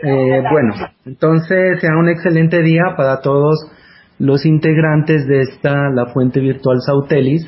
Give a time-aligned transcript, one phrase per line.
[0.00, 0.74] Eh, bueno,
[1.04, 3.70] entonces sea un excelente día para todos
[4.18, 7.44] los integrantes de esta, la fuente virtual Sautelis,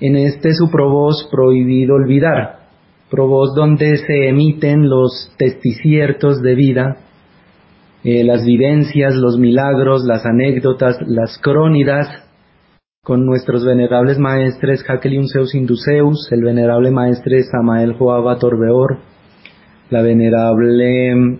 [0.00, 2.60] en este su provoz prohibido olvidar,
[3.10, 6.96] provoz donde se emiten los testiciertos de vida,
[8.04, 12.08] eh, las vivencias, los milagros, las anécdotas, las crónidas,
[13.02, 18.98] con nuestros venerables maestres Jacqueline Zeus Induceus, el venerable maestre Samael Joaba Torbeor,
[19.90, 21.38] la venerable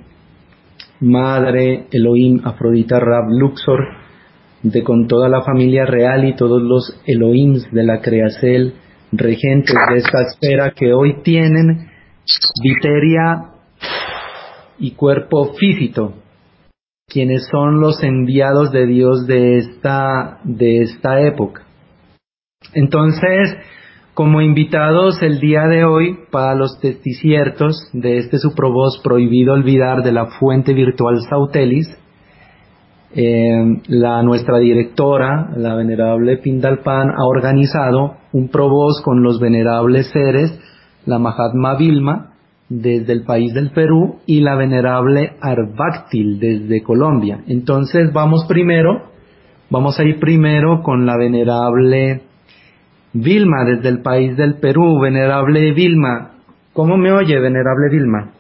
[1.01, 3.81] madre Elohim Afrodita Rab Luxor,
[4.63, 8.75] de con toda la familia real y todos los Elohims de la Creacel,
[9.13, 11.89] regentes de esta esfera que hoy tienen
[12.63, 13.51] viteria
[14.79, 16.15] y cuerpo físico,
[17.09, 21.63] quienes son los enviados de Dios de esta, de esta época.
[22.75, 23.57] Entonces,
[24.21, 28.55] como invitados el día de hoy para los testiciertos de este su
[29.03, 31.89] prohibido olvidar de la fuente virtual Sautelis,
[33.15, 33.81] eh,
[34.23, 40.53] nuestra directora, la venerable Pindalpan, ha organizado un provoz con los venerables seres,
[41.07, 42.35] la Mahatma Vilma,
[42.69, 47.41] desde el país del Perú, y la venerable Arbáctil, desde Colombia.
[47.47, 49.01] Entonces vamos primero,
[49.71, 52.29] vamos a ir primero con la venerable
[53.13, 55.01] Vilma, desde el país del Perú.
[55.01, 56.31] Venerable Vilma,
[56.73, 58.31] ¿cómo me oye, venerable Vilma?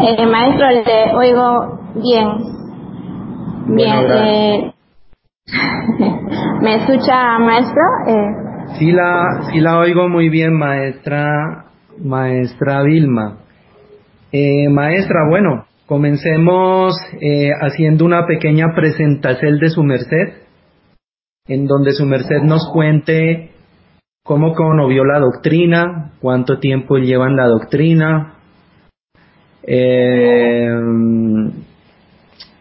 [0.00, 2.28] Eh, maestro, le oigo bien.
[3.74, 4.06] Bien.
[4.10, 4.72] Eh,
[6.62, 7.82] ¿Me escucha, maestro?
[8.06, 8.48] Eh.
[8.78, 11.64] Sí, la, sí la oigo muy bien, maestra,
[12.02, 13.38] maestra Vilma.
[14.30, 20.34] Eh, maestra, bueno, comencemos eh, haciendo una pequeña presentación de su merced,
[21.46, 23.52] en donde su merced nos cuente
[24.22, 28.34] cómo conovió la doctrina, cuánto tiempo llevan la doctrina,
[29.62, 30.68] eh,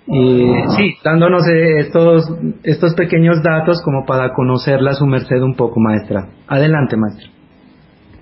[0.10, 2.34] y sí, dándonos estos,
[2.64, 6.30] estos pequeños datos como para conocerla su merced un poco, maestra.
[6.48, 7.30] Adelante, maestra.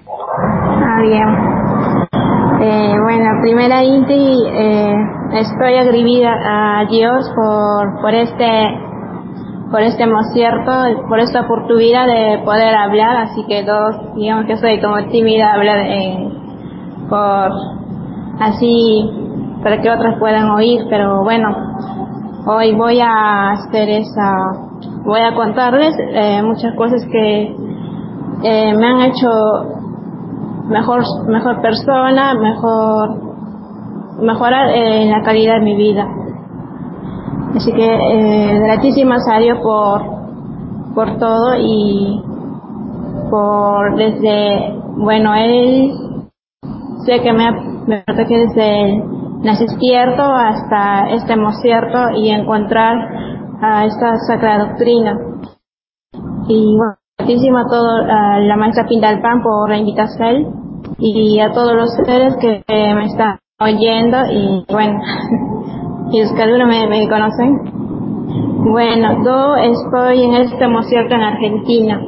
[0.07, 1.74] Ah, bien.
[2.61, 4.95] Eh, bueno, primera Inti, eh,
[5.33, 8.79] estoy agredida a Dios por, por este
[9.69, 10.71] por este cierto,
[11.09, 15.79] por esta oportunidad de poder hablar, así que dos, digamos que soy como tímida hablar
[15.79, 16.29] en,
[17.09, 17.51] por
[18.39, 19.09] así
[19.61, 21.49] para que otras puedan oír, pero bueno,
[22.45, 24.33] hoy voy a hacer esa,
[25.03, 27.55] voy a contarles eh, muchas cosas que
[28.43, 29.84] eh, me han hecho
[30.67, 36.07] mejor, mejor persona, mejor, mejorar eh, la calidad de mi vida.
[37.55, 40.01] Así que eh, gratísimas a Dios por,
[40.93, 42.21] por todo y
[43.29, 45.93] por desde, bueno, Él
[47.05, 49.03] sé que me me que desde el
[49.43, 52.97] nacimiento hasta este mocierto y encontrar
[53.61, 55.17] a esta sacra doctrina.
[56.47, 61.73] Y bueno, muchísimo a todo a la maestra Pindalpan por la invitación y a todos
[61.73, 61.89] los
[62.39, 64.99] que me están oyendo y bueno,
[66.11, 68.71] y los que algunos me, conocen.
[68.71, 71.99] Bueno, yo estoy en este mocierto en Argentina.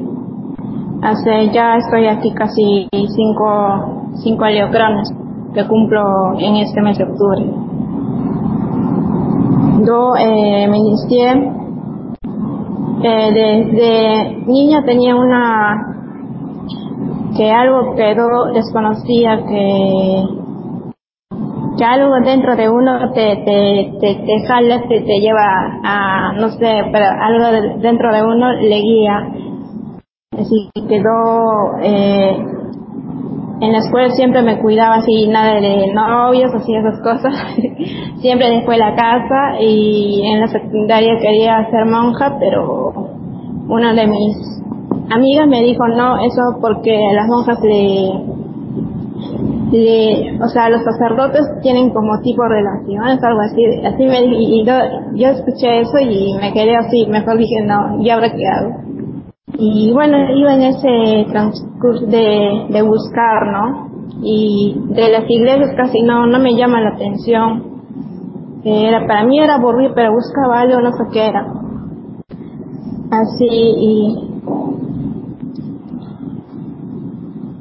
[1.02, 5.12] Hace ya estoy aquí casi cinco, cinco aleocrones
[5.56, 7.44] que cumplo en este mes de octubre.
[9.84, 11.52] Yo eh, me inicié,
[13.04, 15.98] eh, desde niña tenía una,
[17.36, 20.24] que algo quedó desconocía, que,
[21.78, 26.50] que algo dentro de uno te, te, te, te jala, te, te lleva a, no
[26.50, 29.34] sé, pero algo dentro de uno le guía.
[30.32, 32.38] Así quedó, eh,
[33.60, 37.34] en la escuela siempre me cuidaba así, nada de novios, así esas cosas.
[38.22, 42.94] siempre después de la casa y en la secundaria quería ser monja, pero
[43.68, 44.62] una de mis
[45.10, 48.12] amigas me dijo no, eso porque las monjas le,
[49.72, 54.74] le o sea, los sacerdotes tienen como tipo relaciones, algo así, así me y yo,
[55.16, 58.87] yo escuché eso y me quedé así, mejor dije no, ¿y ahora qué hago?
[59.60, 63.90] Y bueno, iba en ese transcurso de, de buscar, ¿no?
[64.22, 67.64] Y de las iglesias casi no, no me llama la atención.
[68.64, 71.48] Era, para mí era aburrido, pero buscaba algo, no sé qué era.
[73.10, 74.16] Así, y,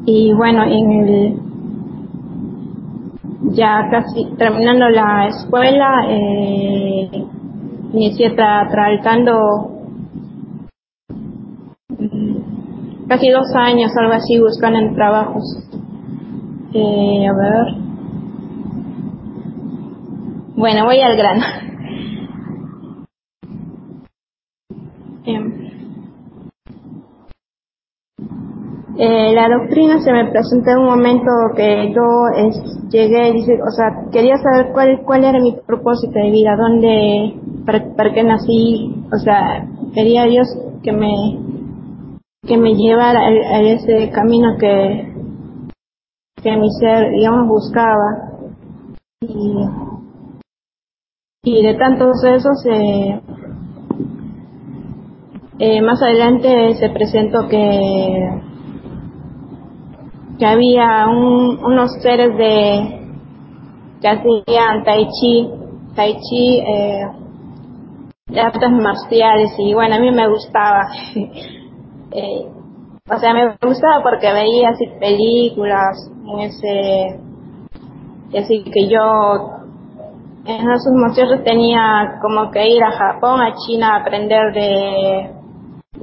[0.04, 1.40] y bueno, en el,
[3.54, 7.24] ya casi terminando la escuela, eh,
[7.94, 9.75] inicié tra, tratando
[13.08, 15.44] casi dos años, algo así, buscando en trabajos.
[16.72, 17.86] Eh, a ver.
[20.56, 21.44] Bueno, voy al grano.
[25.24, 25.66] Em.
[28.98, 32.02] Eh, la doctrina se me presentó en un momento que yo
[32.88, 37.34] llegué o sea, quería saber cuál cuál era mi propósito de vida, dónde,
[37.66, 40.48] para, qué nací, o sea, quería Dios
[40.82, 41.12] que me
[42.46, 45.12] que me llevara a, ese camino que
[46.42, 48.30] que mi ser, digamos, buscaba
[49.20, 49.64] y
[51.42, 53.20] y de tantos esos eh,
[55.58, 58.42] eh, más adelante se presentó que
[60.38, 62.96] que había unos seres de
[64.00, 65.50] que hacían tai chi,
[65.94, 67.06] tai chi eh,
[68.26, 70.88] de artes marciales y bueno, a mí me gustaba.
[72.12, 72.46] eh,
[73.08, 76.10] o sea, me gustaba porque veía así películas
[76.40, 77.20] ese,
[78.36, 79.50] así que yo
[80.44, 85.30] en esos momentos tenía como que ir a Japón, a China a aprender de,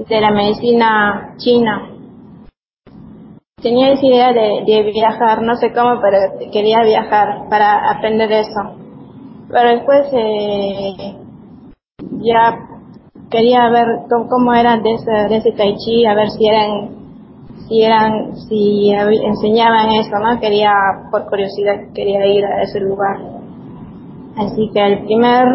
[0.08, 1.90] de la medicina china
[3.64, 6.18] tenía esa idea de, viajar, no sé cómo, pero
[6.52, 8.60] quería viajar para aprender eso.
[9.48, 11.16] Pero después eh,
[12.20, 12.58] ya
[13.34, 16.70] quería ver cómo, eran de ese, de ese tai chi, a ver si eran,
[17.66, 20.38] si eran, si enseñaban eso, ¿no?
[20.38, 20.72] Quería,
[21.10, 23.16] por curiosidad, quería ir a ese lugar.
[24.36, 25.46] Así que el primer,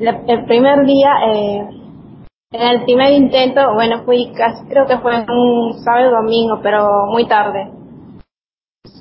[0.00, 1.68] el primer día, eh,
[2.52, 7.26] en el primer intento, bueno, fui casi, creo que fue un sábado domingo, pero muy
[7.26, 7.70] tarde.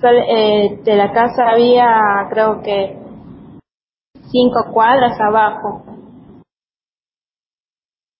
[0.03, 2.97] Eh, de la casa había, creo que,
[4.31, 5.96] cinco cuadras abajo.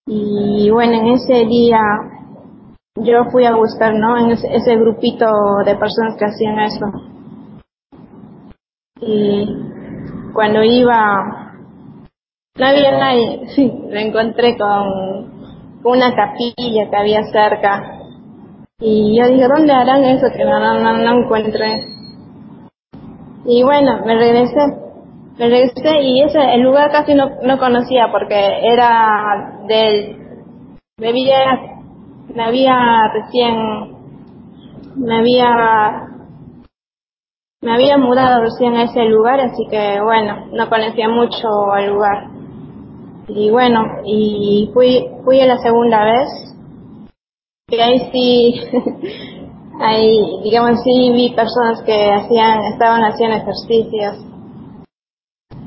[0.07, 1.79] Y bueno, en ese día
[2.95, 4.17] yo fui a buscar, ¿no?
[4.17, 5.27] En ese, ese grupito
[5.65, 6.85] de personas que hacían eso.
[9.01, 11.47] Y cuando iba
[12.57, 15.37] no había nadie, sí, me encontré con,
[15.83, 17.99] una capilla que había cerca.
[18.79, 21.85] Y yo dije, ¿dónde harán eso que no, no, no encuentré?
[23.45, 24.59] Y bueno, me regresé,
[25.37, 30.17] me regresé y ese, el lugar casi no, no conocía porque era del,
[30.97, 31.37] me había,
[32.33, 33.55] me había recién,
[34.95, 36.07] me había,
[37.61, 41.47] me había mudado recién a ese lugar, así que bueno, no conocía mucho
[41.77, 42.29] el lugar.
[43.27, 46.29] Y bueno, y fui, fui a la segunda vez,
[47.69, 48.61] y ahí sí,
[49.81, 54.17] ahí, digamos, sí vi personas que hacían, estaban haciendo ejercicios,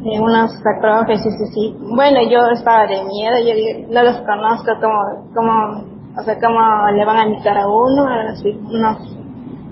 [0.04, 1.76] eh, unos acróbatas, sí, sí, sí.
[1.94, 5.84] Bueno, yo estaba de miedo, yo no los conozco, como, como,
[6.18, 6.60] o sea, cómo
[6.94, 8.98] le van a invitar a uno, así, no,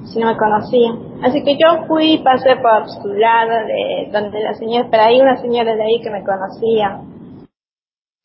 [0.05, 0.99] si no me conocían.
[1.23, 5.37] Así que yo fui, pasé por su lado de donde la señora, pero hay una
[5.37, 7.01] señora de ahí que me conocía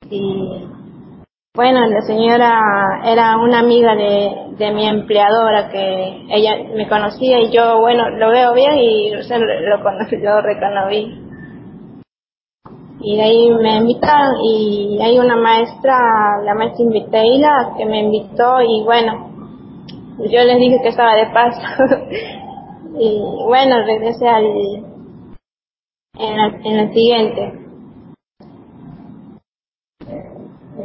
[0.09, 0.67] y
[1.55, 7.51] bueno, la señora era una amiga de, de mi empleadora que ella me conocía y
[7.51, 11.22] yo, bueno, lo veo bien y lo, lo reconocí.
[13.03, 18.61] Y de ahí me invitaron y hay una maestra, la maestra Inviteila, que me invitó
[18.61, 19.29] y bueno,
[20.19, 21.61] yo les dije que estaba de paso.
[22.99, 24.45] y bueno, regresé al,
[26.17, 27.63] en en la siguiente.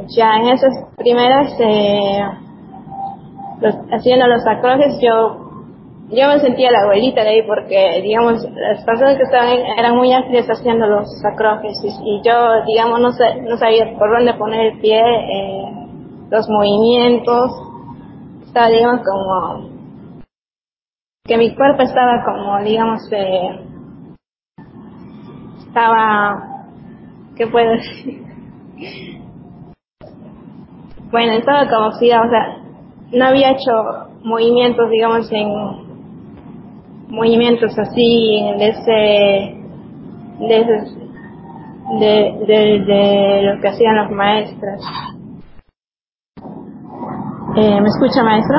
[0.09, 2.21] ya en esas primeras, eh,
[3.91, 5.48] haciendo los acrojes, yo
[6.11, 10.11] yo me sentía la abuelita de ahí porque, digamos, las personas que estaban eran muy
[10.13, 15.01] amplias haciendo los acrojes y, yo, digamos, no, no sabía por dónde poner el pie,
[15.01, 15.65] eh,
[16.31, 17.51] los movimientos,
[18.47, 19.69] estaba, digamos, como
[21.25, 23.61] que mi cuerpo estaba como, digamos, eh,
[25.67, 26.65] estaba,
[27.37, 28.23] ¿qué puedo decir?
[31.11, 32.57] bueno, estaba conocida, o sea,
[33.13, 33.73] no había hecho
[34.23, 35.88] movimientos, digamos, en
[37.09, 39.59] movimientos así, de ese,
[40.41, 40.65] de,
[42.01, 44.81] de, de, lo que hacían los maestros.
[47.57, 48.59] Eh, ¿Me escucha, maestro?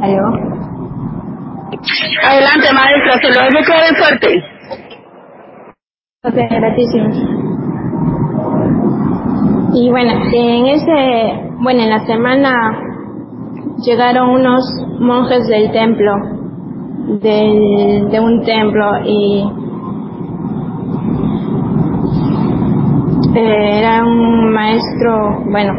[0.00, 0.50] ¿Aló?
[2.24, 4.44] Adelante, maestro, se lo dejo de fuerte.
[6.24, 7.08] Ok, gratísimo.
[9.74, 12.89] Y bueno, en ese, bueno, en la semana
[13.84, 14.62] llegaron unos
[14.98, 16.12] monjes del templo,
[17.20, 19.44] de un templo y
[23.34, 25.72] eh, era un maestro, bueno,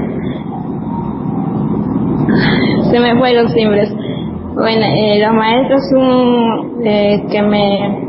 [2.91, 3.93] se me fue los timbres,
[4.53, 5.81] Bueno, eh, los maestros
[6.83, 8.07] eh, que me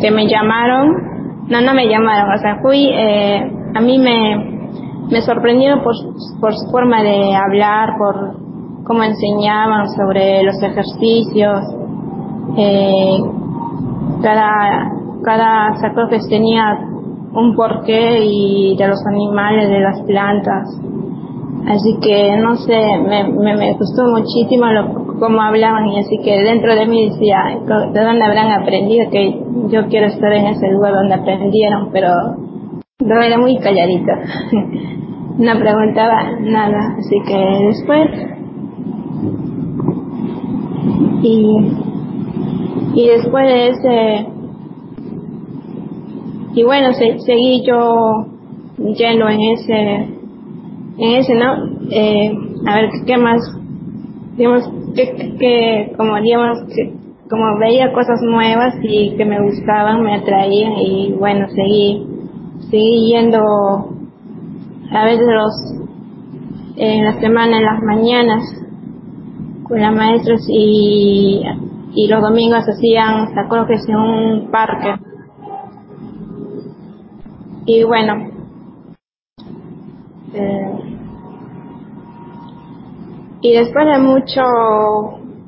[0.00, 4.70] que me llamaron, no, no me llamaron, o sea, fui, eh, a mí me,
[5.10, 5.94] me sorprendieron por,
[6.40, 8.49] por su forma de hablar, por
[8.90, 11.60] cómo enseñaban sobre los ejercicios,
[12.56, 13.18] eh,
[14.20, 14.90] cada,
[15.22, 16.76] cada sacroques tenía
[17.32, 20.76] un porqué y de los animales, de las plantas.
[21.68, 26.74] Así que no sé, me, me, gustó muchísimo lo, cómo hablaban y así que dentro
[26.74, 27.44] de mí decía,
[27.92, 29.08] ¿de dónde habrán aprendido?
[29.08, 32.08] Que yo quiero estar en ese lugar donde aprendieron, pero
[32.98, 34.18] no era muy calladita.
[35.38, 38.39] no preguntaba nada, así que después
[41.22, 41.56] y
[42.94, 44.26] y después de ese
[46.54, 48.26] y bueno seguí yo
[48.78, 49.80] lleno en ese
[50.98, 51.54] en ese no
[51.90, 52.32] eh,
[52.66, 53.40] a ver qué más
[54.36, 56.92] digamos que, que como digamos que
[57.28, 62.06] como veía cosas nuevas y que me gustaban me atraían y bueno seguí
[62.70, 63.40] seguí yendo
[64.92, 65.52] a veces los
[66.76, 68.42] en la semana en las mañanas
[69.70, 71.42] con las maestras y
[71.94, 73.34] y los domingos hacían
[73.66, 74.94] que en un parque.
[77.66, 78.30] Y bueno,
[80.34, 80.80] eh,
[83.42, 84.42] y después de mucho,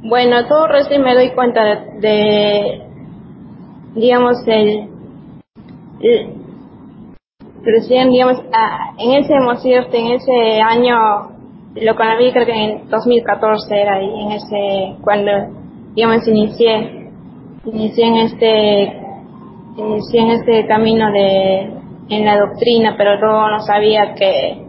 [0.03, 1.63] bueno, todo recién me doy cuenta
[2.01, 2.83] de,
[3.95, 4.89] digamos, el,
[7.63, 8.43] recién, digamos,
[8.99, 9.35] en ese
[9.99, 11.32] en ese año,
[11.75, 15.31] lo conocí creo que en 2014 era ahí, en ese, cuando
[15.95, 17.11] digamos, inicié,
[17.65, 19.01] inicié en este,
[19.77, 21.61] inicié en este camino de,
[22.09, 24.67] en la doctrina, pero yo no sabía que,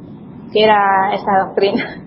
[0.51, 1.99] que era esa doctrina.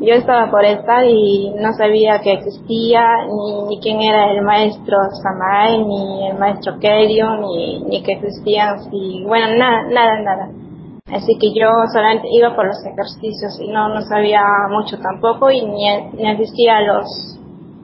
[0.00, 4.96] Yo estaba por estar y no sabía que existía, ni, ni quién era el maestro
[5.22, 10.63] Samael, ni el maestro Kerio, ni, ni que existían, y bueno, nada, nada, nada.
[11.12, 15.60] Así que yo solamente iba por los ejercicios y no, no sabía mucho tampoco y
[15.60, 15.84] ni,
[16.14, 17.38] ni asistía a los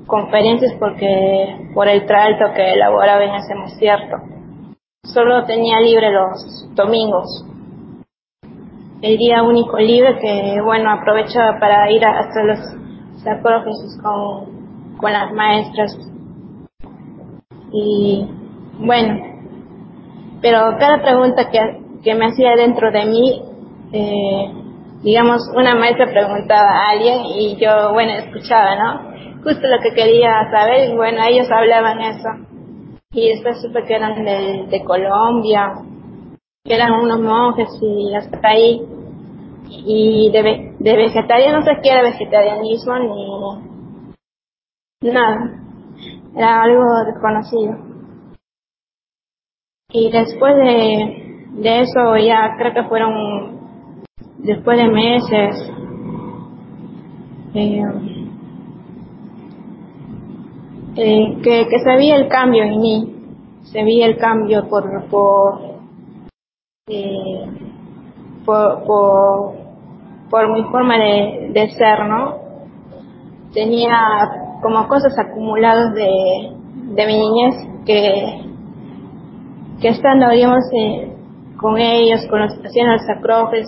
[0.06, 4.16] conferencias porque por el trato que elaboraba en ese desierto.
[5.04, 7.44] Solo tenía libre los domingos.
[9.02, 12.58] El día único libre que, bueno, aprovechaba para ir hasta los
[13.22, 15.96] sacrófagos con, con las maestras.
[17.72, 18.28] Y,
[18.78, 19.30] bueno,
[20.42, 23.42] pero cada pregunta que, que me hacía dentro de mí,
[23.92, 24.52] eh,
[25.02, 29.11] digamos, una maestra preguntaba a alguien y yo, bueno, escuchaba, ¿no?
[29.42, 32.28] justo lo que quería saber y bueno, ellos hablaban eso.
[33.12, 35.73] Y después supe que eran de, Colombia,
[36.64, 38.83] que eran unos monjes y hasta ahí.
[39.69, 42.99] Y de, de vegetariano no sé qué era vegetarianismo
[45.02, 45.61] ni nada.
[46.37, 47.78] Era algo desconocido.
[49.92, 51.19] Y después de,
[51.52, 53.61] de eso ya creo que fueron
[54.38, 55.73] después de meses.
[57.52, 57.83] Eh,
[60.97, 63.14] eh, que, que se veía el cambio en mí,
[63.64, 65.61] se veía el cambio por, por,
[66.88, 67.47] eh,
[68.45, 69.54] por, por,
[70.30, 72.38] por, mi forma de, de ser, ¿no?
[73.52, 76.52] Tenía como cosas acumuladas de,
[76.95, 77.54] de mi niñez
[77.85, 78.42] que,
[79.80, 81.16] que estando, digamos, eh,
[81.60, 83.66] con ellos, con los haciendo los sacrófes,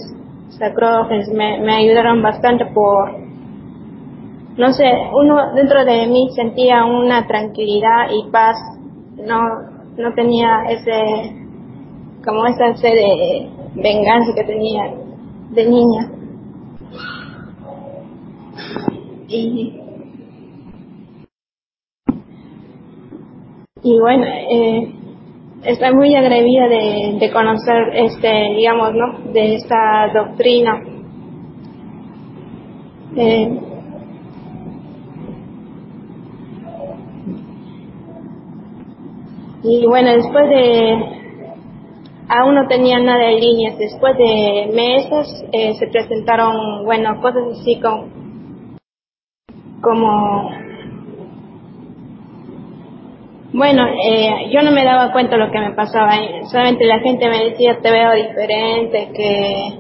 [0.58, 3.18] sacrófes, me, me ayudaron bastante por,
[4.56, 8.56] no sé, uno dentro de mí sentía una tranquilidad y paz,
[9.16, 9.40] no,
[9.99, 11.37] no tenía ese,
[12.25, 14.94] como esa sed de venganza que tenía
[15.50, 16.11] de niña.
[19.28, 19.80] Y,
[23.82, 25.01] y bueno, eh,
[25.64, 29.33] estoy muy agredida de, de conocer este, digamos, ¿no?
[29.33, 30.81] De esta doctrina.
[33.16, 33.59] Eh,
[39.64, 40.92] Y bueno, después de,
[42.28, 47.81] aún no tenía nada de líneas, después de meses eh, se presentaron, bueno, cosas así
[47.81, 48.09] como,
[49.81, 50.50] como
[53.52, 56.12] bueno, eh, yo no me daba cuenta lo que me pasaba,
[56.50, 59.78] solamente la gente me decía te veo diferente, que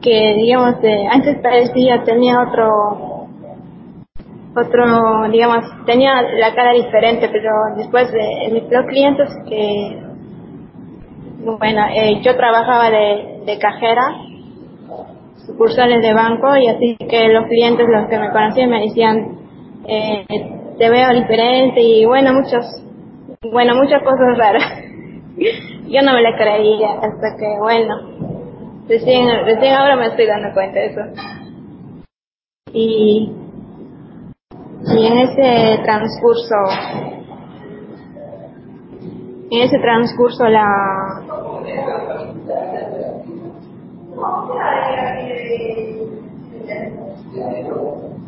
[0.00, 3.26] que digamos de, antes parecía tenía otro
[4.56, 10.02] otro, digamos, tenía la cara diferente, pero después de mis dos clientes que,
[11.44, 14.02] bueno, eh, yo trabajaba de, de cajera
[15.44, 19.38] sucursales de banco y así que los clientes, los que me conocían, me decían,
[19.86, 20.24] eh,
[20.78, 22.64] te veo diferente y bueno, muchos,
[23.50, 24.84] bueno, muchas cosas raras.
[25.88, 30.80] Yo no me la creía hasta que, bueno, recién, recién ahora me estoy dando cuenta
[30.80, 31.00] de eso.
[32.72, 33.32] Y,
[34.94, 36.54] y en ese transcurso,
[39.50, 41.22] en ese transcurso la,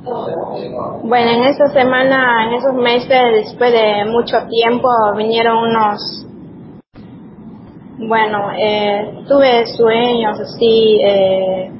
[0.04, 6.26] bueno, en esa semana, en esos meses, después de mucho tiempo, vinieron unos,
[7.98, 11.70] bueno, eh, tuve sueños así, eh,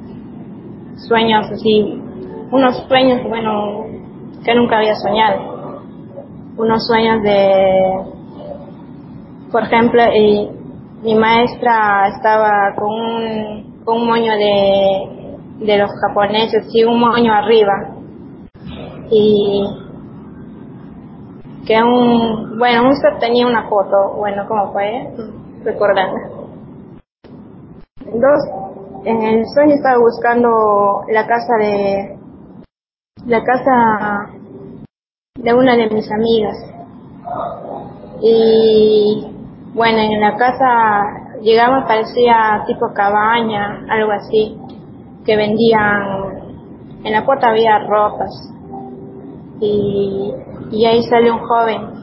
[1.07, 2.01] sueños así,
[2.51, 3.85] unos sueños, bueno,
[4.43, 5.81] que nunca había soñado.
[6.57, 8.03] Unos sueños de,
[9.49, 10.49] por ejemplo, y
[11.03, 17.33] mi maestra estaba con un, con un moño de, de los japoneses, sí, un moño
[17.33, 17.98] arriba
[19.11, 19.63] y
[21.65, 25.07] que un, bueno, usted tenía una foto, bueno, ¿cómo fue?
[25.63, 26.17] Recordando.
[28.05, 28.39] Dos,
[29.05, 32.17] en el sueño estaba buscando la casa de,
[33.25, 34.31] la casa
[35.35, 36.57] de una de mis amigas.
[38.21, 39.27] Y
[39.73, 44.57] bueno, en la casa llegaba, parecía tipo cabaña, algo así,
[45.25, 48.49] que vendían, en la puerta había ropas
[49.59, 50.33] y,
[50.71, 51.99] y ahí sale un joven.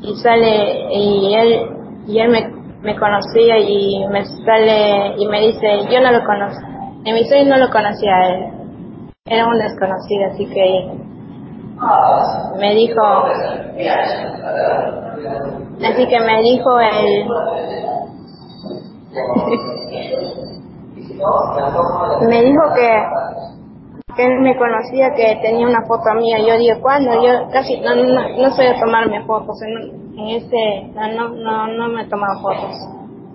[0.00, 5.80] Y sale y él y él me, me conocía y me sale y me dice
[5.90, 6.62] yo no lo conozco
[7.04, 8.52] en mi sueño no lo conocía a él
[9.26, 10.90] era un desconocido así que
[12.58, 13.02] me dijo
[15.84, 17.28] así que me dijo él
[22.28, 23.02] me dijo que
[24.24, 26.38] él me conocía que tenía una foto mía.
[26.46, 27.12] Yo digo, ¿cuándo?
[27.22, 29.60] Yo casi no, no, no soy tomarme fotos.
[29.62, 32.76] En, en ese, no, no, no me he tomado fotos.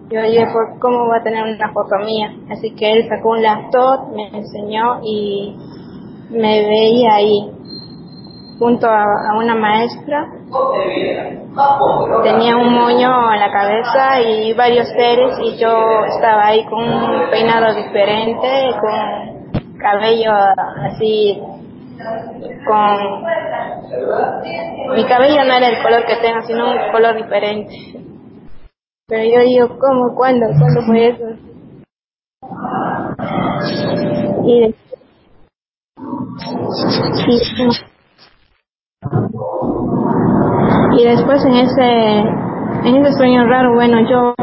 [0.09, 2.31] Yo dije, pues, ¿cómo va a tener una foto mía?
[2.51, 5.55] Así que él sacó un laptop, me enseñó y
[6.29, 7.51] me veía ahí
[8.59, 10.27] junto a, a una maestra.
[12.23, 17.29] Tenía un moño en la cabeza y varios seres y yo estaba ahí con un
[17.31, 18.47] peinado diferente,
[18.79, 19.32] con
[19.83, 20.31] cabello
[20.87, 21.39] así
[22.65, 23.23] con
[24.95, 27.73] mi cabello no era el color que tengo sino un color diferente.
[29.07, 31.25] Pero yo digo cómo cuándo cuándo fue eso
[34.45, 34.75] y,
[40.97, 42.19] y después en ese
[42.85, 44.33] en ese sueño raro bueno yo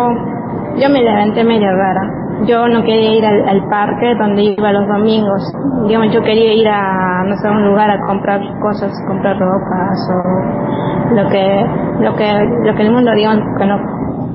[0.76, 5.42] yo me levanté medio rara yo no quería ir al, parque donde iba los domingos.
[5.87, 11.14] Digamos, yo quería ir a, no sé, un lugar a comprar cosas, comprar ropas o
[11.14, 11.66] lo que,
[12.00, 12.33] lo que,
[12.64, 13.79] lo que el mundo, digamos, que no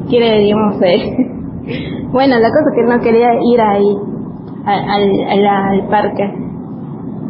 [0.10, 0.78] quiere, digamos,
[2.12, 3.98] bueno, la cosa es que no quería ir ahí,
[4.66, 6.24] al, al, parque.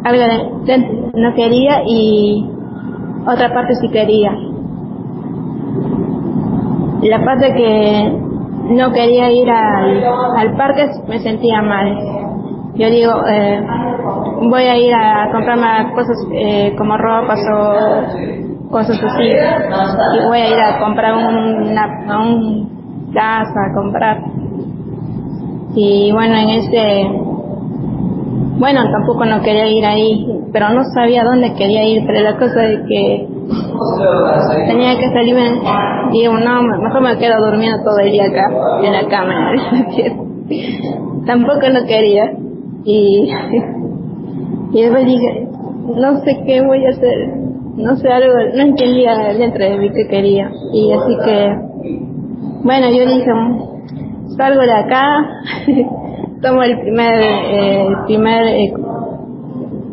[0.04, 2.48] Algo de, no quería y
[3.26, 4.32] otra parte sí quería.
[7.02, 8.25] La parte que
[8.68, 10.04] no quería ir al,
[10.36, 11.96] al parque, me sentía mal.
[12.74, 13.60] Yo digo, eh,
[14.42, 19.24] voy a ir a comprarme cosas eh, como ropas o cosas así.
[19.24, 22.76] Y voy a ir a comprar una, un
[23.18, 24.22] a comprar.
[25.74, 27.06] Y bueno, en ese,
[28.58, 32.64] bueno, tampoco no quería ir ahí, pero no sabía dónde quería ir, pero la cosa
[32.64, 33.35] es que
[34.66, 35.60] Tenía que salirme,
[36.12, 38.50] digo, no, mejor me quedo durmiendo todo el día acá,
[38.82, 39.52] en la cama.
[41.26, 42.32] Tampoco no quería.
[42.84, 43.32] Y,
[44.72, 45.48] y después dije,
[45.94, 47.28] no sé qué voy a hacer,
[47.76, 50.50] no sé algo, no entendía dentro de mí qué quería.
[50.72, 51.56] Y así que,
[52.62, 53.30] bueno, yo dije,
[54.36, 55.26] salgo de acá,
[56.42, 58.74] tomo el primer, eh, primer, eh,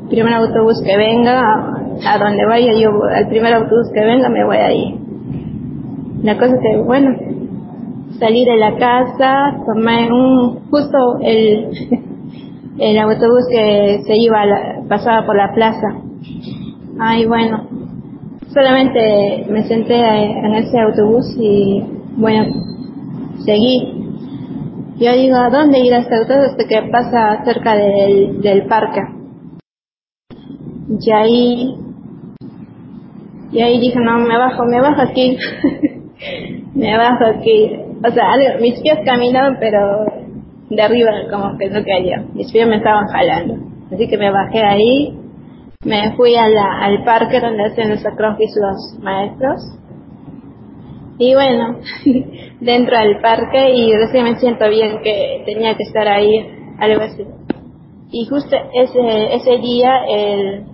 [0.10, 1.73] primer autobús que venga,
[2.06, 5.00] a donde vaya yo, al primer autobús que venga me voy ahí.
[6.24, 7.16] La cosa que, bueno,
[8.20, 11.70] salí de la casa, tomé un, justo el,
[12.80, 14.44] el autobús que se iba,
[14.88, 15.88] pasaba por la plaza.
[17.00, 17.68] Ay, bueno,
[18.54, 21.84] solamente me senté en ese autobús y,
[22.16, 22.46] bueno,
[23.46, 24.00] seguí.
[25.00, 26.52] Yo digo, ¿a dónde ir a este autobús?
[26.52, 29.02] Hasta que pasa cerca del, del parque.
[30.88, 31.83] Y ahí
[33.54, 35.38] y ahí dije, no, me bajo, me bajo aquí.
[36.74, 37.72] me bajo aquí.
[38.04, 40.06] O sea, mis pies caminaban, pero
[40.72, 42.26] de arriba como que no caía.
[42.34, 43.58] Mis pies me estaban jalando.
[43.94, 45.16] Así que me bajé ahí,
[45.86, 46.46] me fui a
[46.82, 49.62] al parque donde hacen los acrófis los maestros.
[51.20, 51.78] Y bueno,
[52.60, 56.44] dentro del parque y recién me siento bien que tenía que estar ahí,
[56.80, 57.24] algo así.
[58.12, 60.73] Y justo ese, ese día, el,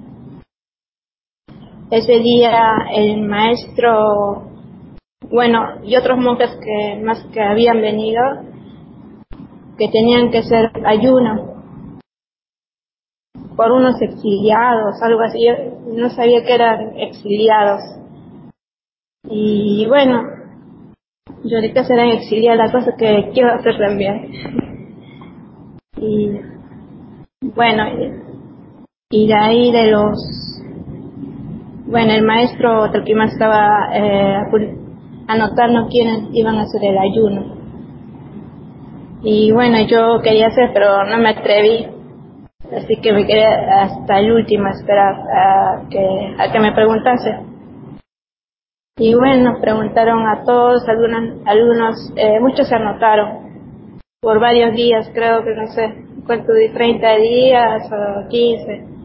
[1.92, 4.44] ese día el maestro,
[5.30, 8.22] bueno, y otros monjes que más que habían venido,
[9.78, 11.50] que tenían que hacer ayuno
[13.56, 15.46] por unos exiliados, algo así.
[15.46, 15.54] Yo
[15.94, 17.82] no sabía que eran exiliados.
[19.24, 20.24] Y bueno,
[21.44, 24.32] yo ahorita serán exiliados, la cosa que quiero hacer también.
[25.98, 26.40] Y
[27.42, 27.84] bueno,
[29.10, 30.49] y de ahí de los...
[31.90, 34.44] Bueno, el maestro más estaba eh,
[35.28, 37.56] anotando quiénes iban a hacer el ayuno.
[39.24, 41.88] Y bueno, yo quería hacer, pero no me atreví.
[42.78, 47.40] Así que me quedé hasta el último a esperar a que, a que me preguntase.
[49.00, 53.50] Y bueno, preguntaron a todos, algunos, algunos eh, muchos se anotaron
[54.22, 58.99] por varios días, creo que no sé, cuánto de 30 días o 15.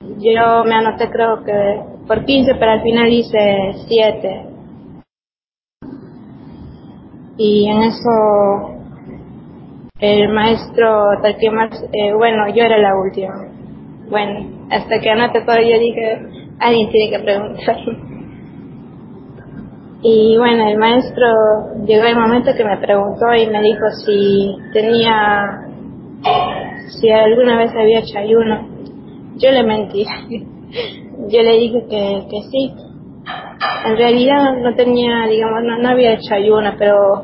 [0.00, 4.46] Yo me anoté creo que por 15, pero al final hice 7.
[7.36, 8.80] Y en eso
[9.98, 11.04] el maestro
[11.52, 13.46] más eh, bueno, yo era la última.
[14.08, 16.18] Bueno, hasta que anoté todo yo dije,
[16.58, 17.76] alguien tiene que preguntar.
[20.02, 21.26] Y bueno, el maestro
[21.84, 25.60] llegó el momento que me preguntó y me dijo si tenía,
[26.88, 28.69] si alguna vez había hecho ayuno.
[29.36, 30.04] Yo le mentí.
[31.28, 32.72] Yo le dije que, que sí.
[33.86, 37.22] En realidad no tenía, digamos, no, no había hecho ayuno, pero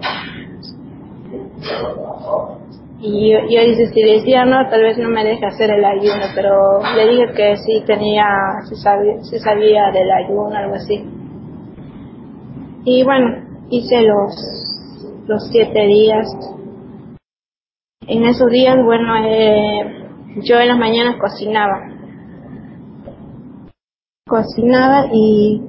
[3.01, 3.61] y yo, yo
[3.93, 7.57] si decía no, tal vez no me deje hacer el ayuno, pero le dije que
[7.59, 8.27] sí tenía,
[8.69, 11.05] se sabía, se sabía del ayuno, algo así.
[12.85, 16.27] Y bueno, hice los, los siete días.
[18.09, 20.09] En esos días, bueno, eh,
[20.43, 21.96] yo en las mañanas cocinaba.
[24.29, 25.63] Cocinaba y,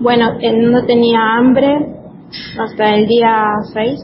[0.00, 1.94] bueno, no tenía hambre
[2.58, 4.00] hasta el día seis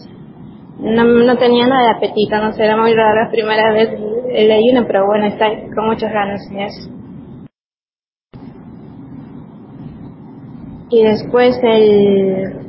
[0.79, 3.91] no, no tenía nada de apetito, no sé, era muy raro la primera vez
[4.31, 6.91] el ayuno, pero bueno, está con muchas ganas en eso.
[10.91, 12.64] Y después el...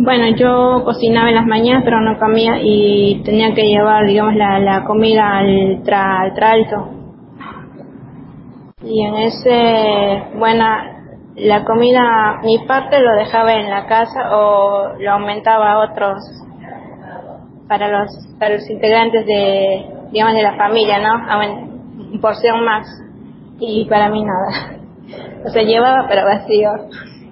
[0.00, 4.60] Bueno, yo cocinaba en las mañanas, pero no comía y tenía que llevar, digamos, la,
[4.60, 6.88] la comida al, tra, al tralto.
[8.80, 10.64] Y en ese, bueno,
[11.34, 16.22] la comida, mi parte lo dejaba en la casa o lo aumentaba a otros
[17.66, 18.08] para los,
[18.38, 21.14] para los integrantes de, digamos, de la familia, ¿no?
[21.14, 22.86] Una porción más.
[23.58, 24.74] Y para mí nada.
[25.44, 26.68] O sea, llevaba pero vacío,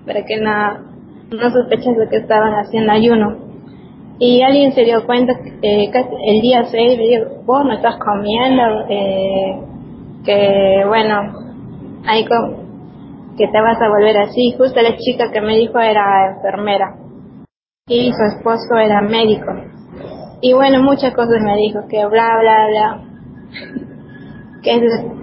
[0.07, 0.37] para que
[1.31, 3.37] no, no sospechase que estaban haciendo ayuno.
[4.19, 7.97] Y alguien se dio cuenta eh, que el día 6 me dijo, vos no estás
[7.99, 9.61] comiendo, eh,
[10.25, 11.47] que bueno,
[12.07, 14.55] hay que te vas a volver así.
[14.57, 16.97] Justo la chica que me dijo era enfermera
[17.89, 19.53] y su esposo era médico.
[20.41, 23.01] Y bueno, muchas cosas me dijo, que bla, bla, bla.
[24.63, 24.81] que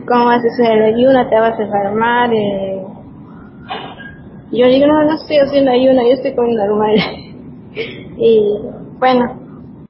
[0.08, 2.34] cómo hacer el ayuno, te vas a enfermar.
[2.34, 2.93] Eh.
[4.54, 6.96] Yo digo, no, no estoy haciendo ayuno, yo estoy comiendo normal.
[8.18, 8.40] y
[9.00, 9.26] bueno,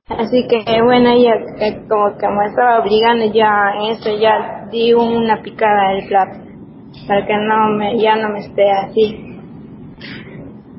[0.08, 1.36] así que bueno, ella
[1.90, 6.40] como que me estaba obligando ya en eso, ya di una picada del plato
[7.08, 9.38] para que no me, ya no me esté así.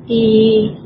[0.07, 0.77] Y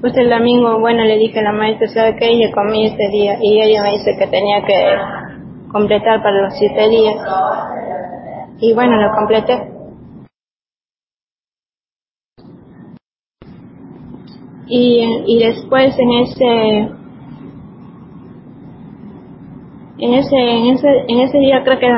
[0.00, 2.38] pues el domingo, bueno, le dije a la maestra, ¿sabe qué?
[2.40, 6.88] Yo comí este día y ella me dice que tenía que completar para los siete
[6.88, 7.16] días.
[8.60, 9.73] Y bueno, lo completé.
[14.66, 16.88] Y, y después en ese
[19.98, 21.88] en ese en ese en ese día creo que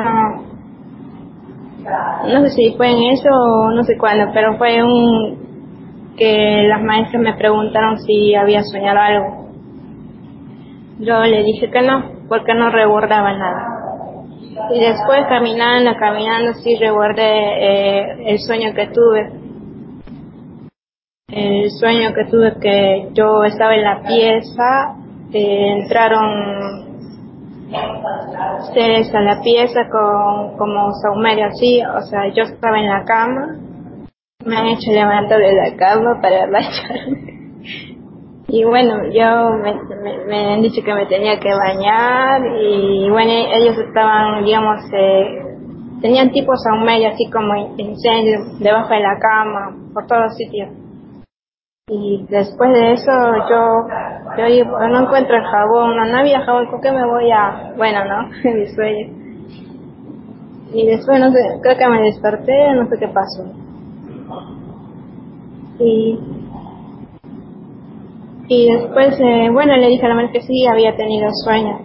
[2.31, 5.47] no sé si fue en eso o no sé cuándo, pero fue un
[6.17, 9.47] que las maestras me preguntaron si había soñado algo.
[10.99, 13.77] Yo le dije que no, porque no recordaba nada.
[14.73, 19.46] Y después caminando, caminando, sí recordé eh, el sueño que tuve.
[21.29, 24.95] El sueño que tuve que yo estaba en la pieza,
[25.33, 26.87] eh, entraron
[28.73, 33.57] seres a la pieza con como saumerio así, o sea, yo estaba en la cama,
[34.45, 37.37] me han hecho levantar de la cama para bañarme.
[38.49, 39.57] Y bueno, yo
[40.29, 45.43] me, han dicho que me tenía que bañar y bueno, ellos estaban, digamos, eh,
[46.01, 50.86] tenían un medio así como incendio debajo de la cama, por todos sitios.
[51.89, 53.11] Y después de eso
[53.49, 53.87] yo,
[54.37, 57.71] yo no encuentro el jabón, no, no había jabón, ¿por qué me voy a...?
[57.77, 58.27] Bueno, ¿no?
[58.43, 59.07] mi sueño.
[60.73, 63.45] Y después, no sé, creo que me desperté, no sé qué pasó.
[65.79, 66.19] Y
[68.49, 71.79] y después, eh, bueno, le dije a la madre que sí, había tenido sueño.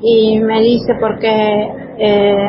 [0.00, 2.48] Y me dice porque eh,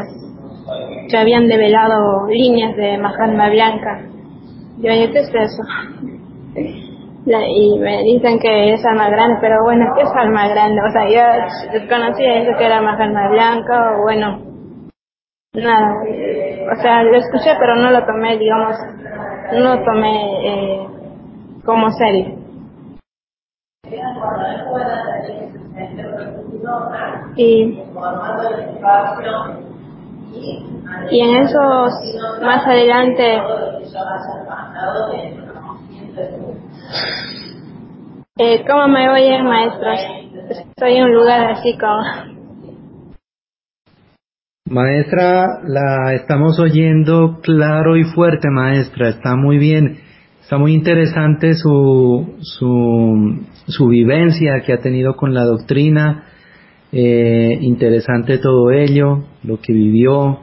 [1.09, 4.05] que habían develado líneas de Mahatma Blanca.
[4.77, 5.63] Yo ¿qué es eso?
[6.55, 10.81] Y me dicen que es alma grande, pero bueno, ¿qué es alma grande?
[10.81, 14.41] O sea, yo desconocía eso que era Mahatma Blanca, o bueno,
[15.53, 15.95] nada.
[16.71, 18.75] O sea, lo escuché, pero no lo tomé, digamos,
[19.53, 20.87] no lo tomé eh,
[21.65, 22.39] como serio.
[27.35, 27.79] Y,
[31.11, 31.93] y en esos
[32.41, 33.41] más adelante
[38.37, 39.99] eh, ¿Cómo me oyen maestros?
[40.49, 42.33] Estoy en un lugar así como...
[44.69, 49.09] Maestra, la estamos oyendo claro y fuerte, maestra.
[49.09, 49.99] Está muy bien.
[50.41, 56.25] Está muy interesante su, su, su vivencia que ha tenido con la doctrina.
[56.91, 60.39] Eh, interesante todo ello, lo que vivió.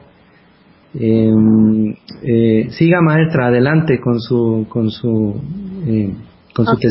[0.93, 5.41] Em, eh, siga maestra, adelante con su con su
[5.87, 6.13] eh,
[6.65, 6.87] con su.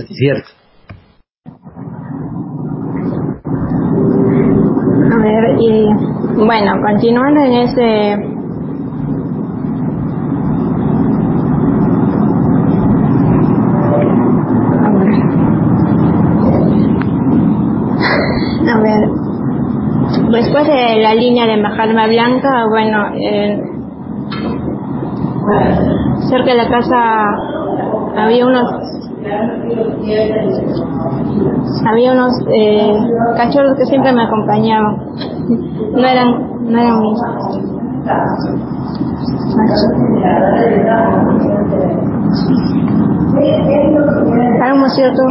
[5.12, 5.86] A ver, y
[6.36, 8.30] bueno, continuando en ese
[18.72, 19.08] A ver,
[20.30, 23.60] después de la línea de Mahatma Blanca, bueno, eh,
[26.28, 27.24] cerca de la casa
[28.16, 28.99] había unos
[31.86, 32.92] había unos eh,
[33.36, 34.96] cachorros que siempre me acompañaban.
[35.92, 37.18] No eran no eran mis
[44.62, 45.22] algo cierto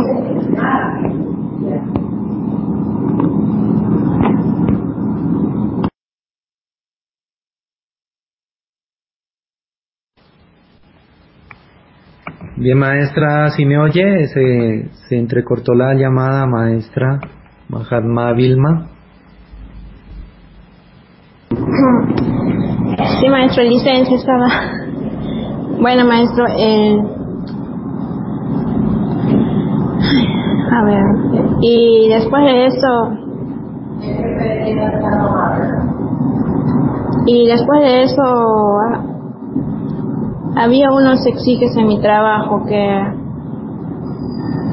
[12.62, 17.22] Bien, maestra, si me oye, se, se entrecortó la llamada maestra
[17.70, 18.90] Mahatma Vilma.
[23.22, 24.48] Sí, maestro, licencia estaba.
[25.80, 26.98] Bueno, maestro, eh...
[30.70, 31.04] a ver,
[31.62, 33.14] y después de eso,
[37.26, 39.09] y después de eso,
[40.60, 43.04] había unos exiges en mi trabajo que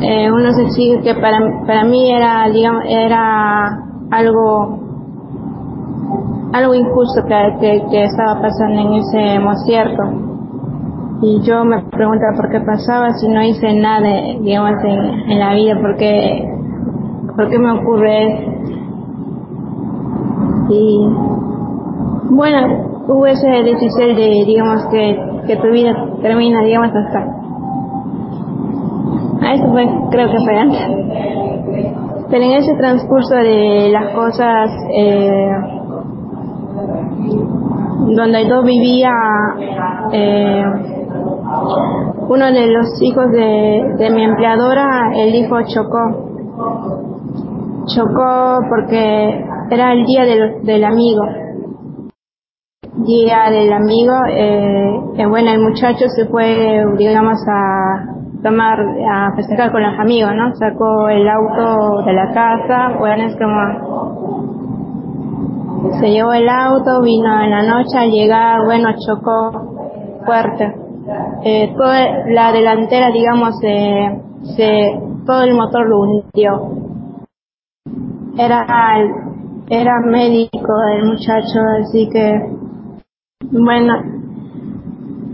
[0.00, 4.80] eh, unos exiges que para, para mí era digamos era algo
[6.52, 10.02] algo injusto que, que, estaba pasando en ese concierto
[11.22, 14.08] y yo me preguntaba por qué pasaba si no hice nada
[14.40, 16.48] digamos en, en la vida porque
[17.36, 18.48] por qué me ocurre
[20.68, 21.08] y
[22.30, 27.18] bueno hubo ese decisión de digamos que que tu vida termina, digamos, hasta.
[29.42, 30.80] A eso fue, creo que fue antes.
[32.30, 35.50] Pero en ese transcurso de las cosas, eh,
[38.14, 39.12] donde yo vivía,
[40.12, 40.64] eh,
[42.28, 46.26] uno de los hijos de, mi empleadora, el hijo chocó.
[47.86, 51.45] Chocó porque era el día del amigo
[53.04, 58.06] día del amigo, eh, bueno, el muchacho se fue, digamos, a
[58.42, 58.78] tomar,
[59.10, 60.54] a festejar con los amigos, ¿no?
[60.54, 64.36] Sacó el auto de la casa, bueno, es como,
[66.00, 69.50] se llevó el auto, vino en la noche, al llegar, bueno, chocó
[70.24, 70.74] fuerte.
[71.44, 74.20] Eh, toda la delantera, digamos, eh,
[74.56, 76.70] se, todo el motor lo hundió.
[78.38, 78.66] Era,
[79.68, 82.56] era médico el muchacho, así que
[83.50, 83.94] bueno,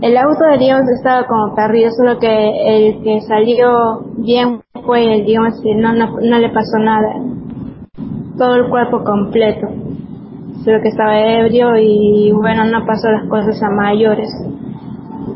[0.01, 5.25] el auto de Dios estaba como perdido, solo que el que salió bien fue el
[5.25, 7.15] Dios, no, no, no le pasó nada.
[8.37, 9.67] Todo el cuerpo completo.
[10.63, 14.29] Solo que estaba ebrio y bueno, no pasó las cosas a mayores.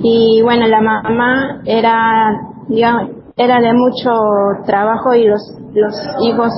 [0.04, 4.10] y bueno, la mamá era, digamos, era de mucho
[4.66, 5.42] trabajo y los,
[5.74, 6.52] los hijos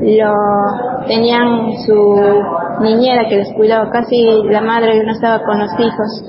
[0.00, 2.20] lo tenían su
[2.80, 6.24] niñera que les cuidaba, casi la madre no estaba con los hijos.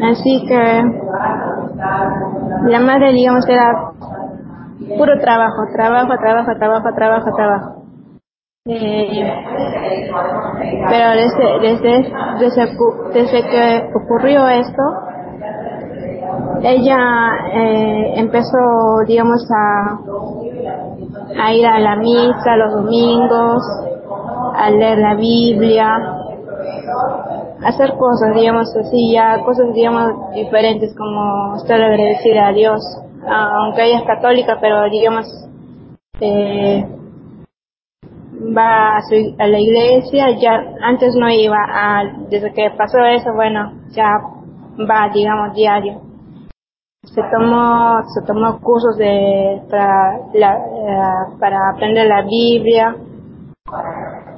[0.00, 0.82] Así que
[2.68, 3.90] la madre, digamos, era
[4.96, 7.74] puro trabajo, trabajo, trabajo, trabajo, trabajo, trabajo.
[8.66, 9.32] Eh,
[10.88, 12.68] pero desde, desde, desde,
[13.14, 14.82] desde que ocurrió esto,
[16.62, 19.98] ella eh, empezó, digamos, a,
[21.42, 23.62] a ir a la misa los domingos,
[24.54, 25.88] a leer la Biblia,
[27.62, 32.80] a hacer cosas, digamos así, ya cosas, digamos, diferentes como estar agradecida a Dios,
[33.26, 35.26] aunque ella es católica, pero digamos,
[36.20, 36.86] eh,
[38.56, 39.00] va a,
[39.38, 44.18] a, la iglesia, ya antes no iba, a, desde que pasó eso, bueno, ya
[44.88, 46.07] va, digamos, diario.
[47.04, 52.96] Se tomó, se tomó cursos de, para, la, eh, para aprender la Biblia.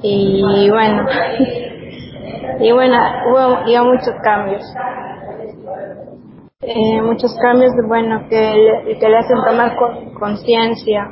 [0.03, 1.05] Y bueno,
[2.59, 2.97] y bueno,
[3.31, 4.61] hubo, muchos cambios.
[6.61, 8.53] Eh, muchos cambios, bueno, que
[8.85, 9.75] le, que le hacen tomar
[10.19, 11.11] conciencia.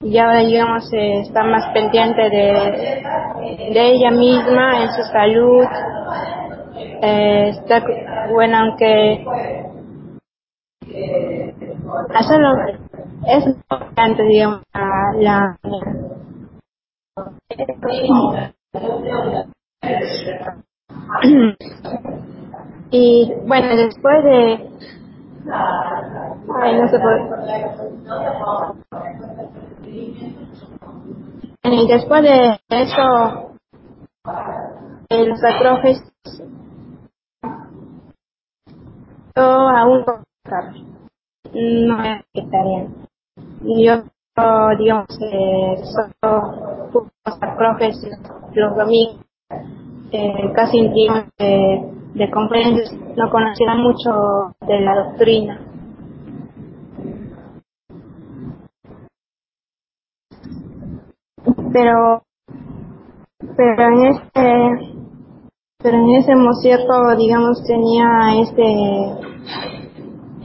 [0.00, 3.02] Y ahora digamos eh, está más pendiente de,
[3.74, 5.66] de ella misma en su salud.
[7.02, 7.82] Eh, está
[8.30, 9.24] bueno aunque
[12.14, 12.48] hacerlo
[13.26, 15.56] es importante digamos la,
[22.90, 24.70] y bueno después de
[26.62, 27.38] ay no se puede.
[31.88, 33.56] Después de eso,
[35.10, 36.02] los atrojes,
[39.36, 40.04] yo aún
[41.54, 42.94] no es vegetariano.
[43.62, 44.02] Yo,
[44.78, 47.96] digamos, eh, solo los atrojes
[48.54, 49.24] los domingos,
[50.12, 55.60] eh, casi de, de conferencias, no conocía mucho de la doctrina.
[61.72, 62.22] Pero
[63.56, 64.98] pero en este
[65.80, 69.28] pero en ese mocierto digamos tenía este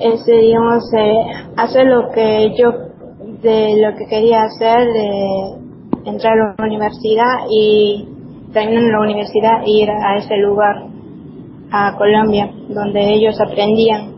[0.04, 1.16] este digamos eh,
[1.58, 2.72] hacer lo que yo
[3.42, 8.08] de lo que quería hacer de entrar a la universidad y
[8.54, 10.84] terminar la universidad e ir a ese lugar
[11.72, 14.14] a Colombia donde ellos aprendían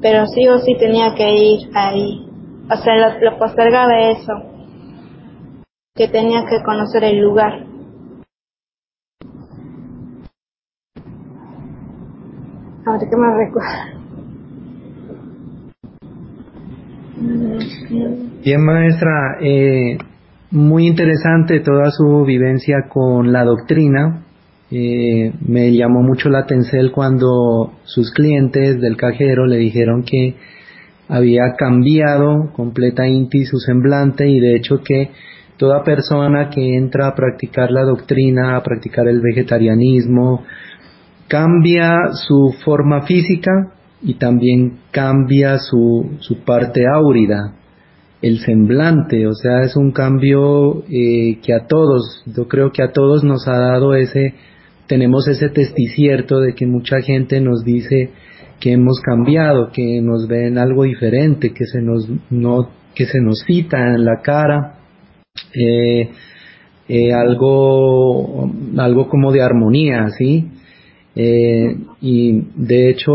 [0.00, 2.26] pero sí o sí tenía que ir ahí
[2.70, 4.52] o sea lo, lo postergaba eso
[5.94, 7.66] que tenía que conocer el lugar.
[12.86, 14.01] Ahora que me recuerdo.
[18.44, 19.98] Bien, maestra, eh,
[20.50, 24.24] muy interesante toda su vivencia con la doctrina.
[24.70, 30.34] Eh, me llamó mucho la atención cuando sus clientes del cajero le dijeron que
[31.08, 35.10] había cambiado completamente su semblante y de hecho que
[35.62, 40.42] Toda persona que entra a practicar la doctrina, a practicar el vegetarianismo,
[41.28, 43.72] cambia su forma física
[44.02, 47.54] y también cambia su, su parte áurida,
[48.20, 52.92] el semblante, o sea, es un cambio eh, que a todos, yo creo que a
[52.92, 54.34] todos nos ha dado ese,
[54.86, 58.10] tenemos ese testicierto de que mucha gente nos dice
[58.60, 63.40] que hemos cambiado, que nos ven algo diferente, que se nos, no, que se nos
[63.40, 64.78] cita en la cara,
[65.54, 66.10] eh,
[66.88, 70.48] eh, algo, algo como de armonía, ¿sí?
[71.14, 73.12] Eh, y de hecho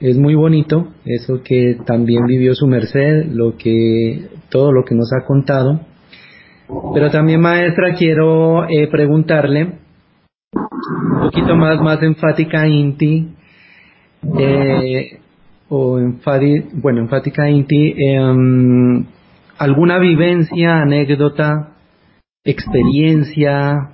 [0.00, 5.12] es muy bonito eso que también vivió su merced, lo que, todo lo que nos
[5.12, 5.80] ha contado.
[6.94, 9.78] Pero también maestra quiero preguntarle
[10.52, 13.28] un poquito más, más enfática Inti,
[15.68, 15.98] o
[16.74, 19.04] bueno, enfática Inti, em,
[19.58, 21.72] alguna vivencia, anécdota,
[22.44, 23.90] experiencia,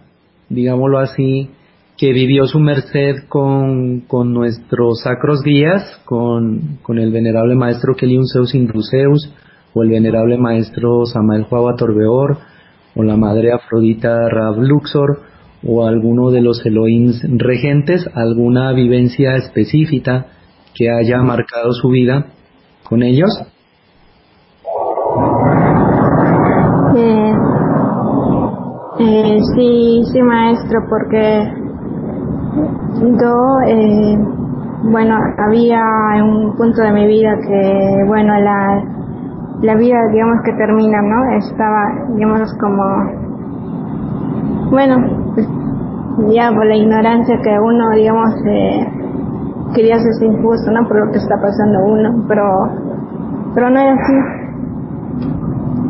[0.48, 1.50] digámoslo así,
[1.96, 8.26] que vivió su merced con, con nuestros sacros guías, con, con el venerable maestro Keliun
[8.26, 9.32] Zeus Indruseus,
[9.74, 12.38] o el venerable maestro Samael Juava Torbeor,
[12.94, 15.20] o la madre Afrodita Rab Luxor,
[15.64, 20.26] o alguno de los Elohims regentes, alguna vivencia específica
[20.74, 22.26] que haya marcado su vida
[22.88, 23.30] con ellos.
[28.98, 31.61] Eh, sí, sí, maestro, porque
[32.54, 34.18] Yo, eh,
[34.84, 35.82] bueno, había
[36.22, 38.84] un punto de mi vida que, bueno, la,
[39.62, 41.36] la vida, digamos, que termina, ¿no?
[41.38, 42.84] Estaba, digamos, como,
[44.70, 44.96] bueno,
[45.34, 45.48] pues,
[46.34, 48.86] ya por la ignorancia que uno, digamos, eh,
[49.74, 50.86] quería hacerse injusto, ¿no?
[50.86, 52.44] Por lo que está pasando uno, pero,
[53.54, 54.41] pero no era así.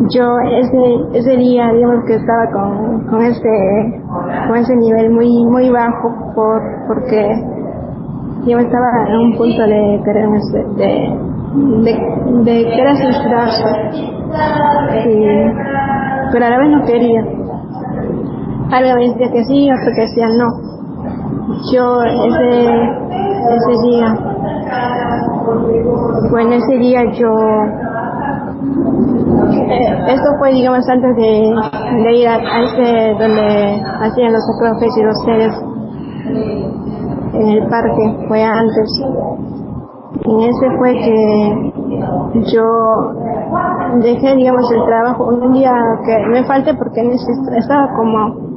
[0.09, 4.03] Yo ese, ese día, digamos, que estaba con, con ese,
[4.48, 7.28] con ese nivel muy, muy bajo, por, porque
[8.46, 10.38] yo estaba en un punto de quererme,
[10.76, 11.18] de,
[12.42, 13.64] de, querer suicidarse.
[15.09, 15.26] Y,
[16.32, 17.24] pero a la vez no quería.
[18.72, 20.48] Algo me decía que sí, otro que decía no.
[21.72, 23.03] Yo ese,
[23.50, 24.18] ese día,
[26.30, 27.30] bueno, ese día yo,
[30.09, 35.24] esto fue digamos antes de, ir a, a, ese donde hacían los acrófagos y los
[35.24, 35.55] seres
[37.35, 39.03] en el parque, fue antes.
[40.24, 41.72] En ese fue que
[42.53, 42.64] yo
[44.03, 45.24] dejé, digamos, el trabajo.
[45.24, 45.72] Un día
[46.05, 47.01] que me falte porque
[47.57, 48.53] estaba como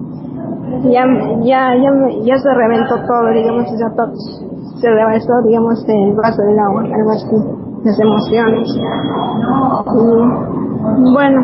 [0.84, 1.05] ya
[1.41, 1.91] ya ya
[2.23, 4.11] ya se reventó todo digamos ya todo
[4.76, 8.67] se reventó digamos el vaso del agua algo así las emociones.
[8.76, 10.54] Y
[11.13, 11.39] bueno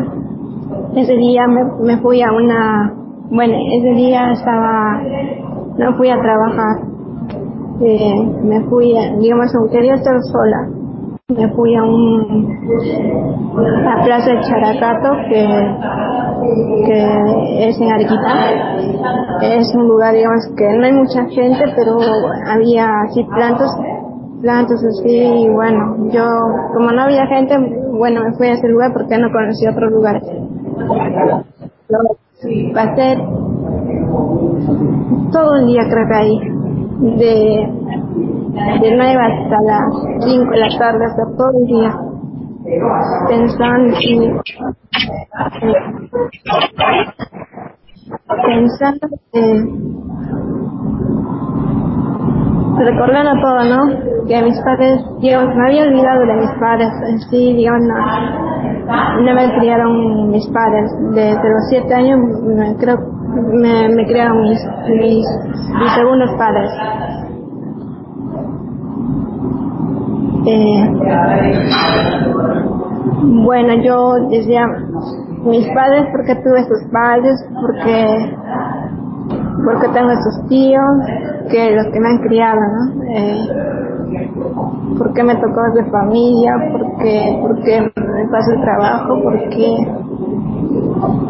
[0.94, 2.94] ese día me, me fui a una
[3.30, 5.00] bueno ese día estaba
[5.78, 6.76] no fui a trabajar
[7.80, 10.68] eh, me fui a, digamos quería estar sola
[11.28, 12.58] me fui a un
[13.86, 15.76] a Plaza de Characato que
[16.86, 18.34] que es en Arequipa.
[19.42, 21.98] Es un lugar digamos que no hay mucha gente pero
[22.48, 23.70] había así plantas
[24.42, 26.24] plantas así y bueno yo
[26.74, 27.56] como no había gente
[27.92, 30.22] bueno me fui a ese lugar porque no conocía otros lugares.
[32.74, 33.16] Pasé
[35.32, 36.38] todo el día creo que ahí
[37.18, 37.82] de
[38.52, 41.98] de 9 hasta las 5 de la tarde, hasta todo el día,
[43.28, 44.30] pensando y
[48.44, 49.42] pensando que
[52.78, 54.26] recordando todo, ¿no?
[54.26, 56.88] Que mis padres, digamos, me había olvidado de mis padres,
[57.30, 62.98] sí, digamos, no, no me criaron mis padres, desde los 7 años me, creo
[63.52, 65.26] me, me criaron mis, mis,
[65.78, 66.70] mis segundos padres
[70.44, 70.90] Eh,
[73.22, 74.66] bueno, yo decía,
[75.44, 77.44] mis padres, ¿por qué tuve esos padres?
[77.60, 78.36] Porque,
[79.64, 80.82] porque tengo esos tíos,
[81.50, 83.02] que los que me han criado, ¿no?
[83.04, 83.48] Eh,
[84.98, 86.54] ¿Por qué me tocó de familia?
[86.72, 89.22] ¿Por qué, me pasa el trabajo?
[89.22, 89.88] ¿Por qué,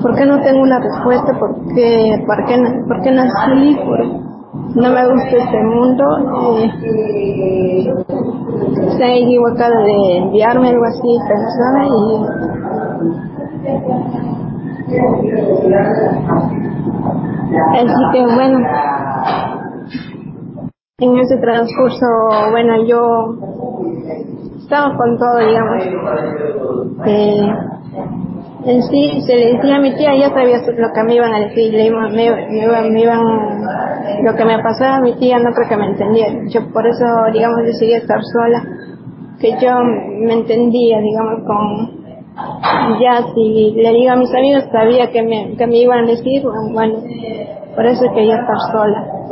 [0.03, 1.39] por qué no tengo una respuesta?
[1.39, 3.79] ¿Por qué, por qué, por qué nací?
[3.85, 4.33] ¿Por
[4.75, 6.05] no me gusta este mundo.
[6.83, 7.95] Eh,
[8.97, 12.25] se ha equivocado de enviarme algo así, pensaba y
[17.79, 18.59] así que bueno
[21.03, 22.07] en ese transcurso
[22.51, 23.01] bueno yo
[24.59, 25.85] estaba con todo digamos.
[27.05, 27.53] Eh,
[28.65, 31.41] en sí se le decía a mi tía ya sabía lo que me iban a
[31.41, 33.63] decir me, me, me iban
[34.23, 36.35] lo que me pasaba a mi tía no creo que me entendiera.
[36.49, 38.63] Yo por eso digamos decidí estar sola
[39.41, 42.03] que yo me entendía digamos con
[43.01, 46.43] ya si le digo a mis amigos sabía que me, que me iban a decir
[46.73, 46.95] bueno
[47.75, 49.23] por eso quería estar sola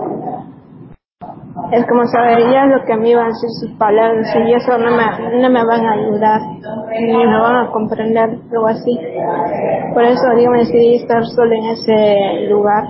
[1.73, 4.91] es como saber ya lo que me iban a decir sus palabras y eso no
[4.91, 6.41] me, no me van a ayudar
[6.91, 8.99] ni me van a comprender algo así.
[9.95, 12.85] Por eso digo me decidí estar sola en ese lugar.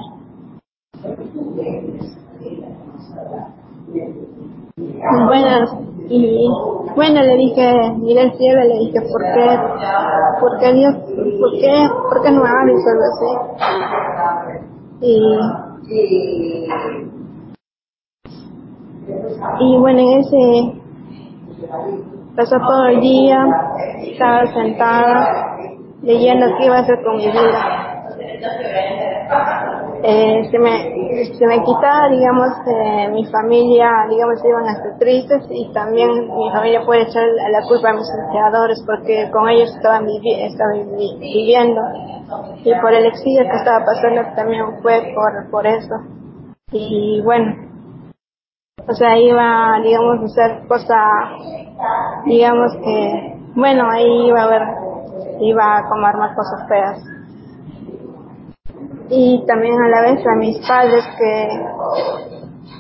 [5.27, 6.51] Bueno y
[6.97, 9.59] bueno le dije miré el cielo le dije por qué
[10.41, 10.95] por qué Dios
[11.41, 13.31] por qué por qué no hables algo así
[15.01, 15.39] y
[19.61, 20.81] y bueno en ese
[22.37, 23.45] pasó todo el día
[24.03, 25.57] estaba sentada
[26.03, 27.87] leyendo qué iba a hacer con mi vida.
[30.03, 35.47] Eh, se me se me quitaba digamos eh, mi familia digamos iban a estar tristes
[35.51, 40.07] y también mi familia puede echar la culpa a mis empleadores porque con ellos estaban,
[40.07, 41.81] vivi estaban viviendo.
[42.65, 45.95] Y por el exilio que estaba pasando también fue por por eso.
[46.73, 47.70] Y bueno
[48.89, 50.97] o sea iba digamos a hacer cosas
[52.27, 54.63] digamos que bueno ahí iba a ver
[55.41, 57.03] iba a comer más cosas feas.
[59.09, 61.67] Y también a la vez a mis padres que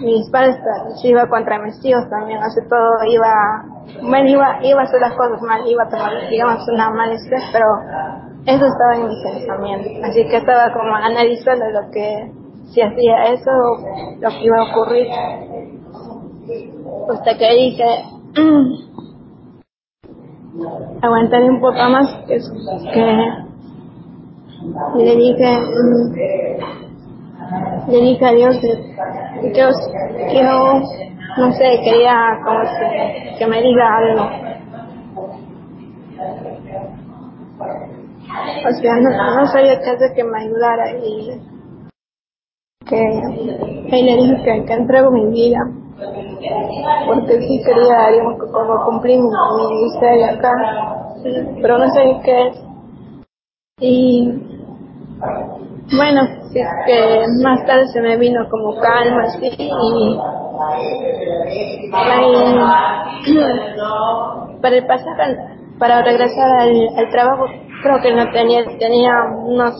[0.03, 0.57] mis padres
[1.01, 3.64] se iba contra mis tíos también, hace todo iba,
[4.03, 7.42] bueno, iba, iba a hacer las cosas mal, iba a tomar, digamos, una mala estrés,
[7.53, 7.66] pero
[8.46, 12.32] eso estaba en mi pensamiento, así que estaba como analizando lo que,
[12.72, 13.51] si hacía eso,
[14.20, 15.07] lo que iba a ocurrir,
[17.11, 17.84] hasta que dije,
[21.03, 22.40] aguantaré un poco más, que,
[24.96, 25.59] que le dije,
[27.88, 28.59] le dije a Dios,
[29.55, 29.76] Dios,
[30.34, 30.80] yo
[31.38, 34.24] no sé, quería como que, que me diga algo.
[38.68, 41.40] O sea, no, no sabía qué hacer que me ayudara y
[42.86, 43.01] que
[43.90, 45.68] le dije que, que entrego mi vida
[47.07, 48.22] porque sí quería
[48.53, 50.53] como cumplir mi, mi ministerio acá
[51.61, 52.70] pero no sé qué es
[53.80, 54.28] y
[55.96, 56.20] bueno,
[56.53, 56.64] que
[57.42, 60.16] más tarde se me vino como calma, así, y
[64.62, 65.36] para el pasaje,
[65.78, 67.46] para regresar al, trabajo,
[67.82, 69.11] creo que no tenía, tenía
[69.44, 69.74] unos,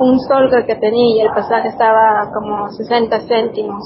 [0.00, 3.82] un sol que tenía y el pasaje estaba como 60 céntimos.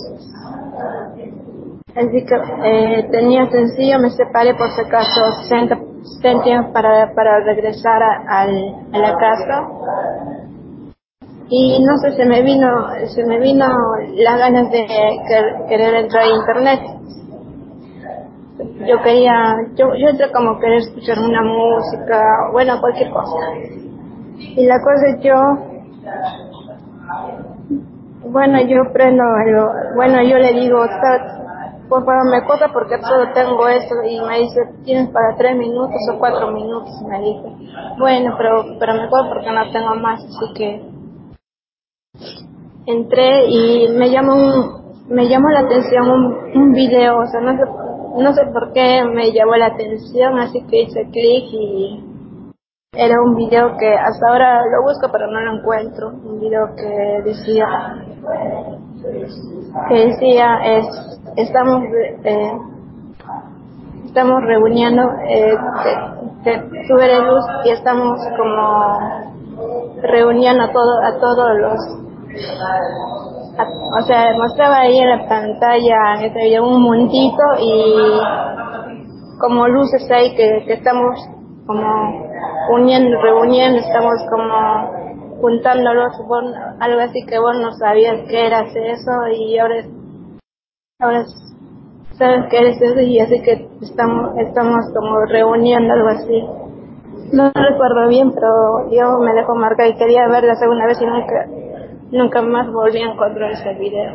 [1.97, 2.35] Así que
[2.65, 5.79] eh, tenía sencillo, me separé por si acaso 60
[6.21, 9.69] céntimos para, para regresar a, a la casa
[11.49, 12.67] y no sé, se me vino,
[13.07, 13.67] se me vino
[14.17, 14.85] las ganas de
[15.69, 16.81] querer entrar a internet.
[18.85, 22.21] Yo quería, yo, yo entré como querer escuchar una música,
[22.53, 23.37] bueno, cualquier cosa.
[24.39, 25.37] Y la cosa es yo,
[28.29, 29.23] bueno, yo prendo,
[29.95, 30.85] bueno, yo le digo,
[31.89, 35.97] por favor me corta porque solo tengo esto y me dice, tienes para tres minutos
[36.13, 37.57] o cuatro minutos, me dijo.
[37.99, 40.97] Bueno, pero, pero me corta porque no tengo más, así que
[42.87, 47.65] entré y me llamó me llamó la atención un, un video, o sea, no sé,
[48.23, 52.05] no sé por qué me llamó la atención, así que hice clic y
[52.93, 57.23] era un video que hasta ahora lo busco pero no lo encuentro, un video que
[57.25, 57.67] decía
[59.89, 60.87] que decía es
[61.37, 61.83] estamos
[62.25, 62.53] eh,
[64.07, 65.57] estamos reuniendo eh,
[66.45, 66.57] que,
[67.21, 68.99] luz y estamos como
[70.03, 72.07] reuniendo a todo a todos los
[73.59, 78.21] o sea, mostraba ahí en la pantalla video un montito y
[79.41, 81.19] como luces ahí que, que estamos
[81.67, 82.27] como
[82.71, 84.96] uniendo, reuniendo, estamos como
[85.41, 86.13] juntándolos,
[86.81, 89.85] algo así que vos no sabías que eras eso y ahora,
[91.01, 91.25] ahora
[92.19, 96.45] sabes que eres eso y así que estamos, estamos como reuniendo algo así.
[97.33, 101.07] No recuerdo bien, pero yo me dejo marcar y quería ver la segunda vez y
[101.07, 101.47] nunca,
[102.13, 104.15] nunca más volví a encontrar ese video.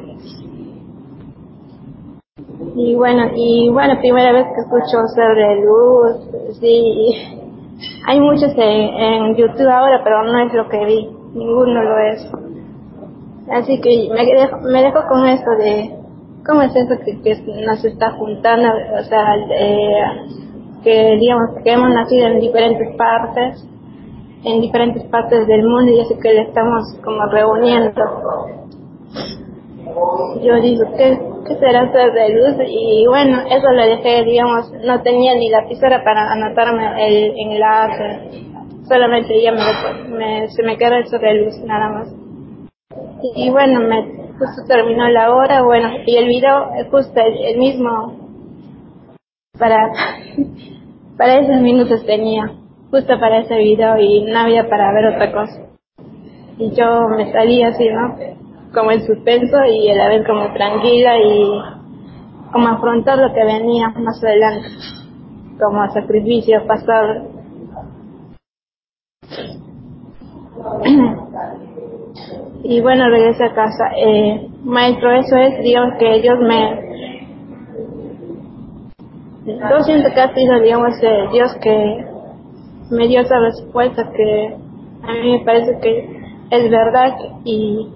[2.75, 7.50] Y bueno, y bueno, primera vez que escucho sobre luz, sí,
[8.05, 12.27] hay muchos en, YouTube ahora, pero no es lo que vi, ninguno lo es.
[13.51, 15.95] Así que me dejo, me dejo con esto de,
[16.45, 17.35] ¿cómo es eso que, que
[17.65, 18.69] nos está juntando?
[18.99, 20.03] O sea, eh,
[20.83, 23.67] que digamos que hemos nacido en diferentes partes
[24.43, 28.01] en diferentes partes del mundo y así que le estamos como reuniendo.
[30.41, 32.55] Yo digo, ¿qué, qué será ser de luz?
[32.67, 38.51] Y bueno, eso lo dejé, digamos, no tenía ni la pizarra para anotarme el enlace,
[38.87, 42.07] solamente ya me, me, se me queda eso de luz nada más.
[43.35, 44.03] Y, bueno, me
[44.39, 48.15] justo terminó la hora, bueno, y el video justo el mismo
[49.57, 49.91] para,
[51.17, 52.51] para esos minutos tenía
[52.89, 55.67] justo para ese video y no había para ver otra cosa.
[56.57, 58.40] Y yo me salí así, ¿no?
[58.73, 61.61] Como en suspenso y a la vez como tranquila y
[62.51, 64.69] como afrontar lo que venía más adelante,
[65.59, 67.23] como sacrificio, pasar.
[72.63, 73.91] y bueno, regresé a casa.
[73.97, 76.91] Eh, maestro, eso es, Dios, que Dios me...
[79.45, 82.05] Yo siento que ha sido, digamos, eh, Dios que
[82.91, 84.55] me dio esa respuesta que
[85.03, 87.87] a mí me parece que es verdad y,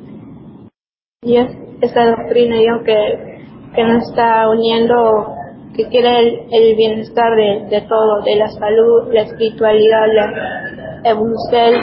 [1.26, 1.52] y es
[1.82, 3.40] esa doctrina yo que,
[3.74, 5.34] que nos está uniendo,
[5.76, 11.74] que quiere el, bienestar de, de, todo, de la salud, la espiritualidad, la evolución,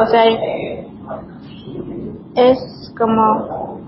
[0.00, 0.24] o sea,
[2.34, 3.78] es como...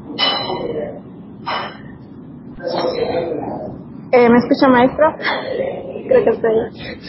[4.12, 5.06] Eh, ¿Me escucha maestro?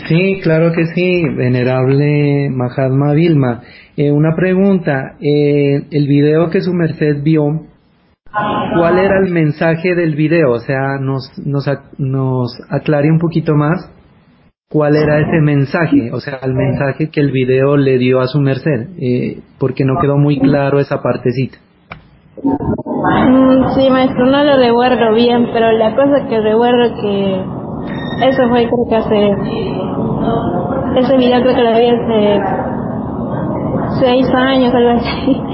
[0.07, 3.63] Sí, claro que sí, venerable Mahatma Vilma.
[3.97, 7.65] Eh, una pregunta, eh, el video que su merced vio
[8.77, 11.65] cuál era el mensaje del video, o sea, nos, nos,
[11.97, 13.91] nos aclare un poquito más
[14.69, 18.39] cuál era ese mensaje, o sea, el mensaje que el video le dio a su
[18.39, 21.57] merced, eh, porque no quedó muy claro esa partecita.
[22.37, 27.45] Mm, sí, maestro, no lo recuerdo bien, pero la cosa que recuerdo que
[28.25, 29.35] eso fue creo que hace,
[30.95, 32.41] ese video creo que lo vi hace
[33.99, 35.41] seis años, algo así.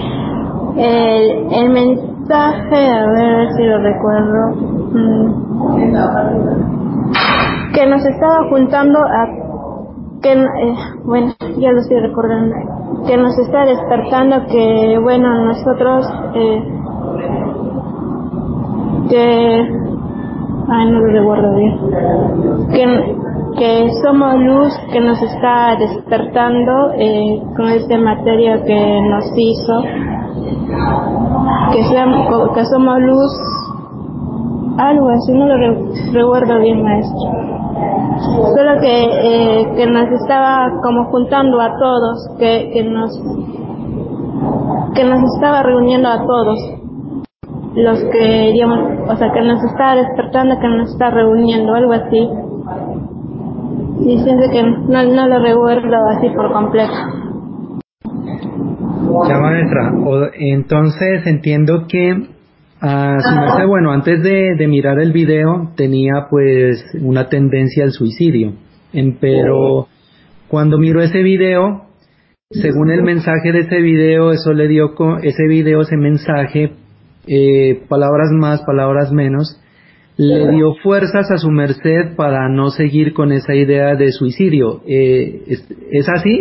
[0.77, 4.55] El, el mensaje, a ver si lo recuerdo,
[4.91, 5.33] mm,
[7.73, 9.25] que nos estaba juntando a,
[10.21, 12.55] que, eh, bueno, ya lo estoy recordando,
[13.07, 16.63] que nos está despertando que, bueno, nosotros, eh,
[19.09, 19.71] que,
[20.69, 23.17] ay, no lo recuerdo bien, que
[23.57, 29.81] que somos luz que nos está despertando eh, con esta materia que nos hizo,
[31.73, 33.31] que, seamos, que somos luz,
[34.77, 35.57] algo así, no lo
[36.13, 37.47] recuerdo bien maestro.
[38.55, 43.21] Solo que, eh, que nos estaba como juntando a todos, que, que nos
[44.95, 46.59] que nos estaba reuniendo a todos
[47.75, 52.27] los que digamos, o sea, que nos está despertando, que nos está reuniendo, algo así
[53.99, 56.93] diciendo que no, no lo recuerdo así por completo.
[59.27, 59.93] Ya maestra,
[60.39, 62.36] entonces entiendo que
[62.79, 67.91] a su merced, bueno, antes de, de, mirar el video tenía pues una tendencia al
[67.91, 68.53] suicidio,
[69.19, 69.87] pero
[70.47, 71.87] cuando miró ese video,
[72.49, 76.71] según el mensaje de ese video, eso le dio, ese video, ese mensaje,
[77.27, 79.59] eh, palabras más, palabras menos,
[80.15, 84.81] le dio fuerzas a su merced para no seguir con esa idea de suicidio.
[84.87, 85.43] Eh,
[85.91, 86.39] ¿es, así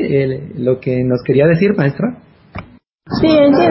[0.56, 2.18] lo que nos quería decir, maestra?
[3.08, 3.62] Sí, en sí,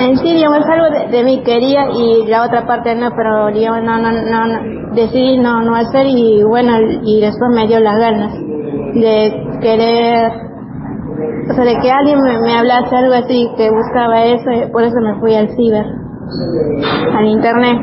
[0.00, 3.84] en sí digamos, algo de, de, mí quería y la otra parte no, pero digamos,
[3.84, 6.72] no, no, no, decidí no, no hacer y bueno,
[7.04, 10.28] y después me dio las ganas de querer,
[11.50, 14.96] o sea, de que alguien me, hablase algo así, que buscaba eso, y por eso
[15.00, 15.86] me fui al ciber,
[17.16, 17.78] al internet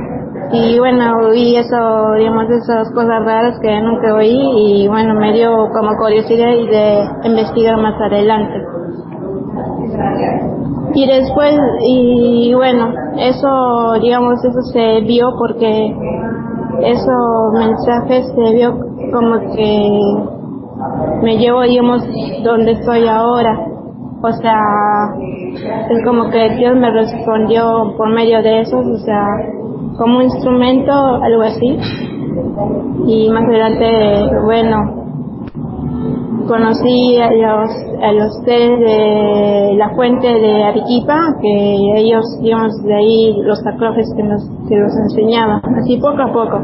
[0.52, 5.70] y bueno, oí eso, digamos, esas cosas raras que nunca oí y bueno, me dio
[5.72, 8.60] como curiosidad y de investigar más adelante.
[10.94, 15.96] Y después, y bueno, eso, digamos, eso se vio porque
[16.84, 18.78] esos mensajes se vio
[19.12, 20.00] como que
[21.24, 22.04] me llevó, digamos,
[22.44, 23.68] donde estoy ahora.
[24.24, 24.62] O sea,
[25.90, 29.26] es como que Dios me respondió por medio de eso, o sea,
[29.98, 31.78] como instrumento, algo así.
[33.08, 35.01] Y más adelante, bueno,
[36.48, 37.70] conocí a los,
[38.02, 44.08] a los seres de la fuente de Arequipa, que ellos, digamos, de ahí los tatuajes
[44.16, 46.62] que nos, que los enseñaban, así poco a poco.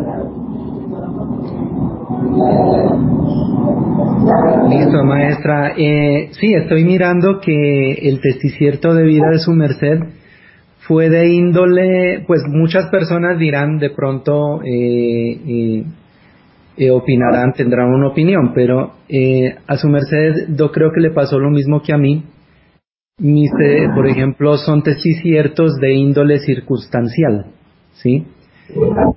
[4.70, 5.74] Listo, maestra.
[5.78, 10.00] Eh, sí, estoy mirando que el testicierto de vida de su merced
[10.88, 15.84] fue de índole, pues muchas personas dirán de pronto, eh, eh,
[16.78, 18.94] eh, opinarán, tendrán una opinión, pero
[19.68, 22.24] a su merced yo creo que le pasó lo mismo que a mí.
[23.20, 23.50] Mis,
[23.96, 27.48] por ejemplo, son testiciertos de índole circunstancial,
[27.94, 28.28] ¿sí?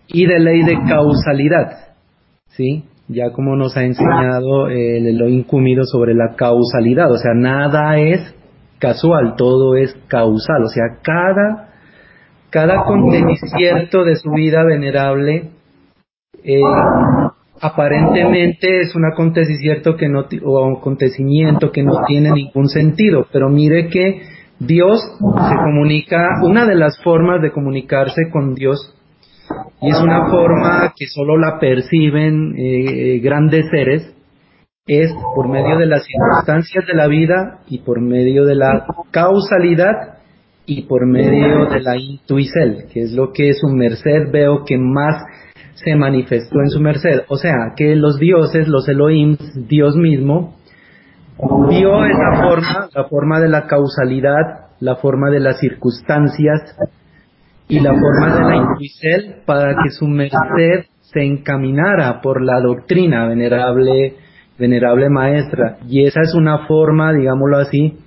[0.08, 1.94] Y de ley de causalidad,
[2.48, 2.84] ¿sí?
[3.08, 8.34] Ya como nos ha enseñado el Elohim Cúmido sobre la causalidad, o sea, nada es
[8.80, 11.68] casual, todo es causal, o sea, cada,
[12.48, 15.50] cada acontecimiento de su vida venerable
[16.42, 16.60] eh,
[17.60, 23.88] aparentemente es un acontecimiento que no o acontecimiento que no tiene ningún sentido, pero mire
[23.88, 24.22] que
[24.58, 28.94] Dios se comunica, una de las formas de comunicarse con Dios
[29.80, 34.14] y es una forma que solo la perciben eh, grandes seres,
[34.86, 40.18] es por medio de las circunstancias de la vida y por medio de la causalidad
[40.66, 45.14] y por medio de la intuicel, que es lo que su merced veo que más
[45.84, 47.22] se manifestó en su merced.
[47.28, 50.56] O sea, que los dioses, los Elohim, Dios mismo,
[51.68, 56.76] vio esa forma, la forma de la causalidad, la forma de las circunstancias
[57.68, 63.26] y la forma de la intuicel para que su merced se encaminara por la doctrina
[63.26, 64.16] venerable
[64.58, 65.78] venerable maestra.
[65.88, 67.98] Y esa es una forma, digámoslo así,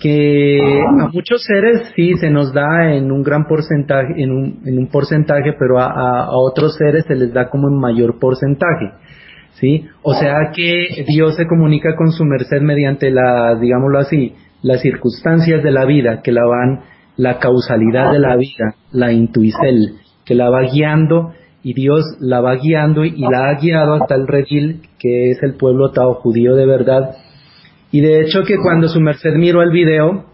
[0.00, 4.78] que a muchos seres sí se nos da en un gran porcentaje, en un, en
[4.78, 8.92] un porcentaje, pero a, a, otros seres se les da como en mayor porcentaje.
[9.54, 9.86] ¿Sí?
[10.02, 15.64] O sea que Dios se comunica con su merced mediante las, digámoslo así, las circunstancias
[15.64, 16.80] de la vida que la van
[17.18, 21.32] la causalidad de la vida, la intuicel, que la va guiando
[21.62, 25.54] y Dios la va guiando y la ha guiado hasta el redil, que es el
[25.54, 27.16] pueblo tao judío de verdad.
[27.90, 30.24] Y de hecho que cuando su merced miró el video,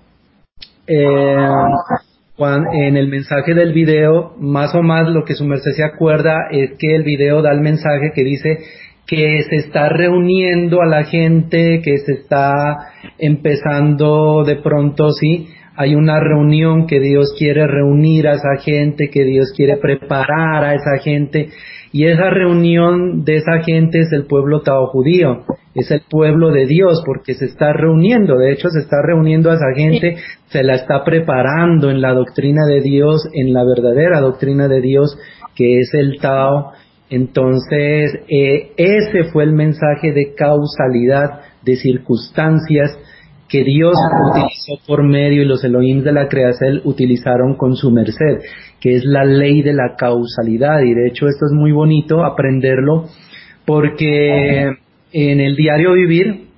[0.86, 1.36] eh,
[2.36, 6.72] en el mensaje del video, más o más lo que su merced se acuerda es
[6.78, 8.58] que el video da el mensaje que dice
[9.06, 12.52] que se está reuniendo a la gente, que se está
[13.18, 19.24] empezando de pronto, sí, hay una reunión que Dios quiere reunir a esa gente, que
[19.24, 21.50] Dios quiere preparar a esa gente,
[21.94, 25.44] y esa reunión de esa gente es el pueblo tao judío,
[25.76, 29.54] es el pueblo de Dios, porque se está reuniendo, de hecho se está reuniendo a
[29.54, 30.16] esa gente,
[30.46, 35.16] se la está preparando en la doctrina de Dios, en la verdadera doctrina de Dios,
[35.54, 36.72] que es el Tao.
[37.10, 42.90] Entonces, eh, ese fue el mensaje de causalidad, de circunstancias,
[43.54, 43.94] que Dios
[44.32, 48.40] utilizó por medio y los Elohim de la creación utilizaron con su merced,
[48.80, 50.80] que es la ley de la causalidad.
[50.80, 53.04] Y de hecho esto es muy bonito aprenderlo
[53.64, 54.72] porque
[55.12, 56.48] en el diario vivir,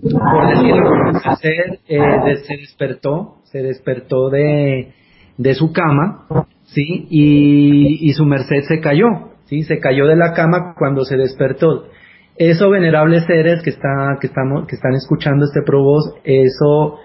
[0.00, 4.94] por decirlo, merced eh, se despertó, se despertó de,
[5.36, 6.24] de su cama,
[6.64, 7.08] ¿sí?
[7.10, 9.64] Y, y su merced se cayó, ¿sí?
[9.64, 11.90] Se cayó de la cama cuando se despertó
[12.38, 16.98] eso, venerables seres que, está, que, estamos, que están escuchando este provoz, eso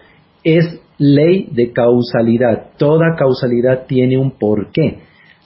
[0.43, 2.71] es ley de causalidad.
[2.77, 4.99] Toda causalidad tiene un porqué,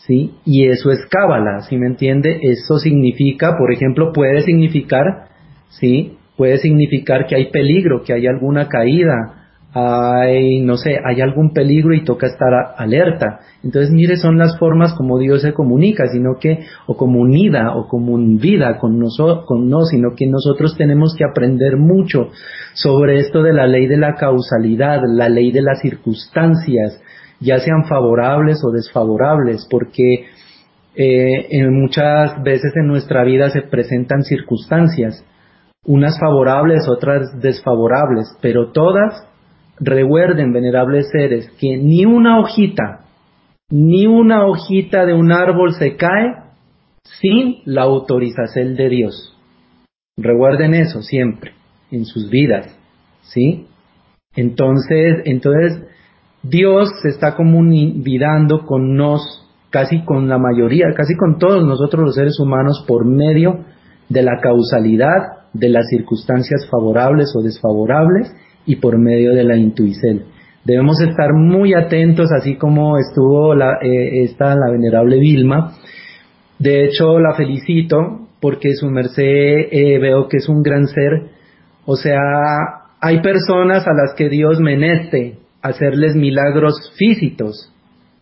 [0.06, 0.34] ¿sí?
[0.44, 2.40] Y eso es cábala, ¿sí me entiende?
[2.42, 5.30] Eso significa, por ejemplo, puede significar,
[5.70, 6.18] ¿sí?
[6.36, 9.45] Puede significar que hay peligro, que hay alguna caída,
[9.78, 13.42] hay, no sé, hay algún peligro y toca estar alerta.
[13.62, 17.90] Entonces, mire, son las formas como Dios se comunica, sino que, o como unida, o
[17.90, 22.30] como vida con nosotros, con no, sino que nosotros tenemos que aprender mucho
[22.74, 27.02] sobre esto de la ley de la causalidad, la ley de las circunstancias,
[27.42, 30.28] ya sean favorables o desfavorables, porque
[30.96, 35.22] eh, muchas veces en nuestra vida se presentan circunstancias,
[35.84, 39.35] unas favorables, otras desfavorables, pero todas
[39.80, 43.06] Recuerden, venerables seres, que ni una hojita,
[43.70, 46.36] ni una hojita de un árbol se cae
[47.20, 49.38] sin la autorización de Dios.
[50.18, 51.52] Recuerden eso siempre,
[51.92, 52.68] en sus vidas,
[53.24, 53.68] ¿sí?
[54.36, 55.82] Entonces, entonces,
[56.42, 62.16] Dios se está comunicando con nos, casi con la mayoría, casi con todos nosotros los
[62.16, 63.66] seres humanos por medio
[64.10, 68.32] de la causalidad de las circunstancias favorables o desfavorables
[68.66, 70.26] y por medio de la intuicel.
[70.64, 75.74] Debemos estar muy atentos, así como estuvo la, eh, esta, la venerable Vilma.
[76.58, 79.24] De hecho, la felicito porque su merced
[79.72, 81.30] eh, veo que es un gran ser.
[81.86, 82.20] O sea,
[83.00, 87.72] hay personas a las que Dios meneste hacerles milagros físicos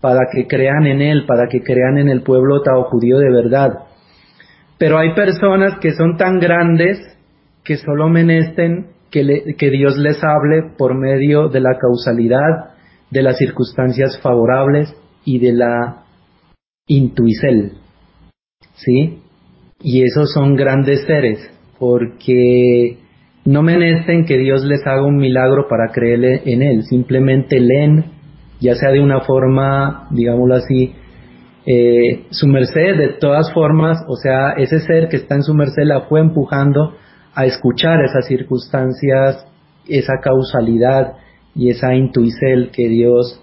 [0.01, 3.79] para que crean en Él, para que crean en el pueblo tao judío de verdad.
[4.77, 6.99] Pero hay personas que son tan grandes
[7.63, 12.71] que solo menesten que, Dios les hable por medio de la causalidad,
[13.11, 14.93] de las circunstancias favorables
[15.23, 16.03] y de la
[16.87, 17.73] intuicel.
[18.75, 19.19] ¿Sí?
[19.81, 21.47] Y esos son grandes seres,
[21.77, 22.97] porque
[23.45, 28.05] no menecen que Dios les haga un milagro para creer en Él, simplemente leen,
[28.59, 30.93] ya sea de una forma, digámoslo así,
[31.65, 35.83] eh, su merced, de todas formas, o sea, ese ser que está en su merced
[35.83, 36.95] la fue empujando
[37.35, 39.45] a escuchar esas circunstancias,
[39.87, 41.13] esa causalidad
[41.55, 43.39] y esa intuicel que Dios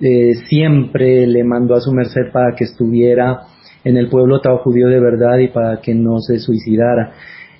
[0.00, 3.42] eh, siempre le mandó a su merced para que estuviera
[3.84, 7.12] en el pueblo tao judío de verdad y para que no se suicidara.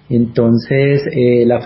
[0.08, 1.60] Entonces eh, la,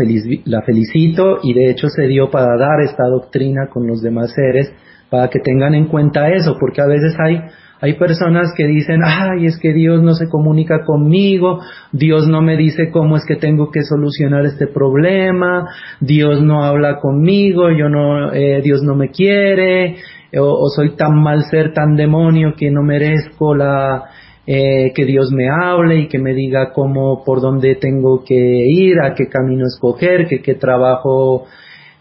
[0.44, 4.72] la felicito y de hecho se dio para dar esta doctrina con los demás seres
[5.10, 7.40] para que tengan en cuenta eso, porque a veces hay
[7.80, 11.60] hay personas que dicen, ay, es que Dios no se comunica conmigo,
[11.92, 15.68] Dios no me dice cómo es que tengo que solucionar este problema,
[16.00, 19.96] Dios no habla conmigo, yo no, eh, Dios no me quiere,
[20.36, 24.04] o, soy tan mal ser, tan demonio que no merezco la,
[24.46, 29.00] eh, que Dios me hable y que me diga cómo, por dónde tengo que ir,
[29.00, 31.44] a qué camino escoger, que qué trabajo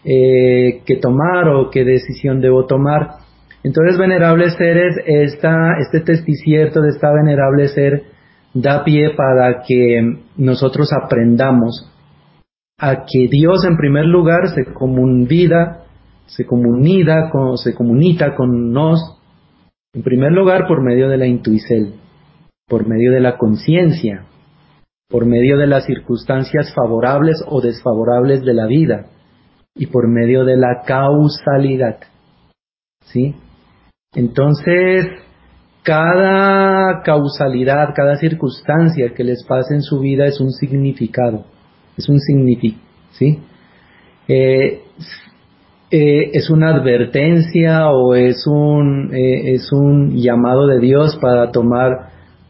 [0.04, 3.17] eh, que tomar o qué decisión debo tomar.
[3.62, 8.04] Entonces, venerables seres, esta, este testicierto de esta venerable ser
[8.54, 11.92] da pie para que nosotros aprendamos
[12.78, 15.84] a que Dios en primer lugar se comunida,
[16.26, 19.00] se comunida, con, se comunica con nos,
[19.92, 21.94] en primer lugar por medio de la intuicel,
[22.68, 24.24] por medio de la conciencia,
[25.08, 29.06] por medio de las circunstancias favorables o desfavorables de la vida
[29.74, 31.98] y por medio de la causalidad.
[33.06, 33.34] ¿sí?
[34.14, 35.06] Entonces,
[35.82, 41.44] cada causalidad, cada circunstancia que les pase en su vida es un significado,
[41.94, 43.38] es un significado, ¿sí?
[44.26, 44.80] Eh,
[45.90, 52.08] eh, es una advertencia o es un, eh, es un llamado de Dios para tomar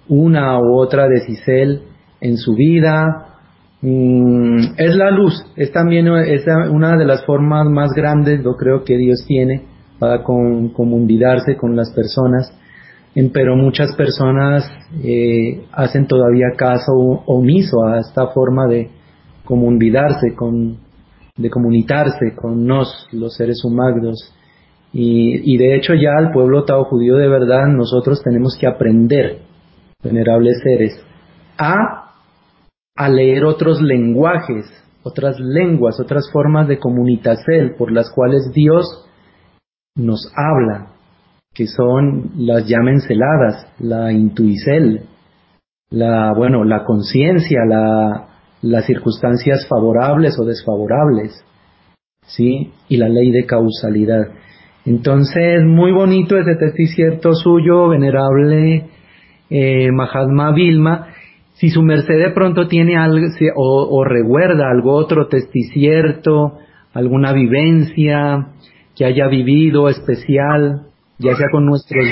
[0.09, 1.81] una u otra decisión
[2.21, 3.35] en su vida.
[3.83, 8.85] Mm, es la luz, es también es una de las formas más grandes, yo creo
[8.85, 12.53] que Dios tiene para con, comunicarse con las personas,
[13.33, 14.71] pero muchas personas
[15.03, 16.93] eh, hacen todavía caso
[17.27, 18.91] omiso a esta forma de
[19.45, 20.79] comunicarse con,
[21.37, 24.35] de comunicarse con nos, los seres humanos.
[24.93, 29.41] Y, y de hecho ya al pueblo tao judío de verdad nosotros tenemos que aprender,
[30.03, 31.03] venerables seres,
[31.59, 32.15] a,
[32.95, 34.67] a leer otros lenguajes,
[35.03, 39.08] otras lenguas, otras formas de comunicación por las cuales Dios
[39.99, 40.93] nos habla,
[41.53, 45.03] que son las llamen celadas, la intuicel,
[45.91, 48.29] la, bueno, la conciencia, la,
[48.63, 51.45] las circunstancias favorables o desfavorables,
[52.27, 52.73] ¿sí?
[52.89, 54.29] Y la ley de causalidad.
[54.85, 58.87] Entonces, muy bonito ese cierto suyo, venerable
[59.51, 61.09] eh, Mahatma Vilma.
[61.55, 63.27] Si su merced de pronto tiene algo,
[63.57, 66.59] o, o recuerda algo otro testicierto,
[66.95, 68.53] alguna vivencia,
[68.99, 70.89] que haya vivido especial,
[71.19, 72.05] ya sea con nuestros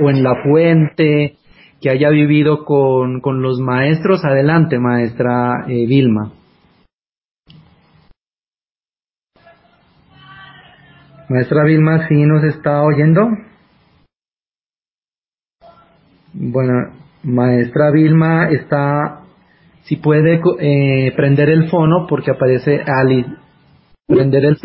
[0.00, 1.36] o en la fuente,
[1.80, 4.24] que haya vivido con, con los maestros.
[4.24, 6.30] Adelante, maestra eh, Vilma.
[11.28, 13.28] Maestra Vilma, ¿sí nos está oyendo?
[16.32, 16.92] Bueno,
[17.24, 19.22] maestra Vilma está,
[19.82, 23.26] si puede eh, prender el fono porque aparece Ali
[24.08, 24.56] Prender el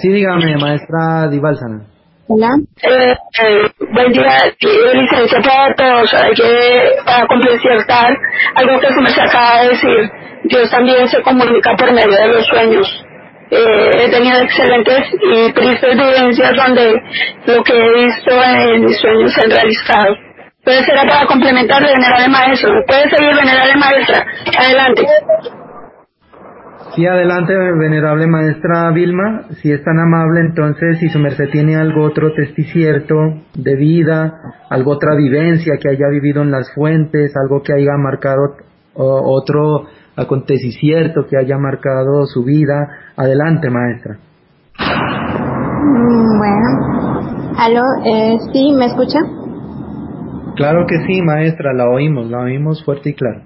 [0.00, 1.84] Sí, dígame, maestra Divalsana.
[2.26, 2.56] Hola.
[2.82, 6.14] Eh, eh, buen día, licencia para todos.
[6.14, 8.16] Hay que, para completar
[8.56, 10.10] algo que se me acaba de decir,
[10.44, 13.04] Dios también se comunica por medio de los sueños.
[13.52, 17.00] Eh, he tenido excelentes y tristes vivencias donde
[17.46, 20.16] lo que he visto en mis sueños se han realizado.
[20.64, 22.72] Puede ser para complementar de venerable maestro.
[22.86, 24.26] Puede seguir venerable maestra.
[24.58, 25.06] Adelante.
[26.98, 29.44] Sí, adelante, venerable maestra Vilma.
[29.62, 33.14] Si es tan amable, entonces, si su merced tiene algo otro testicierto
[33.54, 34.34] de vida,
[34.68, 38.56] algo otra vivencia que haya vivido en las fuentes, algo que haya marcado
[38.94, 39.84] otro
[40.16, 44.18] acontecimiento que haya marcado su vida, adelante, maestra.
[45.84, 46.68] Mm, bueno,
[47.58, 49.20] aló, eh, sí, ¿me escucha?
[50.56, 53.42] Claro que sí, maestra, la oímos, la oímos fuerte y claro.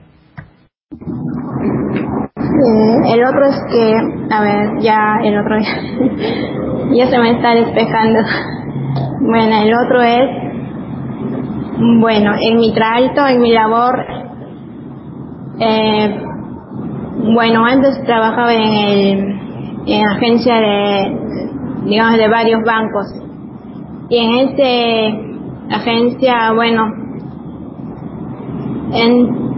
[2.64, 5.56] El otro es que, a ver, ya el otro
[6.92, 8.20] ya se me está despejando.
[9.20, 10.30] Bueno, el otro es,
[12.00, 14.04] bueno, en mi trayecto, en mi labor,
[15.58, 16.22] eh,
[17.34, 19.40] bueno, antes trabajaba en el,
[19.86, 21.18] en agencia de,
[21.84, 23.06] digamos, de varios bancos.
[24.08, 26.86] Y en esta agencia, bueno,
[28.92, 29.51] en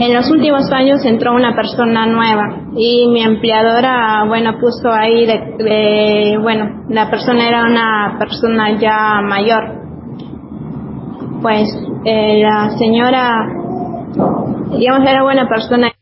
[0.00, 6.38] en los últimos años entró una persona nueva y mi empleadora, bueno, puso ahí de,
[6.40, 9.78] bueno, la persona era una persona ya mayor.
[11.42, 11.68] Pues
[12.04, 13.48] eh, la señora,
[14.78, 15.92] digamos, era buena persona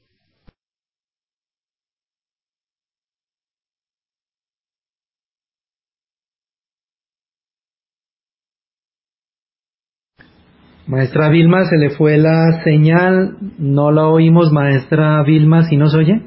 [10.89, 16.20] Maestra Vilma, se le fue la señal, no la oímos, maestra Vilma, ¿sí nos oye?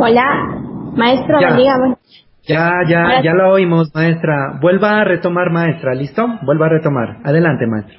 [0.00, 0.24] Hola,
[0.96, 1.94] maestro, ya, dígame.
[2.42, 4.58] Ya, ya, ya la oímos, maestra.
[4.60, 6.26] Vuelva a retomar, maestra, ¿listo?
[6.42, 7.18] Vuelva a retomar.
[7.22, 7.94] Adelante, maestra.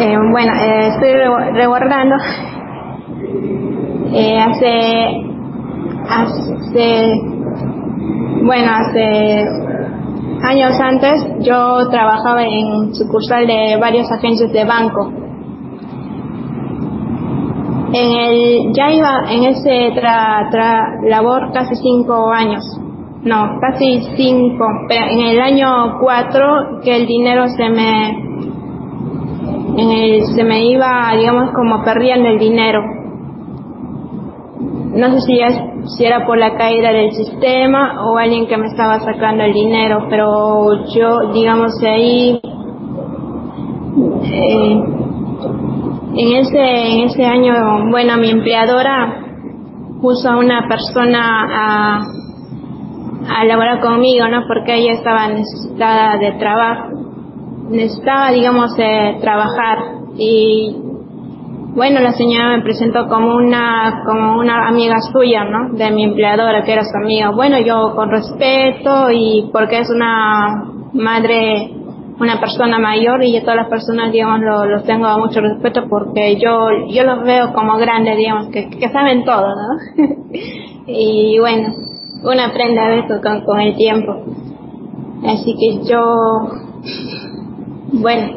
[0.00, 1.12] Eh, bueno, eh, estoy
[1.52, 2.16] reguardando.
[4.12, 5.22] Eh, hace,
[6.08, 7.33] hace
[8.44, 9.46] bueno, hace
[10.42, 15.12] años antes yo trabajaba en sucursal de varias agencias de banco.
[17.92, 22.62] En el, ya iba en ese tra, tra, labor casi cinco años.
[23.22, 24.66] No, casi cinco.
[24.88, 28.10] Pero en el año cuatro que el dinero se me,
[29.78, 33.03] en el, se me iba, digamos, como perdiendo el dinero.
[34.94, 35.48] No sé si ya
[35.96, 40.06] si era por la caída del sistema o alguien que me estaba sacando el dinero,
[40.08, 42.40] pero yo, digamos, ahí,
[44.24, 44.82] eh,
[46.16, 47.54] En ese, en ese año,
[47.90, 49.20] bueno, mi empleadora
[50.00, 51.20] puso a una persona
[51.50, 52.06] a,
[53.36, 54.42] a laborar conmigo, ¿no?
[54.46, 56.90] Porque ella estaba necesitada de trabajo,
[57.68, 59.78] necesitaba, digamos, de trabajar
[60.16, 60.83] y
[61.74, 65.76] bueno, la señora me presentó como una, como una amiga suya, ¿no?
[65.76, 67.30] De mi empleadora, que era su amiga.
[67.30, 71.72] Bueno, yo con respeto y porque es una madre,
[72.20, 76.68] una persona mayor y yo todas las personas, digamos, los tengo mucho respeto porque yo,
[76.90, 80.04] yo los veo como grandes, digamos, que, que saben todo, ¿no?
[80.86, 81.74] y bueno,
[82.22, 84.12] uno aprende a ver con, con el tiempo.
[85.26, 86.14] Así que yo,
[87.92, 88.28] bueno,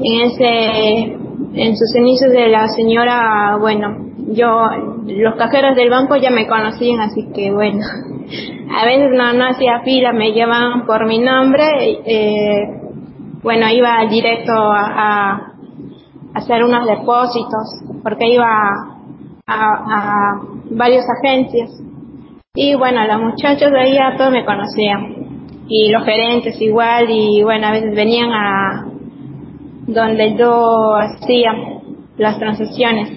[0.00, 1.18] en ese
[1.54, 3.96] en sus inicios de la señora, bueno,
[4.32, 4.68] yo,
[5.06, 7.80] los cajeros del banco ya me conocían, así que bueno,
[8.80, 11.64] a veces no, no hacía fila, me llamaban por mi nombre,
[12.04, 12.78] eh,
[13.42, 15.52] bueno, iba directo a, a,
[16.34, 18.46] hacer unos depósitos, porque iba
[19.46, 21.70] a, a, varias agencias.
[22.54, 25.28] Y bueno, los muchachos de ahí ya todos me conocían.
[25.68, 28.87] Y los gerentes igual, y bueno, a veces venían a,
[29.88, 31.52] donde yo hacía
[32.18, 33.08] las transacciones.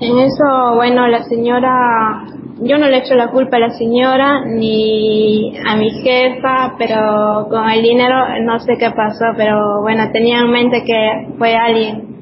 [0.00, 2.24] En eso, bueno, la señora,
[2.60, 7.68] yo no le echo la culpa a la señora ni a mi jefa, pero con
[7.68, 12.20] el dinero no sé qué pasó, pero bueno, tenía en mente que fue alguien,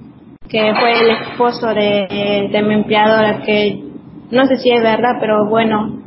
[0.49, 3.83] que fue el esposo de, mi empleadora, que
[4.31, 5.99] no sé si es verdad, pero bueno,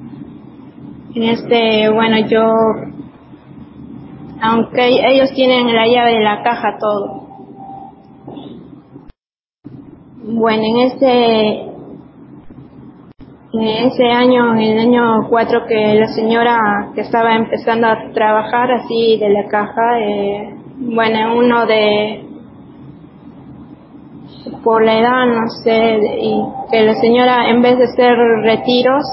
[1.14, 2.50] en este, bueno, yo
[4.42, 7.28] aunque ellos tienen la llave de la caja todo.
[10.24, 11.70] Bueno, en ese
[13.52, 18.72] en ese año, en el año 4 que la señora que estaba empezando a trabajar
[18.72, 22.26] así de la caja, eh, bueno, uno de
[24.64, 29.04] por la edad, no sé, y que la señora en vez de hacer retiros,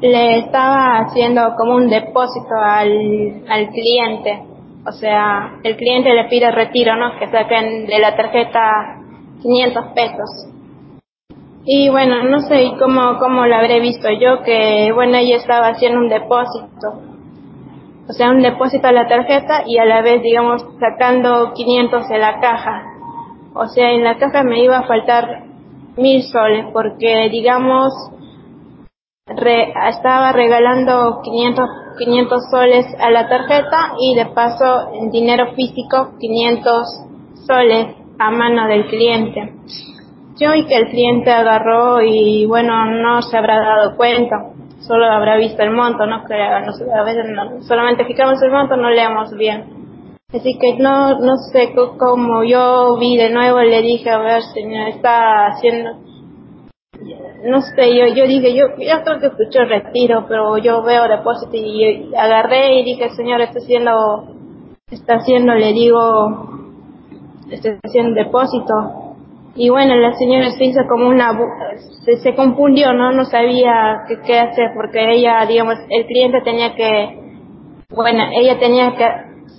[0.00, 4.42] le estaba haciendo como un depósito al, al cliente.
[4.86, 7.18] O sea, el cliente le pide retiro, ¿no?
[7.18, 8.96] Que saquen de la tarjeta
[9.42, 10.50] 500 pesos.
[11.64, 15.98] Y bueno, no sé cómo, cómo lo habré visto yo, que bueno, ella estaba haciendo
[15.98, 17.02] un depósito.
[18.08, 22.18] O sea, un depósito a la tarjeta y a la vez, digamos, sacando 500 de
[22.18, 22.82] la caja.
[23.54, 25.44] O sea, en la caja me iba a faltar
[25.96, 27.92] mil soles porque, digamos,
[29.88, 31.68] estaba regalando 500,
[31.98, 36.86] 500 soles a la tarjeta y de paso en dinero físico 500
[37.46, 39.54] soles a mano del cliente.
[40.38, 44.36] Yo y que el cliente agarró y bueno, no se habrá dado cuenta,
[44.80, 47.26] solo habrá visto el monto, no que a veces
[47.66, 49.80] solamente fijamos el monto, no leemos bien.
[50.32, 54.88] Así que no, no sé cómo yo vi de nuevo, le dije, a ver, señor,
[54.88, 55.90] está haciendo,
[57.44, 61.52] no sé, yo, yo dije, yo, yo creo que escucho retiro, pero yo veo depósito
[61.56, 64.34] y, agarré y dije, señor, está haciendo,
[64.90, 65.98] está haciendo, le digo,
[67.50, 69.16] está haciendo depósito.
[69.56, 71.32] Y bueno, la señora se hizo como una,
[72.04, 73.12] se, se confundió, ¿no?
[73.12, 77.20] No sabía qué, qué hacer porque ella, digamos, el cliente tenía que,
[77.90, 79.06] bueno, ella tenía que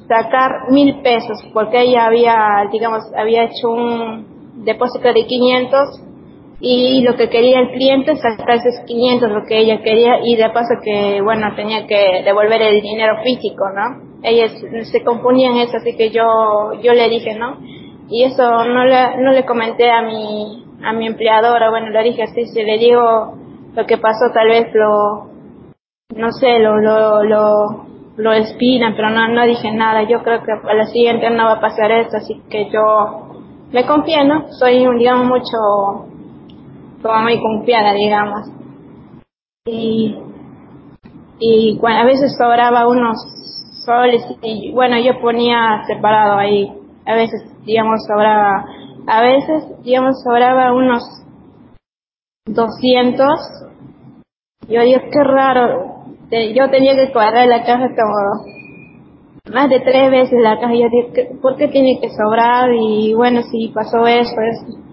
[0.07, 6.10] sacar mil pesos porque ella había, digamos, había hecho un depósito de 500
[6.63, 10.49] y lo que quería el cliente sacar esos 500 lo que ella quería y de
[10.51, 14.53] paso que bueno tenía que devolver el dinero físico no ellas
[14.83, 17.57] se componían eso así que yo yo le dije no
[18.09, 22.23] y eso no le no le comenté a mi a mi empleadora bueno le dije
[22.23, 23.35] así si le digo
[23.73, 25.31] lo que pasó tal vez lo
[26.15, 30.03] no sé lo lo lo lo espinan pero no no dije nada.
[30.03, 33.27] Yo creo que a la siguiente no va a pasar eso así que yo
[33.71, 36.10] me confío no soy un digamos mucho
[37.01, 38.47] como muy confiada, digamos.
[39.65, 40.15] Y,
[41.39, 43.17] y a veces sobraba unos
[43.85, 46.71] soles y bueno, yo ponía separado ahí.
[47.05, 48.65] A veces, digamos, sobraba,
[49.07, 51.03] a veces, digamos, sobraba unos
[52.45, 53.39] 200.
[54.67, 56.05] Yo digo, qué raro.
[56.55, 58.51] Yo tenía que cuadrar la caja como
[59.51, 60.73] más de tres veces la caja.
[60.73, 62.69] Yo digo, ¿por qué tiene que sobrar?
[62.73, 64.90] Y bueno, si pasó eso, eso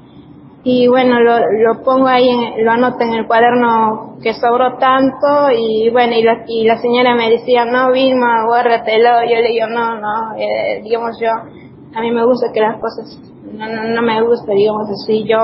[0.64, 5.50] y bueno, lo, lo pongo ahí, en, lo anoto en el cuaderno que sobró tanto
[5.56, 9.66] y bueno, y la, y la señora me decía, no, Vilma, guárdatelo, yo le digo,
[9.68, 13.18] no, no, eh, digamos yo, a mí me gusta que las cosas,
[13.52, 15.36] no, no, no me gusta, digamos así, yo,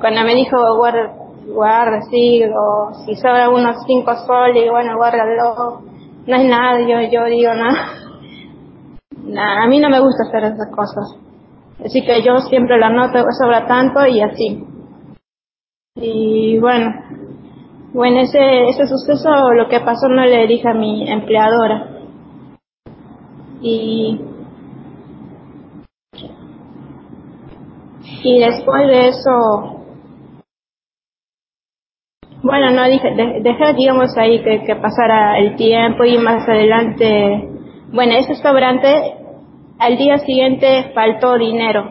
[0.00, 1.12] cuando me dijo, guarda,
[1.46, 5.82] guarda, sí, o si sobra unos cinco soles, bueno, guárdalo,
[6.26, 7.68] no es nada, yo, yo digo, no,
[9.40, 11.23] a mí no me gusta hacer esas cosas.
[11.82, 14.64] Así que yo siempre la noto sobra tanto y así.
[15.96, 16.92] Y bueno,
[17.92, 21.90] bueno, ese, ese suceso, lo que pasó no le dije a mi empleadora.
[23.62, 24.20] Y,
[28.24, 29.84] y después de eso,
[32.42, 37.48] bueno, no dije, dejé, digamos, ahí que, que pasara el tiempo y más adelante,
[37.92, 39.23] bueno, ese sobrante,
[39.78, 41.90] al día siguiente faltó dinero.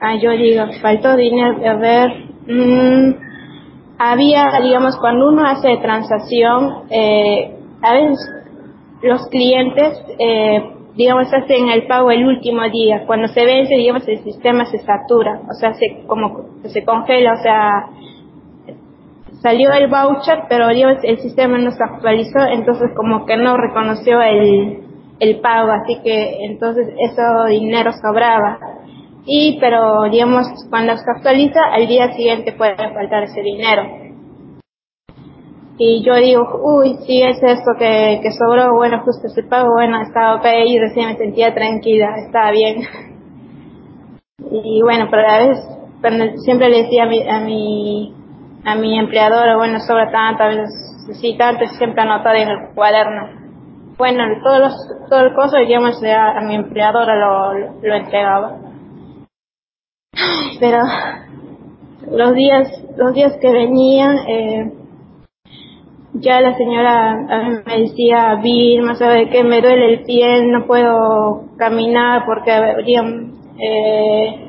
[0.00, 2.10] Ah, yo digo, faltó dinero, a ver,
[2.46, 3.14] mmm,
[3.98, 8.30] había, digamos, cuando uno hace transacción, eh, a veces
[9.02, 13.04] los clientes, eh, digamos, hacen el pago el último día.
[13.06, 17.42] Cuando se vence, digamos, el sistema se satura, o sea, se, como se congela, o
[17.42, 17.70] sea,
[19.42, 24.87] salió el voucher, pero el sistema no se actualizó, entonces como que no reconoció el,
[25.20, 28.58] el pago, así que entonces eso dinero sobraba.
[29.26, 33.82] Y, pero digamos, cuando se actualiza, al día siguiente puede faltar ese dinero.
[35.76, 40.00] Y yo digo, uy, si es esto que, que sobró, bueno, justo ese pago, bueno,
[40.02, 42.82] estaba ok y recién me sentía tranquila, estaba bien.
[44.50, 45.64] Y bueno, pero a veces,
[46.44, 48.14] siempre le decía a mi, a mi
[48.64, 53.37] a mi empleador, bueno, sobra tanto, a veces sí, tanto, siempre anotado en el cuaderno.
[53.98, 58.56] Bueno, todos los, todo el coso, digamos, a, a mi empleadora lo, lo, entregaba.
[60.60, 60.78] Pero
[62.08, 64.72] los días, los días que venían, eh,
[66.12, 69.42] ya la señora a mí me decía, Vilma, ¿sabe qué?
[69.42, 72.52] Me duele el pie, no puedo caminar porque,
[72.86, 74.48] digamos, eh,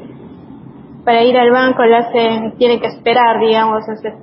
[1.03, 4.13] para ir al banco le hacen, tienen que esperar, digamos, hacer,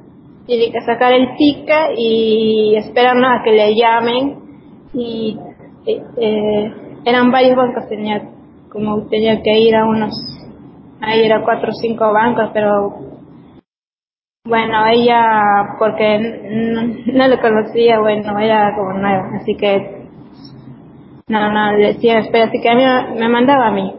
[0.46, 4.45] tienen que sacar el tica y esperar a que le llamen
[4.92, 5.38] y
[5.86, 6.72] eh,
[7.04, 8.22] eran varios bancos, tenía
[8.70, 10.12] como tenía que ir a unos,
[11.00, 13.06] ahí era cuatro o cinco bancos, pero
[14.44, 16.18] bueno, ella, porque
[17.12, 20.06] no, lo conocía, bueno, era como nueva, así que
[21.28, 23.92] no, no, le decía, espera, así que a mí me mandaba a mí.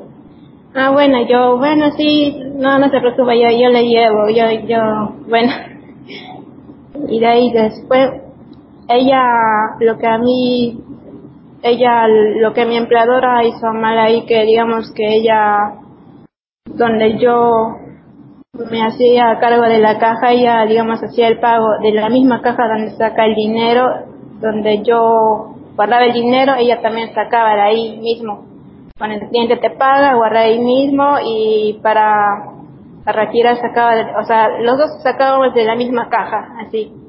[0.73, 5.15] Ah, bueno, yo, bueno, sí, no, no se preocupe, yo, yo le llevo, yo, yo,
[5.27, 5.51] bueno.
[7.09, 8.09] Y de ahí después,
[8.89, 10.83] ella, lo que a mí,
[11.61, 15.73] ella, lo que mi empleadora hizo mal ahí, que digamos que ella,
[16.65, 17.77] donde yo
[18.71, 22.67] me hacía cargo de la caja, ella, digamos, hacía el pago de la misma caja
[22.67, 23.85] donde saca el dinero,
[24.39, 28.45] donde yo guardaba el dinero, ella también sacaba de ahí mismo.
[28.97, 32.51] Cuando el cliente te paga, guarda ahí mismo y para
[33.05, 37.06] retirar sacaba, o sea, los dos sacábamos de la misma caja, así.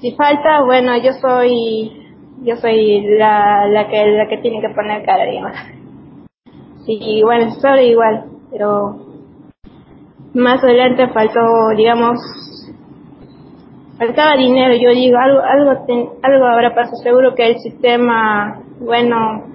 [0.00, 5.04] Si falta, bueno, yo soy, yo soy la, la que, la que tiene que poner
[5.04, 5.56] cara, digamos.
[6.84, 8.96] Sí, bueno, solo igual, pero
[10.34, 11.40] más adelante faltó,
[11.76, 12.18] digamos,
[13.98, 15.86] faltaba dinero, yo digo, algo, algo,
[16.22, 19.54] algo habrá pasado, seguro que el sistema, bueno,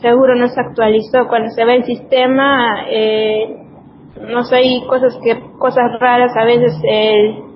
[0.00, 1.28] seguro no se actualizó.
[1.28, 3.56] Cuando se ve el sistema, eh,
[4.20, 7.49] no sé, hay cosas que, cosas raras, a veces el,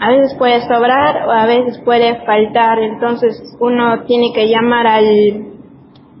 [0.00, 5.54] a veces puede sobrar o a veces puede faltar, entonces uno tiene que llamar al,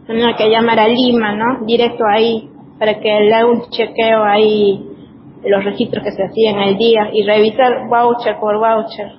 [0.06, 1.66] tiene que llamar a Lima, ¿no?
[1.66, 2.48] Directo ahí,
[2.78, 4.90] para que le haga un chequeo ahí
[5.44, 9.12] los registros que se hacían el día y revisar voucher por voucher.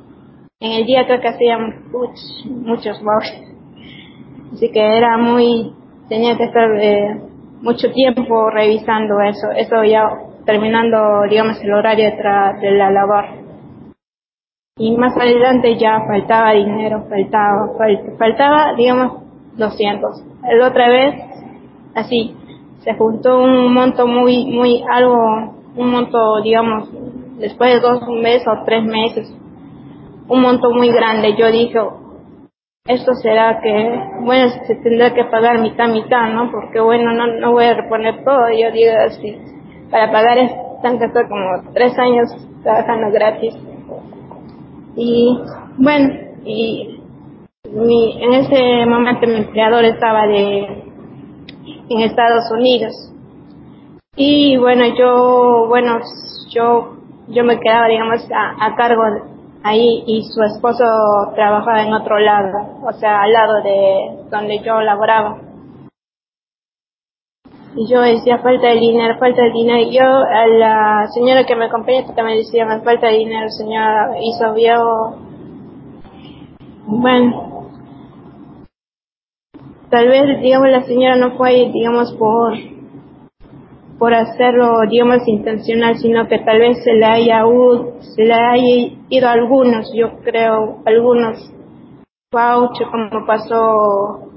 [0.60, 3.56] En el día creo que hacían muchos vouchers
[4.54, 5.74] Así que era muy,
[6.08, 7.22] tenía que estar eh,
[7.62, 10.08] mucho tiempo revisando eso, eso ya
[10.46, 13.45] terminando, digamos, el horario de, de la labor.
[14.78, 17.70] Y más adelante ya faltaba dinero, faltaba,
[18.20, 19.24] faltaba, digamos,
[19.56, 20.22] 200.
[20.52, 21.16] La otra vez,
[21.96, 22.36] así,
[22.80, 25.16] se juntó un monto muy, muy, algo,
[25.78, 26.90] un monto, digamos,
[27.38, 29.34] después de dos meses o tres meses,
[30.28, 31.38] un monto muy grande.
[31.38, 31.80] Yo dije,
[32.86, 36.52] esto será que, bueno, se tendrá que pagar mitad, mitad, ¿no?
[36.52, 39.38] Porque, bueno, no, no voy a reponer todo, yo digo así,
[39.90, 42.30] para pagar es tan que estoy como tres años
[42.62, 43.56] trabajando gratis.
[44.96, 45.40] Y,
[45.78, 46.14] bueno,
[46.46, 47.00] y
[47.72, 50.86] mi, en ese momento mi empleador estaba de,
[51.90, 52.94] en Estados Unidos.
[54.16, 56.00] Y bueno, yo, bueno,
[56.50, 56.96] yo,
[57.28, 59.04] yo me quedaba, digamos, a, a cargo
[59.64, 60.86] ahí y su esposo
[61.36, 65.45] trabajaba en otro lado, o sea, al lado de donde yo laboraba.
[67.78, 69.80] Y yo decía, falta de dinero, falta de dinero.
[69.80, 74.12] Y yo, a la señora que me acompaña también decía, me falta de dinero, señora.
[74.22, 75.16] Hizo vio,
[76.86, 77.70] bueno.
[79.90, 82.54] tal vez, digamos, la señora no fue, digamos, por
[83.98, 87.44] por hacerlo, digamos, intencional, sino que tal vez se le haya,
[88.00, 91.52] se le haya ido a algunos, yo creo, algunos
[92.32, 94.35] vouchers, como pasó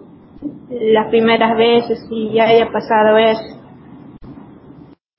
[0.70, 3.58] las primeras veces y ya haya pasado eso.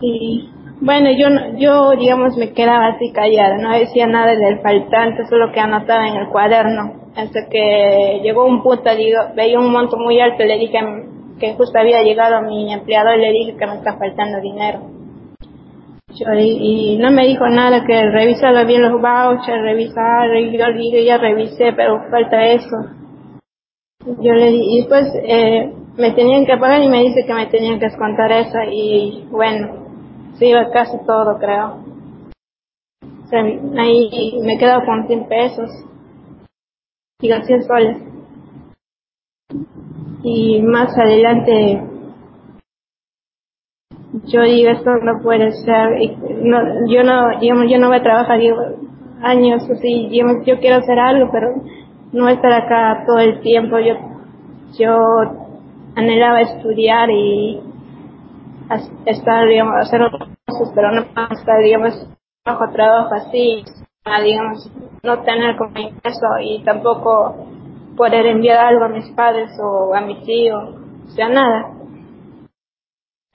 [0.02, 0.50] Y
[0.82, 1.28] bueno, yo,
[1.58, 6.16] yo digamos me quedaba así callada, no decía nada del faltante, solo que anotaba en
[6.16, 6.94] el cuaderno.
[7.16, 10.80] Hasta que llegó un punto, digo, veía un monto muy alto, le dije
[11.40, 14.80] que justo había llegado mi empleador y le dije que me está faltando dinero.
[16.38, 20.58] y, no me dijo nada, que revisara bien los vouchers, revisar, y
[20.91, 22.98] yo ya revisé, pero falta eso.
[24.18, 27.45] Yo le di, y después eh, me tenían que pagar y me dice que me
[27.48, 29.68] tenían que descontar eso y bueno,
[30.34, 31.84] se iba casi todo creo.
[33.77, 35.69] ahí me quedo con 100 pesos,
[37.19, 37.98] digo 100 soles.
[40.23, 41.81] Y más adelante
[44.26, 48.40] yo digo esto no puede ser, no, yo no, yo no voy a trabajar
[49.22, 51.53] años así, yo, yo quiero hacer algo pero
[52.11, 53.95] no estar acá todo el tiempo, yo,
[54.77, 54.98] yo
[55.95, 57.61] anhelaba estudiar y
[59.06, 62.07] estar, digamos, hacer cosas, pero no estar, digamos,
[62.45, 63.64] bajo trabajo así,
[64.23, 64.72] digamos,
[65.03, 67.48] no tener como ingreso y tampoco
[67.95, 70.76] poder enviar algo a mis padres o a mis hijos,
[71.07, 71.73] o sea, nada.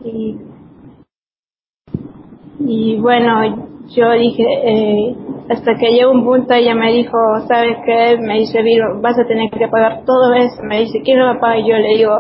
[0.02, 0.38] Y,
[2.60, 5.16] y bueno, yo dije, eh,
[5.50, 7.16] hasta que llegó un punto ella me dijo,
[7.48, 8.16] ¿sabes qué?
[8.18, 8.62] Me dice,
[9.00, 10.62] vas a tener que pagar todo eso.
[10.62, 11.58] Me dice, ¿quién lo va a pagar?
[11.64, 12.12] Yo le digo,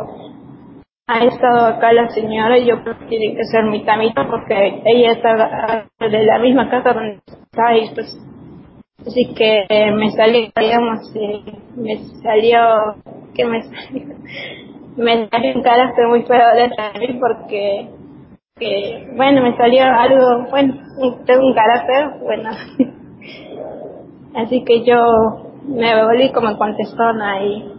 [1.06, 4.82] ha estado acá la señora y yo creo que tiene que ser mi tamita porque
[4.86, 8.18] ella está de la misma casa donde está y pues
[9.06, 11.42] así que me salió digamos eh,
[11.76, 12.94] me salió
[13.34, 14.14] que me salió
[14.96, 17.90] me salió un carácter muy feo de salir porque
[18.64, 20.74] que bueno me salió algo bueno
[21.26, 22.50] tengo un carácter bueno.
[24.34, 24.96] Así que yo
[25.68, 27.72] me volví como contestona y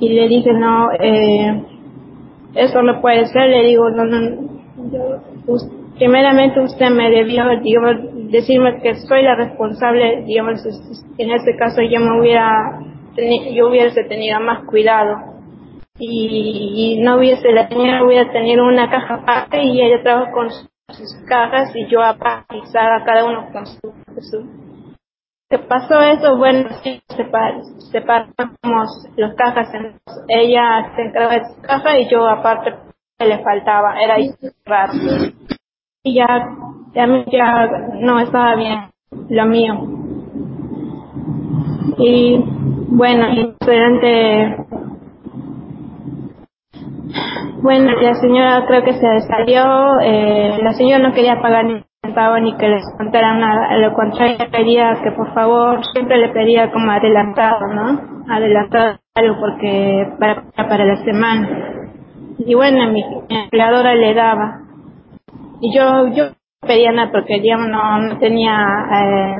[0.00, 1.64] y le dije no eh,
[2.54, 4.20] eso no puede ser le digo no no
[5.96, 7.96] primeramente usted me debió digamos
[8.30, 10.60] decirme que soy la responsable digamos
[11.18, 12.80] en este caso yo me hubiera
[13.54, 15.33] yo hubiese tenido más cuidado
[16.06, 21.14] y, no hubiese la señora hubiera tenido una caja aparte y ella trabaja con sus
[21.28, 23.80] cajas y yo aparte cada uno con su
[25.50, 27.00] que pasó eso, bueno, sí,
[27.92, 29.68] separamos los cajas.
[30.28, 32.74] ella se encargaba de su caja y yo aparte
[33.18, 34.16] le faltaba, era
[34.64, 34.92] raro.
[36.02, 36.48] Y ya,
[36.94, 37.68] ya, ya
[38.00, 38.90] no estaba bien
[39.28, 39.74] lo mío.
[41.98, 42.42] Y
[42.88, 44.56] bueno, durante
[47.62, 51.84] bueno, la señora creo que se salió, eh, la señora no quería pagar ni
[52.42, 56.70] ni que les contaran nada, a lo contrario pedía que por favor, siempre le pedía
[56.70, 58.00] como adelantado, ¿no?
[58.28, 61.48] Adelantado algo porque para, para la semana.
[62.38, 64.60] Y bueno, mi, empleadora le daba.
[65.60, 66.24] Y yo, yo
[66.60, 69.36] pedía nada porque digamos no, no tenía, eh,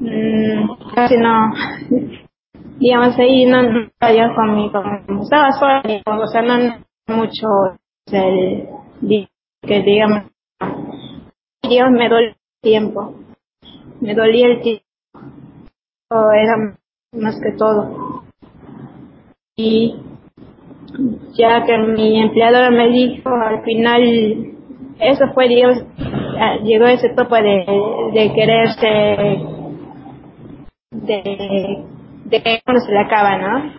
[0.00, 1.52] mm, casi no,
[2.78, 7.46] digamos ahí no, no yo con mi, con, estaba sola, o sea, no mucho
[8.12, 8.68] el,
[9.62, 10.24] que digamos
[11.62, 13.14] Dios me dolía el tiempo,
[14.00, 14.82] me dolía el tiempo,
[16.10, 16.76] era
[17.12, 18.22] más que todo.
[19.56, 19.96] Y
[21.34, 24.02] ya que mi empleadora me dijo al final,
[25.00, 25.84] eso fue Dios,
[26.64, 27.66] llegó ese topo de,
[28.14, 28.88] de quererse,
[30.92, 31.84] de,
[32.24, 33.77] de que uno se le acaba, ¿no?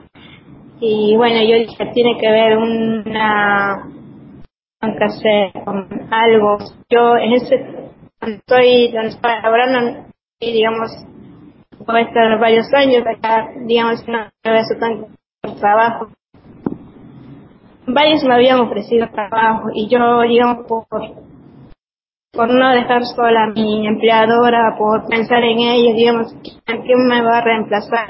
[0.81, 3.83] Y bueno, yo dije, tiene que haber una,
[4.81, 5.51] aunque sea
[6.11, 6.57] algo.
[6.89, 7.89] Yo en ese
[8.21, 10.05] estoy donde estoy laborando
[10.39, 10.91] y digamos
[11.87, 15.07] a estar varios años acá digamos no me tanto
[15.59, 16.09] trabajo
[17.87, 20.85] varios me habían ofrecido trabajo y yo digamos por
[22.31, 26.35] por no dejar sola a mi empleadora por pensar en ellos digamos
[26.65, 28.07] quién me va a reemplazar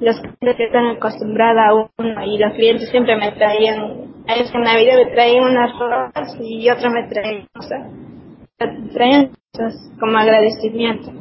[0.00, 4.60] los clientes están acostumbrados a uno y los clientes siempre me traían a veces en
[4.62, 7.82] Navidad me traían unas rosas y otros me traían cosas
[8.92, 9.30] traían
[9.98, 11.12] como agradecimiento.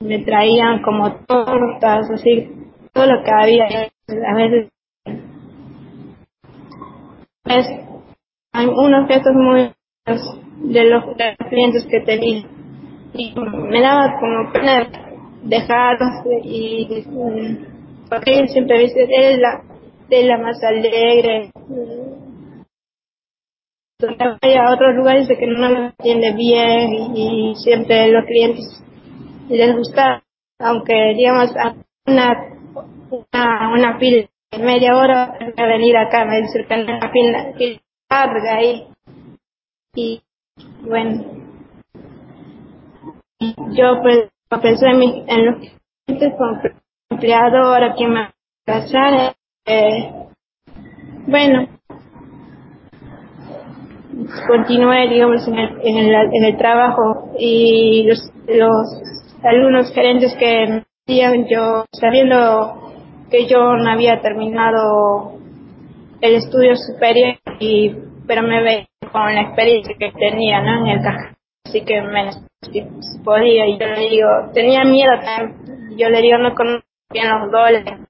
[0.00, 2.50] Me traían como tortas, así,
[2.92, 3.64] todo lo que había.
[3.64, 4.68] A veces
[7.46, 7.66] es,
[8.52, 9.72] hay unos gestos muy
[10.72, 11.04] de los,
[11.48, 12.44] clientes que tenía
[13.14, 14.88] y me daba como pena
[15.44, 15.98] dejar
[16.42, 17.04] y
[18.08, 19.62] porque ella siempre dice, es la,
[20.10, 21.50] es la más alegre.
[24.42, 28.84] Vaya a otros lugares dice que no lo atiende bien y, siempre los clientes
[29.48, 30.22] les gusta,
[30.58, 31.50] aunque digamos
[32.06, 32.36] una,
[33.10, 37.80] una, una fila de media hora, venir acá, me dice que una fila, fila
[38.10, 38.88] larga ahí.
[39.94, 40.20] Y
[40.82, 41.24] bueno,
[43.72, 45.56] yo pues pensé en, los
[46.06, 46.60] clientes como
[47.10, 48.30] empleador, a quien me
[48.66, 49.34] casar,
[49.66, 50.12] eh,
[51.26, 51.68] bueno,
[54.46, 59.02] continué, digamos, en el, en el, en el trabajo y los, los
[59.42, 62.92] alumnos gerentes que me decían, yo, sabiendo
[63.30, 65.38] que yo no había terminado
[66.20, 67.94] el estudio superior, y
[68.26, 70.86] pero me veía con la experiencia que tenía ¿no?
[70.86, 71.36] en el caja.
[71.66, 72.30] Así que me
[72.64, 72.82] si,
[73.24, 75.96] podía, y yo le digo, tenía miedo también.
[75.96, 78.00] Yo le digo, no conozco bien los dólares.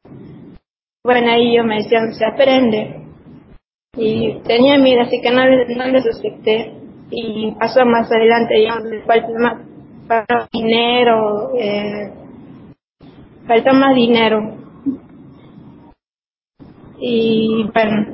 [1.05, 3.05] Bueno, ahí yo me decían, se aprende
[3.97, 6.73] y tenía miedo, así que no, no les acepté.
[7.11, 12.13] Y pasó más adelante, ya faltó más dinero, eh,
[13.47, 14.57] faltó más dinero.
[16.99, 18.07] Y bueno,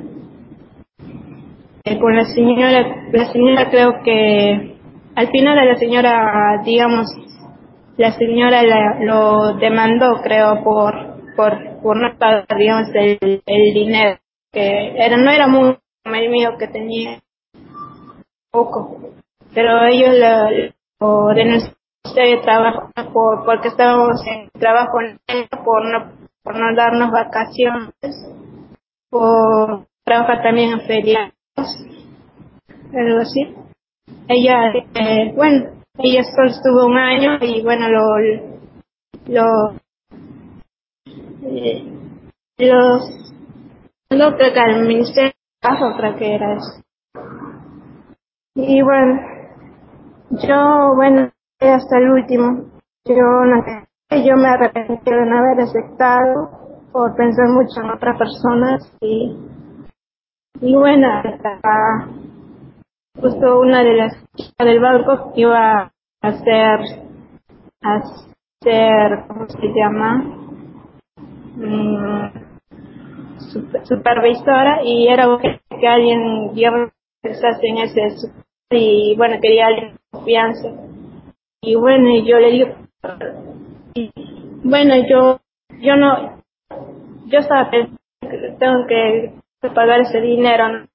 [1.85, 4.70] eh, con la señora, la señora creo que
[5.15, 7.07] al final la señora, digamos,
[7.97, 8.63] la señora
[8.99, 14.17] lo demandó, creo, por, por, por no pagar, digamos, el, el dinero
[14.51, 17.21] que era, no era muy mío que tenía
[18.51, 19.13] poco,
[19.53, 20.09] pero ellos
[20.99, 24.97] lo, denunciaron de trabajo por, porque estábamos en trabajo
[25.63, 26.11] por no,
[26.43, 27.93] por no darnos vacaciones,
[29.09, 31.31] por trabajar también en feriados,
[32.93, 33.55] algo así.
[34.27, 38.17] Ella, eh, bueno, ella solo estuvo un año y bueno, lo,
[39.27, 39.75] lo,
[41.43, 41.83] eh,
[42.57, 43.21] los
[44.11, 45.31] no creo que al ministerio
[45.61, 46.83] de creo que era eso.
[48.55, 49.21] Y bueno,
[50.31, 52.65] yo, bueno, hasta el último,
[53.05, 53.63] yo no
[54.11, 56.49] yo me arrepentí de no haber aceptado
[56.91, 59.37] por pensar mucho en otras personas y,
[60.59, 62.09] y bueno, hasta
[63.19, 64.13] justo una de las
[64.57, 66.79] del banco iba a hacer,
[67.81, 70.23] a hacer, ¿cómo se llama?
[71.55, 72.31] Mm,
[73.83, 76.91] supervisora y era que, alguien digamos
[77.23, 78.29] en ese
[78.69, 80.69] y bueno quería alguien de confianza
[81.61, 82.75] y bueno yo le digo
[84.63, 85.39] bueno yo
[85.81, 86.41] yo no
[87.25, 89.33] yo estaba pensando que tengo que
[89.73, 90.90] pagar ese dinero no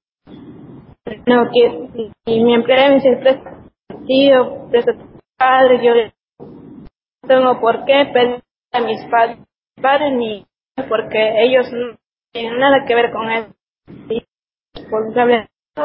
[1.51, 3.53] que y mi empleada me dice presta
[4.05, 6.87] tío presta tu padre yo no
[7.27, 9.37] tengo por qué pedir a mis padres
[9.81, 10.45] padres ni
[10.87, 11.97] porque ellos no
[12.31, 13.45] tiene nada que ver con él.
[14.09, 14.23] Y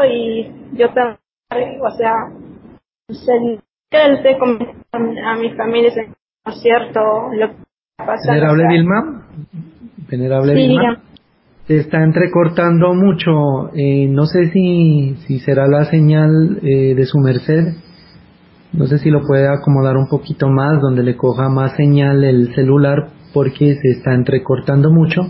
[0.08, 2.12] y yo también, o sea,
[3.08, 3.32] se
[4.92, 5.90] a mi familia,
[6.46, 7.00] es cierto,
[7.32, 7.56] lo que
[7.96, 8.32] pasa.
[8.32, 9.26] Venerable Vilma,
[10.08, 11.02] Venerable Vilma,
[11.66, 17.18] se está entrecortando mucho, eh, no sé si, si será la señal eh, de su
[17.18, 17.74] merced,
[18.72, 22.54] no sé si lo puede acomodar un poquito más, donde le coja más señal el
[22.54, 25.22] celular, porque se está entrecortando mucho.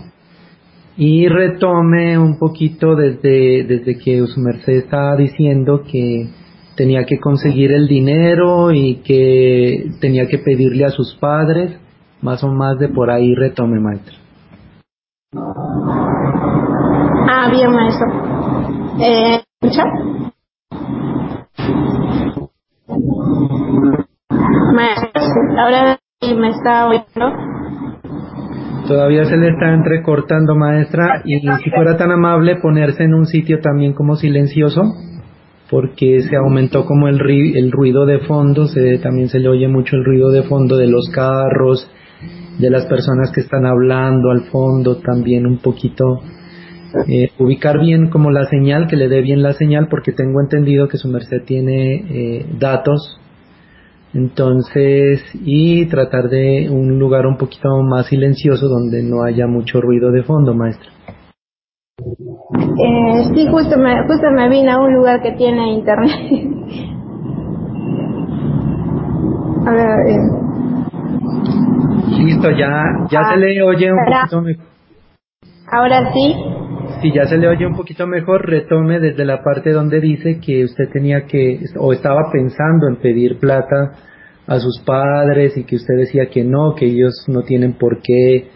[0.95, 6.29] Y retome un poquito desde, desde que su merced estaba diciendo que
[6.75, 11.71] tenía que conseguir el dinero y que tenía que pedirle a sus padres,
[12.21, 14.15] más o más de por ahí retome, maestro.
[17.45, 18.07] Ah, bien, maestro.
[19.01, 19.83] Eh, ¿Escucha?
[24.73, 25.11] Maestro,
[25.59, 27.35] ahora me está oyendo.
[28.87, 33.59] Todavía se le está entrecortando, maestra, y si fuera tan amable ponerse en un sitio
[33.59, 34.83] también como silencioso,
[35.69, 37.19] porque se aumentó como el,
[37.57, 40.87] el ruido de fondo, se, también se le oye mucho el ruido de fondo de
[40.87, 41.91] los carros,
[42.57, 46.21] de las personas que están hablando al fondo, también un poquito
[47.07, 50.87] eh, ubicar bien como la señal, que le dé bien la señal, porque tengo entendido
[50.87, 53.19] que su merced tiene eh, datos
[54.13, 60.11] entonces, y tratar de un lugar un poquito más silencioso donde no haya mucho ruido
[60.11, 60.91] de fondo, maestra.
[61.97, 66.11] Eh, sí, justo me, justo me vine a un lugar que tiene internet.
[69.65, 70.19] a ver, eh.
[72.19, 74.65] Listo, ya, ya se le oye un poquito mejor.
[75.71, 76.35] Ahora sí.
[77.03, 80.63] Si ya se le oye un poquito mejor, retome desde la parte donde dice que
[80.63, 83.91] usted tenía que, o estaba pensando en pedir plata
[84.47, 88.47] a sus padres y que usted decía que no, que ellos no tienen por qué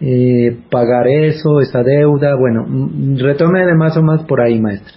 [0.00, 2.36] eh, pagar eso, esa deuda.
[2.36, 4.94] Bueno, mm, retome de más o más por ahí, maestra.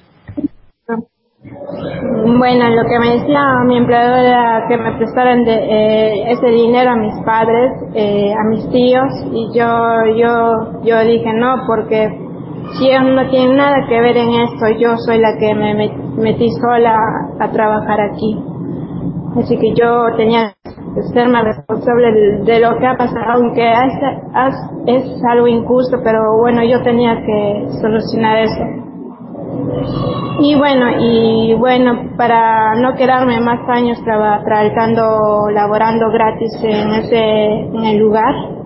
[1.43, 6.91] Bueno, lo que me decía mi empleador era que me prestaran de, eh, ese dinero
[6.91, 12.26] a mis padres, eh, a mis tíos, y yo, yo, yo dije no, porque
[12.73, 15.73] si ellos no tienen nada que ver en esto, yo soy la que me
[16.17, 16.97] metí sola
[17.39, 18.37] a trabajar aquí.
[19.37, 22.11] Así que yo tenía que ser más responsable
[22.43, 23.93] de, lo que ha pasado, aunque es,
[24.87, 28.63] es algo injusto, pero bueno, yo tenía que solucionar eso.
[30.39, 37.85] Y bueno, y bueno, para no quedarme más años trabajando, laborando gratis en ese, en
[37.85, 38.56] el lugar,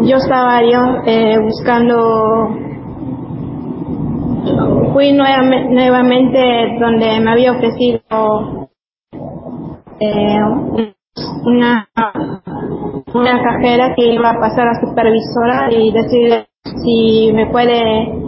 [0.00, 2.48] yo estaba yo eh, buscando,
[4.92, 8.00] fui nuevamente donde me había ofrecido
[10.00, 10.40] eh,
[11.44, 11.88] una,
[13.14, 16.46] una cajera que iba a pasar a supervisora y decirle
[16.84, 18.22] si me puede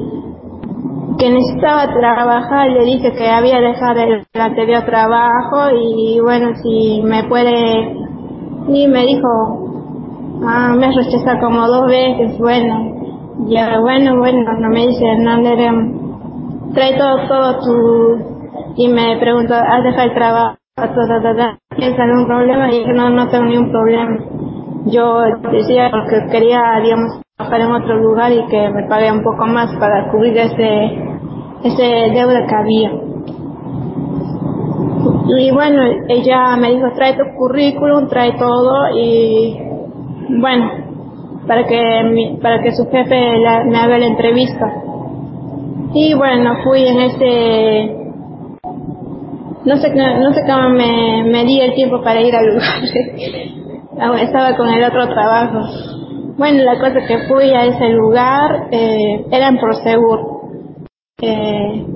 [1.18, 7.24] que necesitaba trabajar, le dije que había dejado el anterior trabajo y bueno, si me
[7.24, 7.96] puede,
[8.68, 9.73] y me dijo,
[10.42, 12.94] ah, me rechazado como dos veces, bueno,
[13.46, 15.42] ya, bueno, bueno, no me dice, no,
[16.74, 18.34] trae todo, todo tu,
[18.76, 20.56] y me preguntó, ¿has dejado el trabajo?
[21.76, 22.68] ¿Tienes algún problema?
[22.72, 24.18] Y dije, no, no tengo ningún problema.
[24.86, 25.20] Yo
[25.52, 29.72] decía porque quería, digamos, trabajar en otro lugar y que me pague un poco más
[29.76, 30.98] para cubrir ese,
[31.62, 32.90] ese deuda que había.
[35.36, 39.56] Y bueno, ella me dijo, trae tu currículum, trae todo y
[40.28, 40.70] bueno,
[41.46, 43.14] para que, para que su jefe
[43.66, 44.72] me haga la entrevista.
[45.92, 47.96] Y bueno, fui en ese,
[49.64, 54.18] no sé, no sé cómo me, me di el tiempo para ir al lugar.
[54.20, 55.60] Estaba con el otro trabajo.
[56.36, 60.20] Bueno, la cosa que fui a ese lugar eh, era en Prosegur.
[61.22, 61.86] Eh,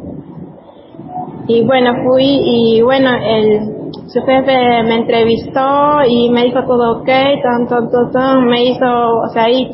[1.49, 3.78] y bueno, fui y bueno, el,
[4.09, 7.09] su jefe me entrevistó y me dijo todo ok,
[7.43, 9.71] tan, tan, tan, me hizo, o sea, ahí,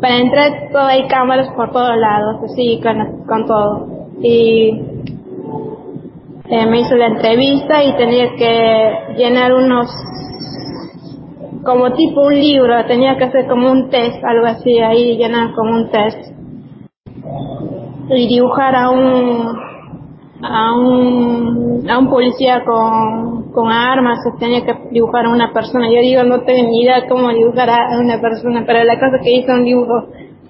[0.00, 3.86] para entrar todo hay cámaras por todos lados, así, con, con todo.
[4.22, 4.80] Y
[6.50, 9.88] eh, me hizo la entrevista y tenía que llenar unos
[11.64, 15.74] como tipo un libro, tenía que hacer como un test, algo así, ahí llenar como
[15.74, 16.18] un test.
[18.08, 19.71] Y dibujar a un,
[20.42, 25.86] a un, a un policía con, con armas, tenía que dibujar a una persona.
[25.88, 29.32] Yo digo, no tengo ni idea cómo dibujar a una persona, pero la cosa que
[29.32, 30.06] hizo un dibujo,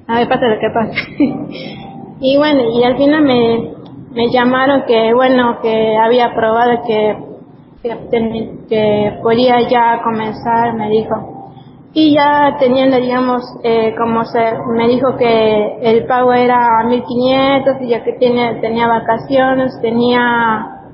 [0.06, 0.92] a ver, pasa lo que pasa.
[2.20, 3.70] y bueno, y al final me,
[4.12, 7.32] me llamaron que, bueno, que había probado que
[8.68, 11.31] que, podía ya comenzar, me dijo.
[11.94, 17.88] Y ya teniendo, digamos, eh, como se me dijo que el pago era 1500 y
[17.88, 20.88] ya que tiene, tenía vacaciones, tenía,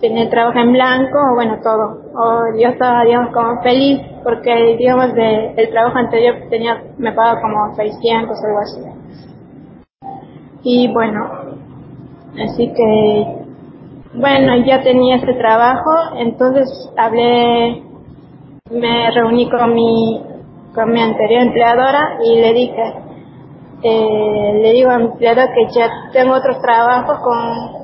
[0.00, 2.00] tenía trabajo en blanco, bueno, todo.
[2.14, 7.40] O yo estaba, digamos, como feliz porque, digamos, de, el trabajo anterior tenía, me pagaba
[7.40, 8.80] como 600 o algo así.
[10.64, 11.30] Y bueno,
[12.34, 13.40] así que
[14.12, 17.80] bueno, ya tenía ese trabajo, entonces hablé,
[18.68, 20.20] me reuní con mi,
[20.74, 22.94] con mi anterior empleadora y le dije,
[23.82, 27.80] eh, le digo a mi empleador que ya tengo otros trabajos con,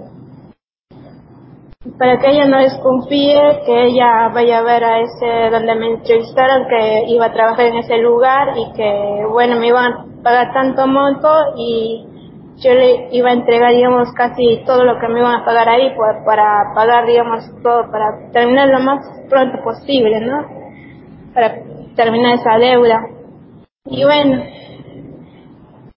[1.99, 6.67] para que ella no desconfíe, que ella vaya a ver a ese donde me entrevistaron
[6.69, 10.87] que iba a trabajar en ese lugar y que bueno me iban a pagar tanto
[10.87, 12.07] monto y
[12.59, 15.93] yo le iba a entregar, digamos, casi todo lo que me iban a pagar ahí
[15.95, 20.47] pues, para pagar, digamos, todo, para terminar lo más pronto posible, ¿no?
[21.35, 21.55] Para
[21.97, 23.01] terminar esa deuda.
[23.87, 24.43] Y bueno,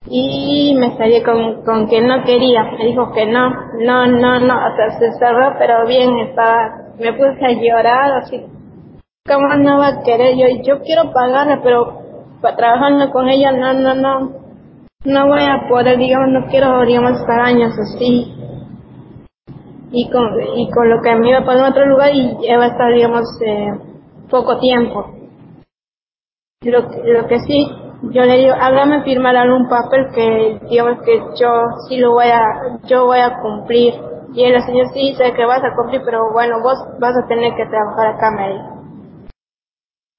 [0.07, 3.49] y me salí con, con que no quería, me dijo que no,
[3.80, 8.43] no, no, no, o sea, se cerró, pero bien, estaba, me puse a llorar, así,
[9.27, 10.35] ¿cómo no va a querer?
[10.35, 12.01] Yo, yo quiero pagarle, pero
[12.57, 14.31] trabajando con ella, no, no, no,
[15.05, 18.35] no voy a poder, digamos, no quiero, digamos, estar años así.
[19.91, 22.65] Y con, y con lo que me iba a poner en otro lugar y va
[22.65, 23.71] a estar, digamos, eh,
[24.30, 25.18] poco tiempo.
[26.61, 27.72] Lo, lo que sí,
[28.11, 31.48] yo le digo, hágame firmar algún papel que, digamos, que yo
[31.88, 33.94] sí lo voy a, yo voy a cumplir.
[34.34, 37.56] Y él, señor, sí, sé que vas a cumplir, pero bueno, vos vas a tener
[37.56, 38.80] que trabajar acá, me dijo.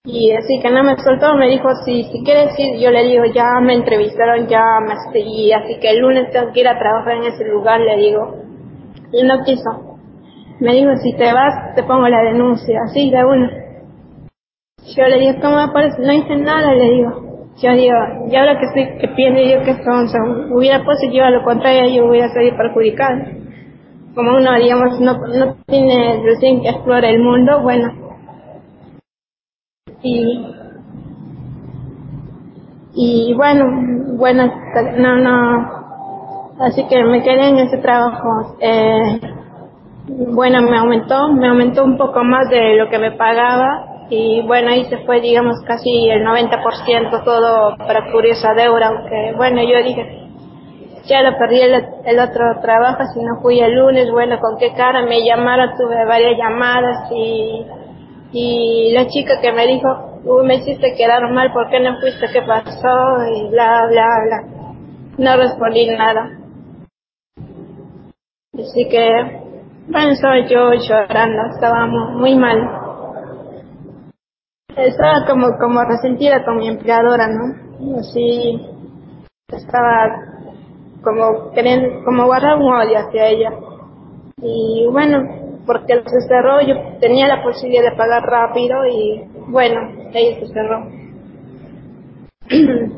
[0.07, 3.27] Y así que no me soltó, me dijo, si, si quieres ir, yo le digo,
[3.27, 7.17] ya me entrevistaron, ya me seguí, así que el lunes tengo que ir a trabajar
[7.17, 8.37] en ese lugar, le digo.
[9.12, 9.99] Y no quiso.
[10.59, 13.60] Me dijo, si te vas, te pongo la denuncia, así de uno.
[14.97, 16.03] Yo le digo, ¿cómo aparece?
[16.03, 17.11] No hice nada, le digo.
[17.62, 17.95] yo digo,
[18.29, 21.95] y ahora que estoy, que pienso yo que son, hubiera puesto yo a lo contrario,
[21.95, 23.23] yo hubiera salido perjudicado.
[24.15, 27.93] Como uno, digamos, no, no tiene recién que explora el mundo, bueno.
[30.03, 30.47] Y,
[32.95, 33.67] y bueno,
[34.17, 34.53] bueno,
[34.97, 35.71] no, no,
[36.61, 38.57] así que me quedé en ese trabajo.
[38.61, 39.21] Eh,
[40.09, 44.70] bueno, me aumentó, me aumentó un poco más de lo que me pagaba y bueno,
[44.70, 49.82] ahí se fue, digamos, casi el 90% todo para cubrir esa deuda, aunque bueno, yo
[49.85, 50.28] dije,
[51.05, 55.03] ya lo perdí el, otro trabajo, si no fui el lunes, bueno, con qué cara
[55.03, 57.65] me llamaron, tuve varias llamadas y,
[58.32, 62.27] y la chica que me dijo, Uy, me hiciste quedar mal, ¿por qué no fuiste?
[62.31, 63.24] ¿Qué pasó?
[63.35, 64.43] Y bla, bla, bla.
[65.16, 66.31] No respondí nada.
[68.53, 69.09] Así que,
[69.89, 72.90] bueno, estaba yo llorando, estaba muy mal
[74.86, 77.98] estaba como, como resentida con mi empleadora, ¿no?
[77.98, 78.61] Así,
[79.48, 80.31] estaba
[81.02, 83.51] como queriendo, como guardar un odio hacia ella.
[84.43, 85.23] Y bueno,
[85.66, 89.81] porque se cerró, yo tenía la posibilidad de pagar rápido y bueno,
[90.12, 90.86] ella se cerró.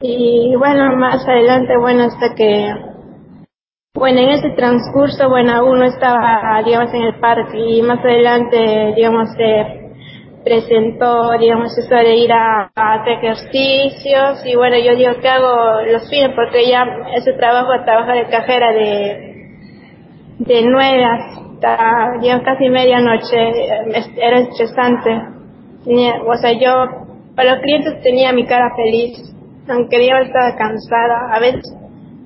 [0.00, 2.74] y bueno, más adelante, bueno, hasta que,
[3.94, 9.28] bueno, en ese transcurso, bueno, uno estaba, digamos, en el parque y más adelante, digamos,
[9.38, 9.81] eh,
[10.44, 16.08] presentó, digamos, eso de ir a, hacer ejercicios y bueno, yo digo, ¿qué hago los
[16.08, 16.30] fines?
[16.34, 16.84] Porque ya
[17.16, 19.58] ese trabajo, trabajar de cajera de,
[20.38, 23.36] de nueve hasta, digamos, casi medianoche,
[24.16, 25.10] era estresante.
[26.26, 27.06] o sea, yo,
[27.36, 29.18] para los clientes tenía mi cara feliz,
[29.68, 31.76] aunque yo estaba cansada, a veces,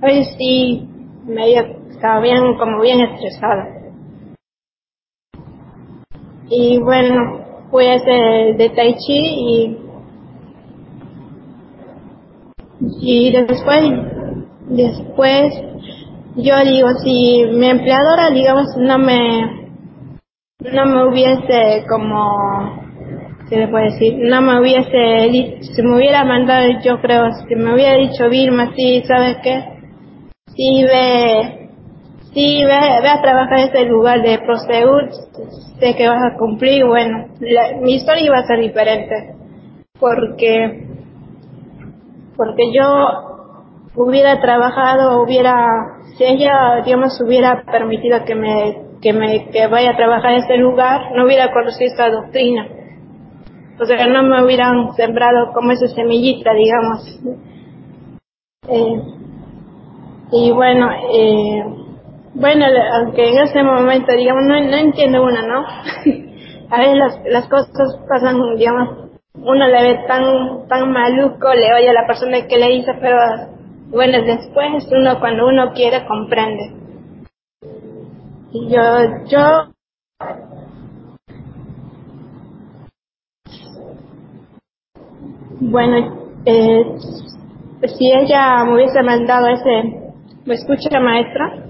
[0.03, 0.89] a veces sí,
[1.27, 3.69] medio, estaba bien, como bien estresada.
[6.49, 9.79] Y bueno, a ese de Tai Chi y,
[13.01, 13.83] y después,
[14.69, 15.55] después
[16.37, 19.71] yo digo, si mi empleadora, digamos, no me,
[20.61, 22.83] no me hubiese como,
[23.49, 24.19] ¿qué le puedo decir?
[24.19, 29.03] No me hubiese, si me hubiera mandado, yo creo, si me hubiera dicho Vilma, sí,
[29.07, 29.65] ¿sabes qué?
[30.55, 31.66] Sí, ve,
[32.37, 35.09] sí, ve, a trabajar en ese lugar de Prosegur,
[35.81, 37.29] sé que vas a cumplir, bueno,
[37.81, 39.35] mi historia iba a ser diferente,
[39.99, 40.87] porque,
[42.37, 42.85] porque yo
[43.95, 45.67] hubiera trabajado, hubiera,
[46.19, 50.59] si ella, digamos, hubiera permitido que me, que me, que vaya a trabajar en este
[50.59, 52.69] lugar, no hubiera conocido esta doctrina.
[53.81, 57.19] O sea, no me hubieran sembrado como esa semillita, digamos.
[58.69, 59.03] Eh,
[60.33, 61.86] y bueno, eh,
[62.39, 65.65] bueno, aunque en ese momento, digamos, no, no entiende uno, ¿no?
[66.71, 71.89] a veces las, las cosas pasan, digamos, uno le ve tan, tan maluco, le oye
[71.89, 73.17] a la persona que le hizo, pero
[73.89, 76.73] bueno, después uno cuando uno quiere comprende.
[78.53, 78.83] Y yo,
[79.29, 79.69] yo
[85.61, 86.85] bueno, eh,
[87.97, 90.13] si ella me hubiese mandado ese,
[90.45, 91.66] ¿me escucha maestra?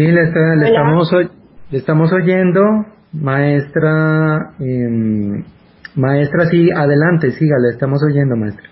[0.00, 1.12] Sí, le, estamos,
[1.70, 2.62] le estamos oyendo,
[3.12, 4.54] maestra.
[4.58, 5.44] Eh,
[5.94, 8.64] maestra, sí, adelante, siga, le estamos oyendo, maestra.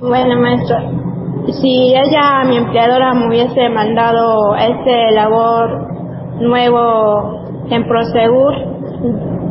[0.00, 0.82] Bueno, maestra,
[1.60, 8.54] si ella, mi empleadora, me hubiese mandado ese labor nuevo en Prosegur,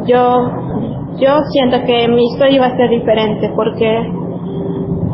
[0.07, 4.11] yo, yo siento que mi historia iba a ser diferente porque,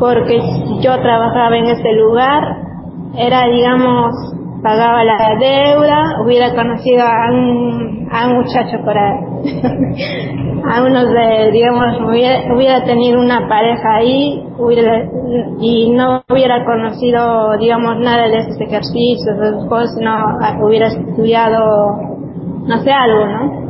[0.00, 0.40] porque
[0.82, 2.42] yo trabajaba en ese lugar,
[3.16, 9.10] era, digamos, pagaba la deuda, hubiera conocido a un, a un muchacho para,
[10.74, 15.08] a uno de, digamos, hubiera, hubiera tenido una pareja ahí, hubiera,
[15.60, 21.96] y no hubiera conocido, digamos, nada de esos ejercicios, de esas no hubiera estudiado,
[22.66, 23.66] no sé, algo, ¿no?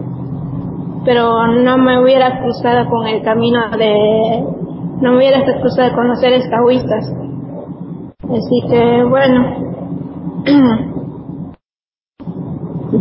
[1.04, 4.44] Pero no me hubiera cruzado con el camino de,
[5.00, 7.12] no me hubiera cruzado de conocer escahuistas.
[8.24, 9.75] Así que, bueno,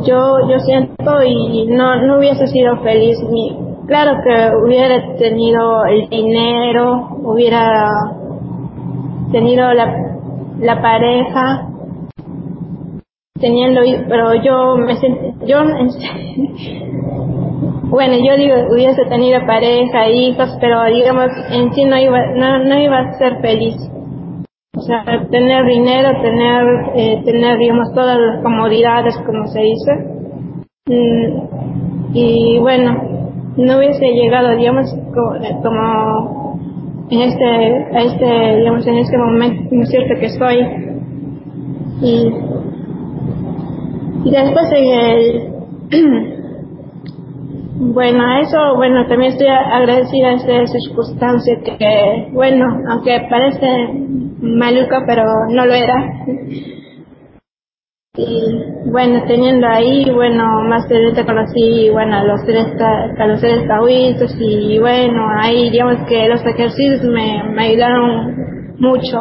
[0.06, 3.56] yo yo siento y no no hubiese sido feliz ni
[3.88, 7.88] claro que hubiera tenido el dinero hubiera
[9.32, 9.94] tenido la
[10.60, 11.68] la pareja
[13.40, 14.96] teniendo pero yo me
[15.46, 15.60] yo
[17.90, 22.80] bueno yo digo hubiese tenido pareja hijos pero digamos en sí no iba no no
[22.80, 23.76] iba a ser feliz
[24.76, 26.66] o sea, tener dinero, tener,
[26.96, 29.92] eh, tener, digamos, todas las comodidades, como se dice.
[30.88, 33.02] Mm, y bueno,
[33.58, 36.60] no hubiese llegado, digamos, como
[37.10, 40.58] en este, a este, digamos, en este momento, ¿no es cierto?, que estoy.
[42.02, 42.34] Y,
[44.26, 46.36] y después en el,
[47.78, 53.68] Bueno, eso, bueno, también estoy agradecida a esta circunstancia que, bueno, aunque parece
[54.41, 56.26] maluca, pero no lo era.
[58.18, 63.68] Y bueno, teniendo ahí, bueno, más adelante conocí, bueno, a los seres, a los seres
[63.68, 69.18] taoístas y bueno, ahí digamos que los ejercicios me, me ayudaron mucho,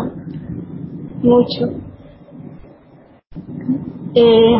[1.22, 1.70] mucho.
[4.14, 4.56] Eh,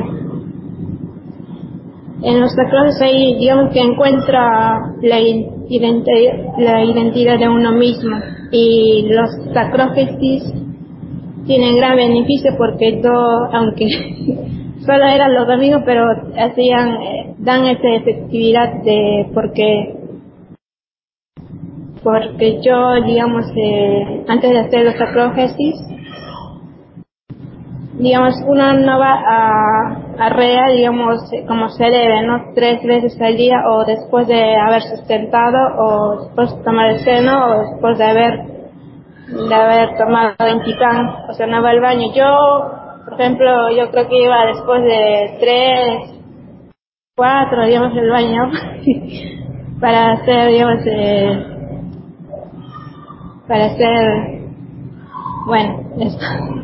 [2.22, 5.20] en los sacros ahí digamos que encuentra la
[6.58, 8.16] la identidad de uno mismo.
[8.50, 10.42] Y los sacrógesis
[11.46, 13.86] tienen gran beneficio porque todo, aunque
[14.86, 16.04] solo eran los amigos, pero
[16.38, 19.96] hacían, eh, dan esa efectividad de porque
[22.02, 25.74] porque yo digamos eh, antes de hacer los sacrógesis
[27.98, 32.52] digamos, uno no va a, a REA, digamos, como se debe, ¿no?
[32.54, 37.46] Tres veces al día o después de haber sustentado o después de tomar el seno
[37.46, 38.44] o después de haber,
[39.26, 40.34] de haber tomado
[40.64, 42.12] titán, o sea, no va al baño.
[42.14, 46.20] Yo, por ejemplo, yo creo que iba después de tres,
[47.16, 48.50] cuatro, digamos, al baño
[49.80, 51.44] para hacer, digamos, eh,
[53.48, 54.40] para hacer,
[55.46, 56.63] bueno, esto.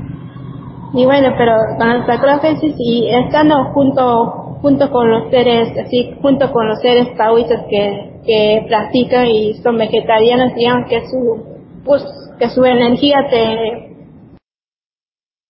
[0.92, 6.52] Y bueno, pero con los sacrófesis y estando junto junto con los seres, así junto
[6.52, 11.42] con los seres taoístas que, que practican y son vegetarianos, digamos que su
[11.84, 12.04] pues,
[12.38, 13.96] que su energía te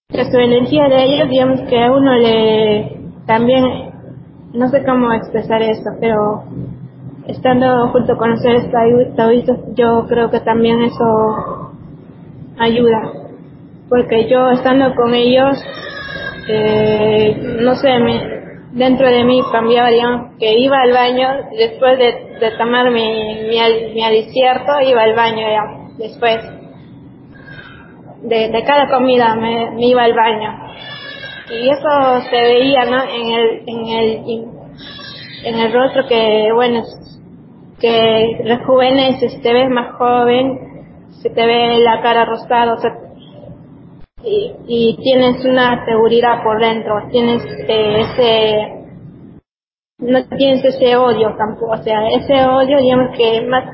[0.09, 3.65] que su energía de ellos, digamos que a uno le también
[4.53, 6.45] no sé cómo expresar eso, pero
[7.27, 8.71] estando junto con los seres
[9.17, 11.73] taoístas, yo creo que también eso
[12.59, 13.20] ayuda
[13.91, 15.63] porque yo estando con ellos,
[16.49, 18.41] eh, no sé, me,
[18.71, 23.59] dentro de mí cambiaba, digamos, que iba al baño después de, tomar mi, mi,
[23.93, 25.65] mi iba al baño ya,
[25.99, 26.39] después.
[28.23, 30.73] De, cada comida me, me, iba al baño.
[31.51, 33.03] Y eso se veía, ¿no?
[33.03, 34.45] En el, en el,
[35.45, 36.83] en el rostro que, bueno,
[37.81, 43.10] que rejuveneces, te ves más joven, se te ve la cara rosada, o sea,
[44.25, 48.81] y, y tienes una seguridad por dentro, tienes eh, ese,
[49.99, 53.65] no tienes ese odio tampoco, o sea, ese odio, digamos que más,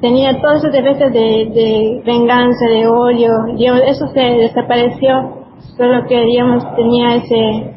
[0.00, 5.46] tenía todos esos defectos de, de venganza, de odio, digamos, eso se desapareció,
[5.76, 7.74] solo que, digamos, tenía ese,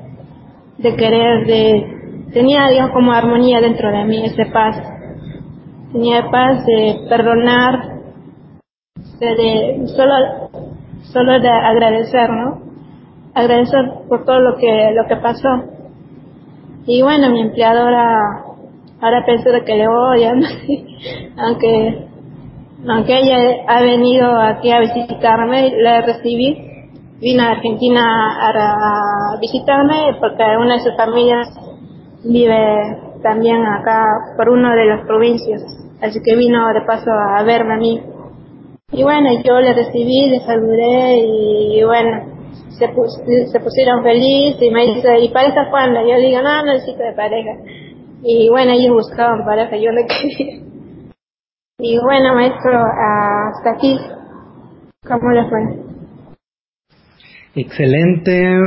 [0.78, 4.76] de querer, de, tenía, digamos, como armonía dentro de mí, ese paz,
[5.94, 7.99] tenía paz de perdonar,
[9.26, 10.50] de, solo,
[11.12, 12.62] solo de agradecer, ¿no?
[13.34, 15.50] Agradecer por todo lo que, lo que pasó.
[16.86, 18.44] Y bueno, mi empleadora
[19.02, 20.42] ahora pienso que le odian,
[21.38, 22.08] aunque,
[22.88, 26.70] aunque ella ha venido aquí a visitarme, la recibí,
[27.20, 31.48] vino a Argentina a, a visitarme porque una de sus familias
[32.24, 34.04] vive también acá
[34.38, 35.62] por una de las provincias,
[36.02, 38.02] así que vino de paso a verme a mí.
[38.92, 42.40] Y bueno, yo le recibí, le saludé y bueno,
[42.70, 42.88] se,
[43.52, 46.00] se pusieron felices y me dice, ¿y pareja cuándo?
[46.02, 47.52] Yo digo, no, no necesito de pareja.
[48.24, 50.64] Y bueno, ellos buscaban pareja, yo no quería.
[51.82, 53.98] Y bueno, maestro, hasta aquí,
[55.08, 55.60] ¿cómo le fue?
[57.56, 58.58] Excelente,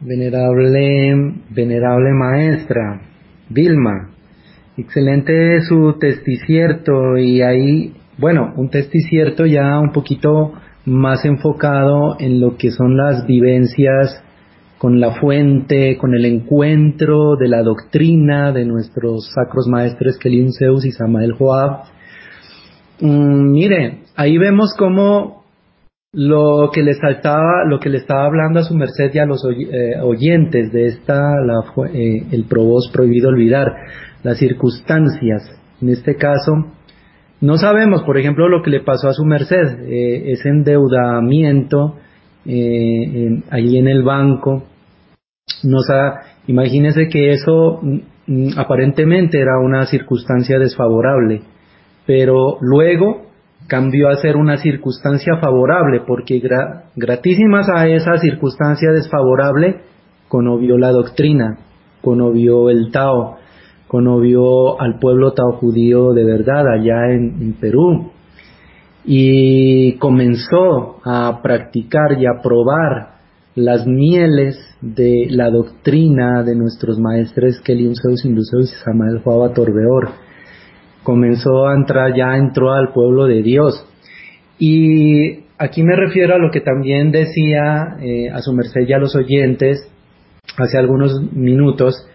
[0.00, 3.00] venerable, venerable maestra,
[3.50, 4.10] Vilma.
[4.76, 10.52] Excelente su testicierto y ahí bueno, un cierto ya un poquito
[10.86, 14.22] más enfocado en lo que son las vivencias
[14.78, 20.84] con la fuente, con el encuentro de la doctrina de nuestros sacros maestres Kelin Zeus
[20.84, 21.84] y Samael Joab.
[23.00, 25.44] Mm, mire, ahí vemos cómo
[26.12, 29.44] lo que le saltaba, lo que le estaba hablando a su merced y a los
[29.44, 31.60] eh, oyentes de esta, la,
[31.92, 33.72] eh, el probos prohibido olvidar,
[34.22, 35.50] las circunstancias,
[35.80, 36.52] en este caso,
[37.44, 41.96] no sabemos, por ejemplo, lo que le pasó a su merced, eh, ese endeudamiento
[42.46, 44.64] eh, ahí en el banco.
[45.62, 45.80] No
[46.46, 47.98] imagínese que eso mm,
[48.28, 51.42] mm, aparentemente era una circunstancia desfavorable,
[52.06, 53.26] pero luego
[53.68, 56.40] cambió a ser una circunstancia favorable, porque
[56.96, 59.82] gratísimas a esa circunstancia desfavorable,
[60.28, 61.58] conovió la doctrina,
[62.00, 63.36] conovió el Tao,
[63.94, 68.10] conovió al pueblo tao judío de verdad allá en, Perú
[69.04, 73.20] y comenzó a practicar y a probar
[73.54, 80.08] las mieles de la doctrina de nuestros maestres Kelium Zeus Induceus y Samael Juava Torbeor.
[81.04, 83.86] Comenzó a entrar, ya entró al pueblo de Dios.
[84.58, 88.98] Y aquí me refiero a lo que también decía eh, a su merced y a
[88.98, 89.88] los oyentes
[90.58, 92.08] hace algunos minutos,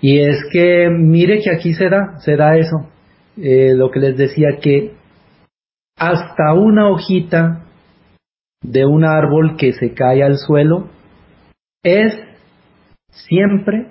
[0.00, 2.88] y es que mire que aquí se da, se da eso,
[3.36, 4.92] eh, lo que les decía que
[5.96, 7.64] hasta una hojita
[8.62, 10.88] de un árbol que se cae al suelo
[11.82, 12.14] es
[13.10, 13.88] siempre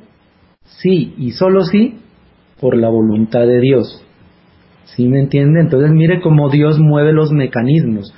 [0.64, 2.00] sí y solo sí
[2.60, 4.04] por la voluntad de Dios.
[4.86, 5.60] ¿Sí me entiende?
[5.60, 8.14] Entonces mire cómo Dios mueve los mecanismos.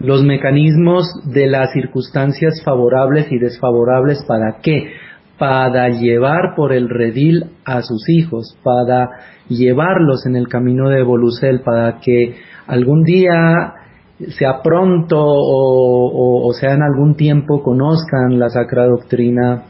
[0.00, 4.92] Los mecanismos de las circunstancias favorables y desfavorables para qué?
[5.38, 9.10] Para llevar por el redil a sus hijos, para
[9.48, 12.36] llevarlos en el camino de Volucel, para que
[12.66, 13.74] algún día
[14.38, 19.64] sea pronto o, sea en algún tiempo conozcan la sacra doctrina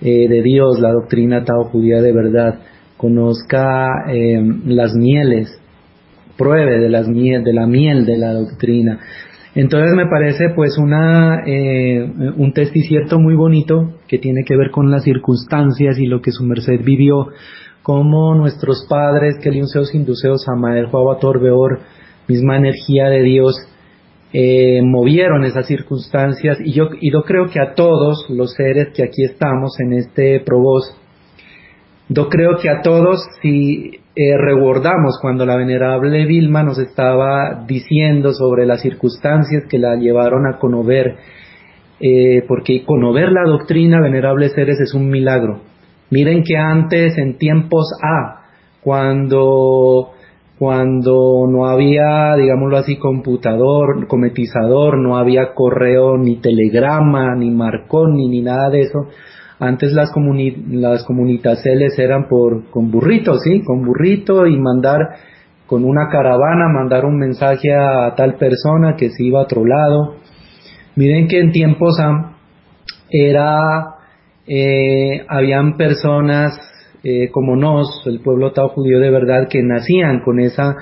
[0.00, 2.60] eh, de Dios, la doctrina tao judía de verdad,
[2.96, 5.58] conozca eh, las mieles,
[6.36, 9.00] pruebe de, las miel, de la miel de la doctrina.
[9.56, 12.06] Entonces me parece pues una, eh,
[12.36, 16.44] un testicierto muy bonito que tiene que ver con las circunstancias y lo que su
[16.44, 17.28] merced vivió,
[17.82, 21.80] como nuestros padres, que Seos Induceos, Amael, Juan Torbeor,
[22.28, 23.56] misma energía de Dios,
[24.34, 26.58] eh, movieron esas circunstancias.
[26.62, 30.40] Y yo, y yo creo que a todos los seres que aquí estamos en este
[30.40, 30.94] probos,
[32.10, 34.34] yo creo que a todos si eh,
[35.20, 41.16] cuando la venerable Vilma nos estaba diciendo sobre las circunstancias que la llevaron a conocer,
[42.00, 45.60] eh, porque conocer la doctrina venerable seres es un milagro.
[46.10, 48.46] Miren que antes en tiempos A,
[48.80, 50.12] cuando
[50.58, 58.40] cuando no había, digámoslo así, computador, cometizador, no había correo, ni telegrama, ni marconi, ni
[58.40, 59.08] nada de eso.
[59.58, 61.04] Antes las, comuni las
[61.98, 63.62] eran por, con burrito, ¿sí?
[63.62, 65.00] Con burrito y mandar
[65.66, 70.16] con una caravana, mandar un mensaje a, tal persona que se iba a otro lado.
[70.94, 71.96] Miren que en tiempos
[73.10, 73.94] era,
[74.46, 76.58] eh, habían personas
[77.08, 80.76] eh, como nos, el pueblo tao judío de verdad, que nacían con esa,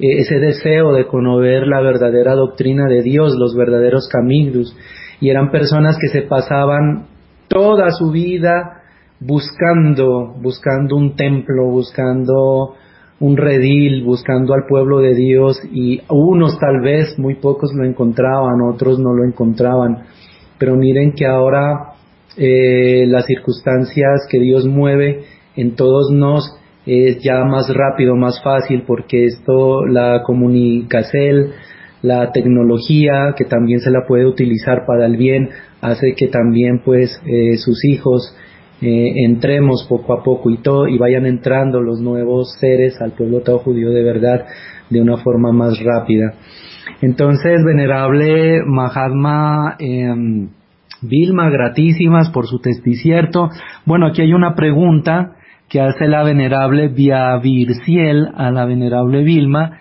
[0.00, 4.76] eh, ese deseo de conocer la verdadera doctrina de Dios, los verdaderos caminos,
[5.20, 7.06] y eran personas que se pasaban
[7.48, 8.82] toda su vida
[9.20, 12.74] buscando, buscando un templo, buscando
[13.20, 18.60] un redil, buscando al pueblo de Dios, y unos tal vez, muy pocos lo encontraban,
[18.62, 20.04] otros no lo encontraban,
[20.58, 21.94] pero miren que ahora
[22.36, 25.24] eh, las circunstancias que Dios mueve,
[25.56, 26.54] en todos nos
[26.86, 31.50] es ya más rápido, más fácil, porque esto, la comunicación,
[32.02, 35.50] la tecnología, que también se la puede utilizar para el bien,
[35.80, 38.34] hace que también pues eh, sus hijos
[38.80, 43.40] eh, entremos poco a poco y todo, y vayan entrando los nuevos seres al pueblo
[43.40, 44.46] todo judío de verdad
[44.88, 46.34] de una forma más rápida.
[47.02, 50.48] Entonces, venerable Mahatma em,
[51.02, 53.50] Vilma, gratísimas por su testicierto.
[53.84, 55.36] Bueno, aquí hay una pregunta
[55.68, 59.80] que hace la venerable Via Virciel a la venerable Vilma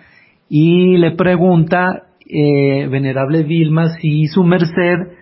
[0.50, 5.17] y le pregunta, eh, venerable Vilma, si su merced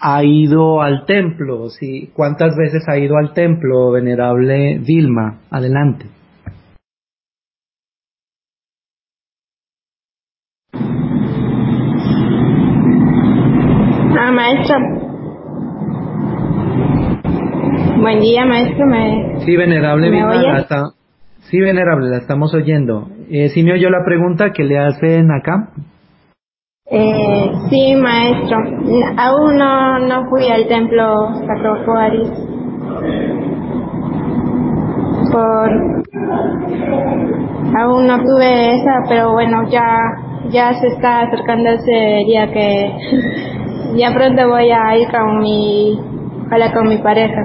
[0.00, 5.40] ha ido al templo, si, ¿cuántas veces ha ido al templo, venerable Vilma?
[5.50, 6.06] Adelante.
[14.22, 14.76] Ah, maestro,
[18.00, 18.86] Buen día, maestro.
[18.86, 20.20] Me, sí, venerable, ¿me
[21.50, 23.10] sí, venerable, la estamos oyendo.
[23.30, 25.68] Eh, ¿Sí me oyó la pregunta que le hacen acá?
[26.92, 28.58] Eh, sí, maestro.
[29.16, 32.28] Aún no, no fui al templo Sacro Juárez.
[35.30, 35.70] Por...
[37.78, 39.86] Aún no tuve esa, pero bueno, ya,
[40.50, 42.92] ya se está acercando ese día que
[43.96, 45.96] ya pronto voy a ir con mi,
[46.46, 47.42] ojalá con mi pareja.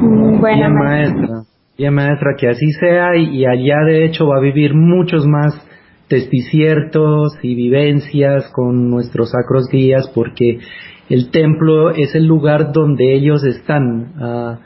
[0.00, 1.42] Bueno, bien maestra,
[1.76, 5.54] bien maestra, que así sea y, allá de hecho va a vivir muchos más
[6.12, 10.58] testiciertos y vivencias con nuestros sacros guías porque
[11.08, 14.58] el templo es el lugar donde ellos están ah,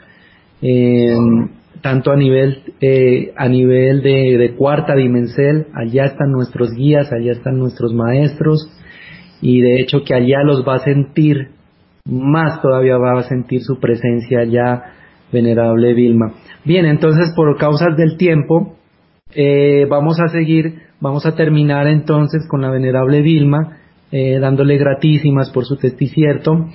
[1.81, 7.57] tanto a nivel eh, a nivel de, cuarta dimensión allá están nuestros guías allá están
[7.57, 8.69] nuestros maestros
[9.39, 11.51] y de hecho que allá los va a sentir
[12.03, 14.83] más todavía va a sentir su presencia allá
[15.31, 16.33] venerable Vilma.
[16.65, 18.75] Bien, entonces por causas del tiempo,
[19.33, 23.77] eh, vamos a seguir, vamos a terminar entonces con la venerable Vilma,
[24.11, 26.67] eh, dándole gratísimas por su testicierto.